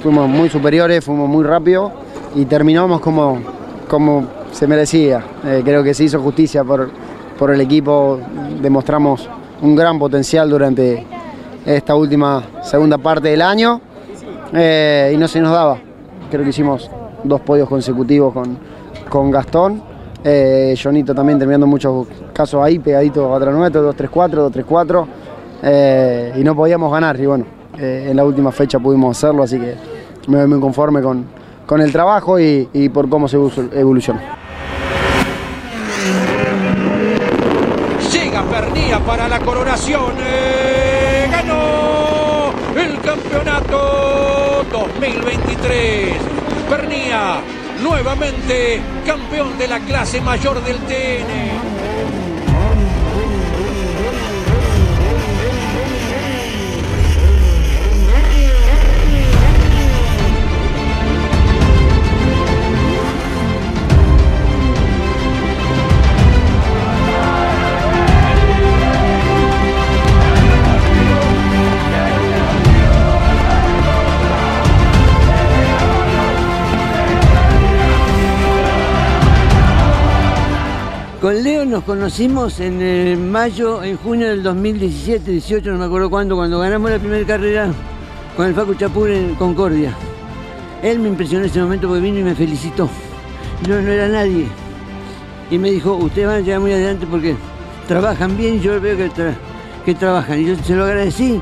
Fuimos 0.01 0.29
muy 0.29 0.49
superiores, 0.49 1.03
fuimos 1.03 1.29
muy 1.29 1.43
rápidos 1.43 1.91
y 2.35 2.45
terminamos 2.45 3.01
como, 3.01 3.39
como 3.87 4.27
se 4.51 4.67
merecía. 4.67 5.23
Eh, 5.45 5.61
creo 5.63 5.83
que 5.83 5.93
se 5.93 6.05
hizo 6.05 6.21
justicia 6.21 6.63
por, 6.63 6.89
por 7.37 7.51
el 7.51 7.61
equipo, 7.61 8.19
demostramos 8.61 9.29
un 9.61 9.75
gran 9.75 9.99
potencial 9.99 10.49
durante 10.49 11.05
esta 11.65 11.95
última 11.95 12.43
segunda 12.63 12.97
parte 12.97 13.29
del 13.29 13.41
año 13.41 13.81
eh, 14.53 15.11
y 15.13 15.17
no 15.17 15.27
se 15.27 15.39
nos 15.39 15.51
daba. 15.51 15.77
Creo 16.29 16.43
que 16.43 16.49
hicimos 16.49 16.89
dos 17.23 17.41
podios 17.41 17.67
consecutivos 17.67 18.33
con, 18.33 18.57
con 19.09 19.31
Gastón. 19.31 19.81
Eh, 20.23 20.75
Jonito 20.81 21.15
también 21.15 21.39
terminando 21.39 21.65
muchos 21.65 22.07
casos 22.33 22.61
ahí, 22.63 22.79
pegadito 22.79 23.33
atrás 23.33 23.55
nuestro, 23.55 23.93
2-3-4, 23.93 24.51
2-3-4. 24.51 25.05
Eh, 25.63 26.33
y 26.37 26.43
no 26.43 26.55
podíamos 26.55 26.91
ganar. 26.91 27.19
Y 27.19 27.25
bueno, 27.25 27.45
en 27.77 28.15
la 28.15 28.25
última 28.25 28.51
fecha 28.51 28.79
pudimos 28.79 29.17
hacerlo, 29.17 29.43
así 29.43 29.59
que 29.59 29.75
me 30.29 30.37
voy 30.37 30.47
muy 30.47 30.59
conforme 30.59 31.01
con, 31.01 31.25
con 31.65 31.81
el 31.81 31.91
trabajo 31.91 32.39
y, 32.39 32.89
por 32.93 33.09
cómo 33.09 33.27
se 33.27 33.37
evolucionó. 33.37 34.19
Llega 38.11 38.43
Pernía 38.43 38.99
para 38.99 39.27
la 39.27 39.39
coronación. 39.39 40.13
Eh, 40.19 41.27
ganó 41.31 42.51
el 42.79 42.99
campeonato 43.01 44.65
2023. 44.71 46.13
Pernía, 46.69 47.41
nuevamente 47.83 48.81
campeón 49.05 49.57
de 49.57 49.67
la 49.67 49.79
clase 49.79 50.21
mayor 50.21 50.63
del 50.63 50.77
TN. 50.77 51.68
Conocimos 82.09 82.59
en 82.59 82.81
eh, 82.81 83.15
mayo, 83.15 83.83
en 83.83 83.95
junio 83.95 84.29
del 84.29 84.41
2017, 84.41 85.29
18, 85.29 85.69
no 85.69 85.77
me 85.77 85.85
acuerdo 85.85 86.09
cuándo, 86.09 86.35
cuando 86.35 86.57
ganamos 86.57 86.89
la 86.89 86.97
primera 86.97 87.23
carrera 87.23 87.71
con 88.35 88.47
el 88.47 88.55
Facu 88.55 88.73
Chapur 88.73 89.11
en 89.11 89.35
Concordia. 89.35 89.93
Él 90.81 90.97
me 90.97 91.07
impresionó 91.07 91.43
en 91.43 91.51
ese 91.51 91.61
momento 91.61 91.87
porque 91.87 92.01
vino 92.01 92.17
y 92.17 92.23
me 92.23 92.33
felicitó. 92.33 92.89
Yo 93.67 93.79
no 93.79 93.91
era 93.91 94.07
nadie. 94.07 94.47
Y 95.51 95.59
me 95.59 95.69
dijo, 95.69 95.93
ustedes 95.97 96.25
van 96.25 96.37
a 96.37 96.39
llegar 96.39 96.61
muy 96.61 96.71
adelante 96.71 97.05
porque 97.05 97.35
trabajan 97.87 98.35
bien 98.35 98.59
yo 98.59 98.81
veo 98.81 98.97
que, 98.97 99.11
que 99.85 99.93
trabajan. 99.93 100.39
Y 100.39 100.45
yo 100.45 100.55
se 100.55 100.75
lo 100.75 100.85
agradecí. 100.85 101.39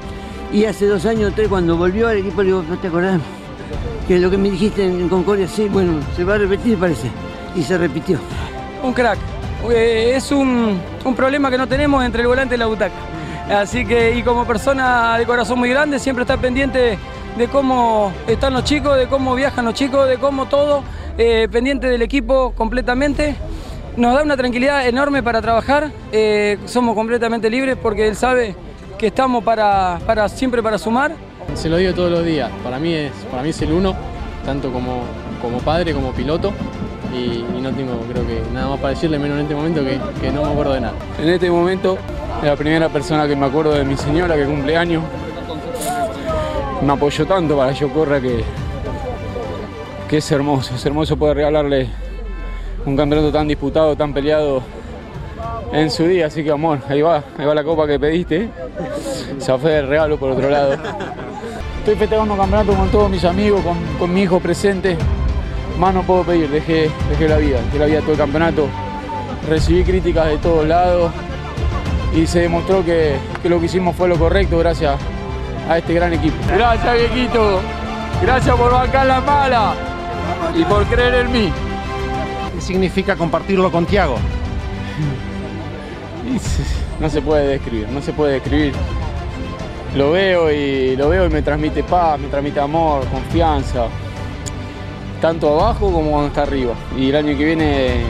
Y 0.51 0.65
hace 0.65 0.85
dos 0.87 1.05
años 1.05 1.31
o 1.31 1.33
tres, 1.33 1.47
cuando 1.47 1.77
volvió 1.77 2.09
al 2.09 2.17
equipo, 2.17 2.41
le 2.41 2.47
digo, 2.47 2.65
¿no 2.67 2.77
te 2.77 2.89
acordás? 2.89 3.21
Que 4.05 4.19
lo 4.19 4.29
que 4.29 4.37
me 4.37 4.51
dijiste 4.51 4.83
en 4.83 5.07
Concordia, 5.07 5.47
sí, 5.47 5.69
bueno, 5.69 5.93
se 6.17 6.25
va 6.25 6.35
a 6.35 6.39
repetir, 6.39 6.77
parece. 6.77 7.09
Y 7.55 7.63
se 7.63 7.77
repitió. 7.77 8.19
Un 8.83 8.91
crack. 8.91 9.36
Eh, 9.69 10.13
es 10.15 10.31
un, 10.31 10.79
un 11.03 11.15
problema 11.15 11.49
que 11.49 11.57
no 11.57 11.67
tenemos 11.67 12.03
entre 12.03 12.21
el 12.21 12.27
volante 12.27 12.55
y 12.55 12.57
la 12.57 12.67
butaca. 12.67 12.93
Así 13.49 13.85
que, 13.85 14.15
y 14.17 14.23
como 14.23 14.45
persona 14.45 15.17
de 15.17 15.25
corazón 15.25 15.59
muy 15.59 15.69
grande, 15.69 15.99
siempre 15.99 16.23
está 16.23 16.37
pendiente 16.37 16.97
de 17.37 17.47
cómo 17.47 18.11
están 18.27 18.53
los 18.53 18.63
chicos, 18.63 18.97
de 18.97 19.07
cómo 19.07 19.35
viajan 19.35 19.63
los 19.63 19.73
chicos, 19.73 20.07
de 20.07 20.17
cómo 20.17 20.47
todo, 20.47 20.83
eh, 21.17 21.47
pendiente 21.51 21.87
del 21.87 22.01
equipo 22.01 22.51
completamente. 22.51 23.35
Nos 23.95 24.13
da 24.15 24.23
una 24.23 24.35
tranquilidad 24.37 24.87
enorme 24.87 25.23
para 25.23 25.41
trabajar, 25.41 25.91
eh, 26.11 26.57
somos 26.65 26.93
completamente 26.93 27.49
libres 27.49 27.77
porque 27.81 28.07
él 28.07 28.15
sabe 28.15 28.55
que 28.97 29.07
estamos 29.07 29.43
para, 29.43 29.99
para, 30.05 30.27
siempre 30.29 30.61
para 30.61 30.77
sumar. 30.77 31.13
Se 31.55 31.69
lo 31.69 31.77
digo 31.77 31.93
todos 31.93 32.11
los 32.11 32.25
días, 32.25 32.51
para 32.63 32.79
mí 32.79 32.93
es, 32.93 33.11
para 33.31 33.41
mí 33.43 33.49
es 33.49 33.61
el 33.61 33.71
uno, 33.71 33.95
tanto 34.45 34.71
como, 34.71 35.03
como 35.41 35.59
padre 35.59 35.93
como 35.93 36.11
piloto. 36.11 36.51
Y, 37.17 37.61
no 37.61 37.71
tengo, 37.71 37.99
creo 38.11 38.25
que 38.25 38.41
nada 38.53 38.69
más 38.69 38.79
para 38.79 38.93
decirle, 38.93 39.19
menos 39.19 39.37
en 39.37 39.43
este 39.43 39.55
momento, 39.55 39.81
que, 40.21 40.31
no 40.31 40.43
me 40.43 40.51
acuerdo 40.51 40.73
de 40.73 40.81
nada. 40.81 40.93
En 41.21 41.29
este 41.29 41.49
momento 41.49 41.97
la 42.43 42.55
primera 42.55 42.87
persona 42.89 43.27
que 43.27 43.35
me 43.35 43.45
acuerdo 43.47 43.71
de 43.73 43.83
mi 43.83 43.97
señora 43.97 44.35
que 44.35 44.45
cumple 44.45 44.77
años. 44.77 45.03
Me 46.81 46.93
apoyó 46.93 47.25
tanto 47.25 47.57
para 47.57 47.73
que 47.73 47.79
yo 47.79 47.89
corra 47.89 48.21
que, 48.21 48.43
que 50.07 50.17
es 50.17 50.31
hermoso, 50.31 50.75
es 50.75 50.85
hermoso 50.85 51.17
poder 51.17 51.37
regalarle 51.37 51.89
un 52.85 52.95
campeonato 52.95 53.31
tan 53.31 53.47
disputado, 53.47 53.95
tan 53.95 54.13
peleado 54.13 54.61
en 55.73 55.89
su 55.89 56.03
día. 56.03 56.27
Así 56.27 56.43
que 56.43 56.51
amor, 56.51 56.79
ahí 56.87 57.01
va, 57.01 57.23
ahí 57.37 57.45
va 57.45 57.55
la 57.55 57.63
copa 57.63 57.87
que 57.87 57.99
pediste. 57.99 58.49
Se 59.39 59.57
fue 59.57 59.71
de 59.71 59.81
regalo 59.81 60.17
por 60.17 60.31
otro 60.31 60.49
lado. 60.49 60.73
Estoy 61.79 61.95
festejando 61.95 62.33
un 62.33 62.39
campeonato 62.39 62.73
con 62.73 62.89
todos 62.89 63.09
mis 63.09 63.23
amigos, 63.25 63.61
con, 63.61 63.77
con 63.97 64.13
mi 64.13 64.21
hijo 64.21 64.39
presente. 64.39 64.97
Más 65.77 65.93
no 65.93 66.03
puedo 66.03 66.23
pedir, 66.23 66.49
dejé, 66.49 66.89
dejé 67.09 67.27
la 67.27 67.37
vida, 67.37 67.61
dejé 67.61 67.79
la 67.79 67.85
vida 67.85 68.01
todo 68.01 68.13
el 68.13 68.17
campeonato. 68.17 68.67
Recibí 69.47 69.83
críticas 69.83 70.27
de 70.27 70.37
todos 70.37 70.67
lados 70.67 71.11
y 72.15 72.25
se 72.25 72.39
demostró 72.39 72.83
que, 72.83 73.15
que 73.41 73.49
lo 73.49 73.59
que 73.59 73.67
hicimos 73.67 73.95
fue 73.95 74.07
lo 74.07 74.17
correcto 74.17 74.57
gracias 74.57 74.99
a 75.69 75.77
este 75.77 75.93
gran 75.93 76.13
equipo. 76.13 76.35
Gracias 76.53 76.93
viejito, 76.93 77.59
gracias 78.21 78.55
por 78.55 78.71
bancar 78.71 79.05
la 79.05 79.21
mala 79.21 79.75
y 80.55 80.63
por 80.63 80.83
creer 80.85 81.13
en 81.25 81.31
mí. 81.31 81.51
¿Qué 82.55 82.61
significa 82.61 83.15
compartirlo 83.15 83.71
con 83.71 83.85
Tiago? 83.85 84.17
No 86.99 87.09
se 87.09 87.21
puede 87.21 87.47
describir, 87.47 87.87
no 87.89 88.01
se 88.01 88.13
puede 88.13 88.33
describir. 88.33 88.73
Lo 89.95 90.11
veo 90.11 90.51
y 90.51 90.95
lo 90.95 91.09
veo 91.09 91.27
y 91.27 91.29
me 91.29 91.41
transmite 91.41 91.83
paz, 91.83 92.19
me 92.19 92.27
transmite 92.27 92.59
amor, 92.59 93.05
confianza. 93.07 93.85
Tanto 95.21 95.49
abajo 95.59 95.91
como 95.91 96.11
cuando 96.11 96.27
está 96.27 96.43
arriba. 96.43 96.73
Y 96.95 97.09
el 97.09 97.15
año 97.15 97.37
que 97.37 97.45
viene, 97.45 98.01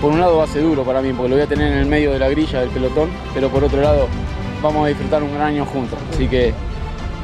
por 0.00 0.12
un 0.12 0.20
lado 0.20 0.38
va 0.38 0.44
a 0.44 0.46
ser 0.46 0.62
duro 0.62 0.84
para 0.84 1.02
mí, 1.02 1.12
porque 1.12 1.28
lo 1.28 1.36
voy 1.36 1.44
a 1.44 1.46
tener 1.46 1.72
en 1.72 1.78
el 1.78 1.86
medio 1.86 2.12
de 2.12 2.18
la 2.18 2.28
grilla 2.28 2.60
del 2.60 2.70
pelotón, 2.70 3.10
pero 3.34 3.50
por 3.50 3.62
otro 3.62 3.80
lado 3.80 4.08
vamos 4.62 4.84
a 4.84 4.88
disfrutar 4.88 5.22
un 5.22 5.34
gran 5.34 5.48
año 5.48 5.66
juntos. 5.66 5.98
Así 6.12 6.28
que 6.28 6.54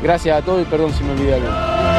gracias 0.02 0.38
a 0.38 0.44
todos 0.44 0.62
y 0.62 0.64
perdón 0.64 0.92
si 0.92 1.02
me 1.04 1.12
olvidé 1.12 1.34
algo. 1.34 1.91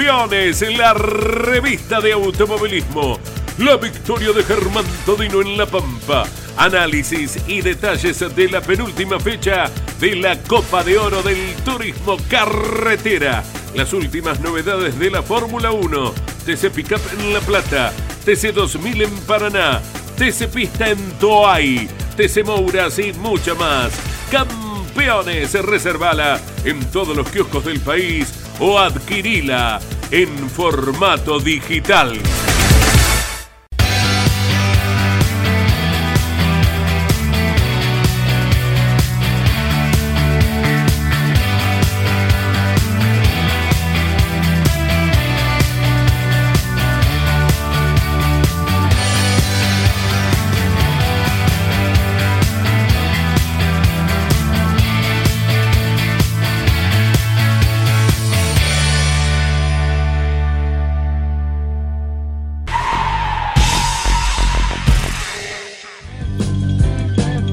Campeones 0.00 0.62
en 0.62 0.78
la 0.78 0.94
revista 0.94 2.00
de 2.00 2.12
automovilismo. 2.12 3.18
La 3.58 3.76
victoria 3.76 4.32
de 4.32 4.42
Germán 4.42 4.86
Todino 5.04 5.42
en 5.42 5.58
La 5.58 5.66
Pampa. 5.66 6.24
Análisis 6.56 7.38
y 7.46 7.60
detalles 7.60 8.18
de 8.34 8.48
la 8.48 8.62
penúltima 8.62 9.20
fecha 9.20 9.70
de 10.00 10.16
la 10.16 10.40
Copa 10.42 10.82
de 10.82 10.96
Oro 10.96 11.22
del 11.22 11.54
Turismo 11.66 12.16
Carretera. 12.30 13.44
Las 13.74 13.92
últimas 13.92 14.40
novedades 14.40 14.98
de 14.98 15.10
la 15.10 15.22
Fórmula 15.22 15.70
1. 15.70 16.14
TC 16.46 16.70
Pickup 16.70 17.02
en 17.18 17.34
La 17.34 17.40
Plata. 17.40 17.92
TC 18.24 18.54
2000 18.54 19.02
en 19.02 19.14
Paraná. 19.26 19.82
TC 20.16 20.48
Pista 20.48 20.88
en 20.88 21.12
Toay. 21.18 21.90
TC 22.16 22.42
Mouras 22.42 22.98
y 22.98 23.12
mucha 23.12 23.52
más. 23.52 23.92
Campeones, 24.30 25.52
reservala 25.62 26.40
en 26.64 26.80
todos 26.86 27.14
los 27.14 27.28
kioscos 27.28 27.66
del 27.66 27.80
país 27.80 28.39
o 28.60 28.78
adquirila 28.78 29.80
en 30.10 30.48
formato 30.50 31.40
digital. 31.40 32.18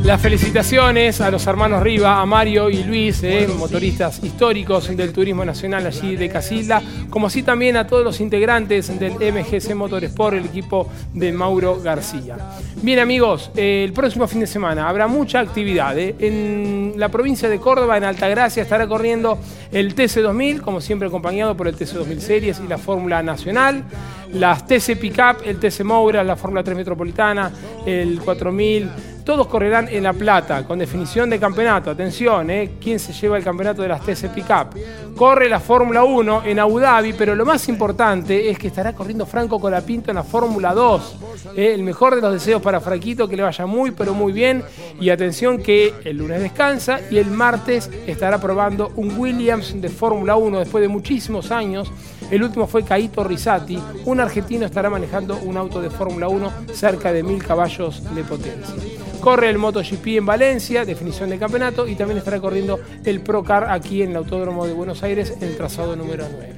Las 0.07 0.21
felicitaciones 0.21 1.19
a 1.19 1.29
los 1.29 1.45
hermanos 1.47 1.83
Riva, 1.83 2.21
a 2.21 2.25
Mario 2.25 2.69
y 2.69 2.81
Luis, 2.81 3.21
eh, 3.23 3.45
motoristas 3.59 4.23
históricos 4.23 4.95
del 4.95 5.11
turismo 5.11 5.43
nacional 5.43 5.85
allí 5.85 6.15
de 6.15 6.29
Casilda, 6.29 6.81
como 7.09 7.27
así 7.27 7.43
también 7.43 7.75
a 7.75 7.85
todos 7.85 8.05
los 8.05 8.21
integrantes 8.21 8.97
del 8.97 9.15
MGC 9.15 9.75
Motorsport, 9.75 10.37
el 10.37 10.45
equipo 10.45 10.89
de 11.13 11.33
Mauro 11.33 11.81
García. 11.81 12.37
Bien 12.81 12.99
amigos, 12.99 13.51
eh, 13.57 13.83
el 13.85 13.91
próximo 13.91 14.29
fin 14.29 14.39
de 14.39 14.47
semana 14.47 14.87
habrá 14.87 15.07
mucha 15.07 15.41
actividad. 15.41 15.99
eh. 15.99 16.15
En 16.19 16.93
la 16.95 17.09
provincia 17.09 17.49
de 17.49 17.59
Córdoba, 17.59 17.97
en 17.97 18.05
Altagracia, 18.05 18.63
estará 18.63 18.87
corriendo 18.87 19.37
el 19.73 19.93
TC2000, 19.93 20.61
como 20.61 20.79
siempre 20.79 21.09
acompañado 21.09 21.57
por 21.57 21.67
el 21.67 21.75
TC2000 21.75 22.19
Series 22.19 22.61
y 22.63 22.67
la 22.69 22.77
Fórmula 22.77 23.21
Nacional, 23.23 23.83
las 24.31 24.65
TC 24.65 24.95
Pickup, 24.95 25.43
el 25.43 25.59
TC 25.59 25.83
Moura, 25.83 26.23
la 26.23 26.37
Fórmula 26.37 26.63
3 26.63 26.77
Metropolitana, 26.77 27.51
el 27.85 28.21
4000 28.21 29.16
todos 29.27 29.47
correrán 29.47 29.89
en 29.91 30.03
La 30.03 30.13
Plata, 30.13 30.65
con 30.65 30.79
definición 30.79 31.29
de 31.29 31.37
campeonato. 31.37 31.89
Atención, 31.89 32.49
¿eh? 32.49 32.75
¿quién 32.81 32.97
se 32.97 33.11
lleva 33.11 33.37
el 33.37 33.43
campeonato 33.43 33.81
de 33.81 33.89
las 33.89 33.99
TC 33.99 34.29
Pickup? 34.33 34.73
Corre 35.17 35.49
la 35.49 35.59
Fórmula 35.59 36.05
1 36.05 36.43
en 36.45 36.57
Abu 36.59 36.79
Dhabi, 36.79 37.11
pero 37.11 37.35
lo 37.35 37.45
más 37.45 37.67
importante 37.67 38.49
es 38.49 38.57
que 38.57 38.67
estará 38.67 38.93
corriendo 38.93 39.25
Franco 39.25 39.59
Colapinto 39.59 40.11
en 40.11 40.15
la 40.15 40.23
Fórmula 40.23 40.73
2. 40.73 41.17
¿eh? 41.57 41.73
El 41.73 41.83
mejor 41.83 42.15
de 42.15 42.21
los 42.21 42.31
deseos 42.31 42.61
para 42.61 42.79
Franquito, 42.79 43.27
que 43.27 43.35
le 43.35 43.43
vaya 43.43 43.65
muy, 43.65 43.91
pero 43.91 44.13
muy 44.13 44.31
bien. 44.31 44.63
Y 44.97 45.09
atención 45.09 45.61
que 45.61 45.93
el 46.05 46.19
lunes 46.19 46.41
descansa 46.41 47.01
y 47.11 47.17
el 47.17 47.29
martes 47.29 47.91
estará 48.07 48.39
probando 48.39 48.93
un 48.95 49.19
Williams 49.19 49.81
de 49.81 49.89
Fórmula 49.89 50.37
1 50.37 50.59
después 50.59 50.81
de 50.81 50.87
muchísimos 50.87 51.51
años. 51.51 51.91
El 52.29 52.43
último 52.43 52.67
fue 52.67 52.83
Caito 52.83 53.23
Risati. 53.23 53.79
Un 54.05 54.19
argentino 54.19 54.65
estará 54.65 54.89
manejando 54.89 55.37
un 55.37 55.55
auto 55.57 55.81
de 55.81 55.89
Fórmula 55.89 56.27
1 56.27 56.51
cerca 56.73 57.13
de 57.13 57.23
mil 57.23 57.43
caballos 57.43 58.03
de 58.13 58.23
potencia. 58.23 58.75
Corre 59.21 59.49
el 59.49 59.57
MotoGP 59.57 60.07
en 60.07 60.25
Valencia, 60.25 60.85
definición 60.85 61.29
de 61.29 61.39
campeonato, 61.39 61.87
y 61.87 61.95
también 61.95 62.17
estará 62.17 62.39
corriendo 62.39 62.79
el 63.03 63.21
Procar 63.21 63.69
aquí 63.69 64.01
en 64.01 64.11
el 64.11 64.17
Autódromo 64.17 64.65
de 64.67 64.73
Buenos 64.73 65.03
Aires 65.03 65.33
en 65.39 65.47
el 65.49 65.57
trazado 65.57 65.95
número 65.95 66.25
9. 66.31 66.55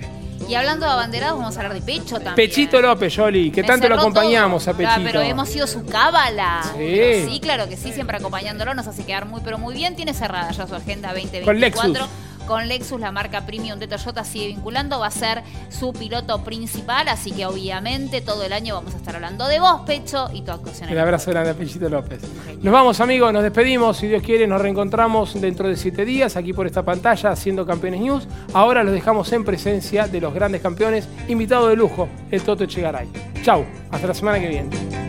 Y 0.48 0.56
hablando 0.56 0.88
de 0.88 0.92
abanderados, 0.92 1.38
vamos 1.38 1.56
a 1.58 1.60
hablar 1.60 1.76
de 1.76 1.82
Pecho 1.82 2.16
también. 2.16 2.36
Pechito 2.36 2.82
López, 2.82 3.16
Joli, 3.16 3.52
que 3.52 3.62
Me 3.62 3.68
tanto 3.68 3.88
lo 3.88 3.96
acompañamos 3.96 4.64
todo. 4.66 4.74
a 4.74 4.78
Pechito. 4.78 4.96
Ah, 5.00 5.04
pero 5.04 5.22
hemos 5.22 5.48
sido 5.48 5.68
su 5.68 5.86
cábala. 5.86 6.64
Sí, 6.76 7.40
claro 7.40 7.70
que 7.70 7.78
sí, 7.78 7.92
siempre 7.94 8.18
acompañándolo, 8.18 8.74
nos 8.74 8.88
hace 8.88 9.04
quedar 9.06 9.26
muy, 9.26 9.42
pero 9.44 9.60
muy 9.60 9.76
bien. 9.76 9.96
Tiene 9.96 10.14
cerrada 10.16 10.52
ya 10.52 10.66
su 10.66 10.74
agenda 10.74 11.10
2024. 11.10 11.46
Con 11.46 11.60
Lexus. 11.60 12.10
Con 12.50 12.68
Lexus, 12.68 13.00
la 13.00 13.12
marca 13.12 13.46
premium 13.46 13.78
de 13.78 13.88
Toyota 13.88 14.24
sigue 14.24 14.48
vinculando, 14.48 14.98
va 15.00 15.06
a 15.06 15.12
ser 15.12 15.44
su 15.70 15.94
piloto 15.94 16.44
principal, 16.44 17.08
así 17.08 17.32
que 17.32 17.46
obviamente 17.46 18.22
todo 18.22 18.44
el 18.44 18.54
año 18.54 18.74
vamos 18.74 18.96
a 18.96 18.98
estar 18.98 19.14
hablando 19.14 19.48
de 19.48 19.60
vos, 19.60 19.82
Pecho, 19.86 20.32
y 20.34 20.42
tu 20.42 20.52
actuación. 20.52 20.90
El 20.90 20.98
abrazo 20.98 21.30
grande 21.30 21.52
a 21.52 21.54
Pechito 21.54 21.88
López. 21.90 22.24
Nos 22.60 22.74
vamos, 22.74 23.00
amigos, 23.02 23.32
nos 23.32 23.44
despedimos. 23.44 23.98
Si 23.98 24.08
Dios 24.08 24.24
quiere, 24.24 24.48
nos 24.48 24.60
reencontramos 24.60 25.40
dentro 25.40 25.68
de 25.68 25.78
siete 25.78 26.06
días 26.06 26.36
aquí 26.38 26.52
por 26.52 26.66
esta 26.66 26.82
pantalla 26.82 27.30
haciendo 27.30 27.68
Campeones 27.68 28.02
News. 28.02 28.28
Ahora 28.52 28.84
los 28.84 28.94
dejamos 28.94 29.32
en 29.32 29.46
presencia 29.46 30.08
de 30.08 30.20
los 30.20 30.34
grandes 30.34 30.64
campeones, 30.64 31.08
invitado 31.28 31.68
de 31.68 31.76
lujo, 31.76 32.10
el 32.32 32.42
Toto 32.42 32.64
Echegaray. 32.64 33.08
Chau, 33.44 33.64
hasta 33.92 34.08
la 34.08 34.14
semana 34.16 34.40
que 34.40 34.48
viene. 34.48 35.09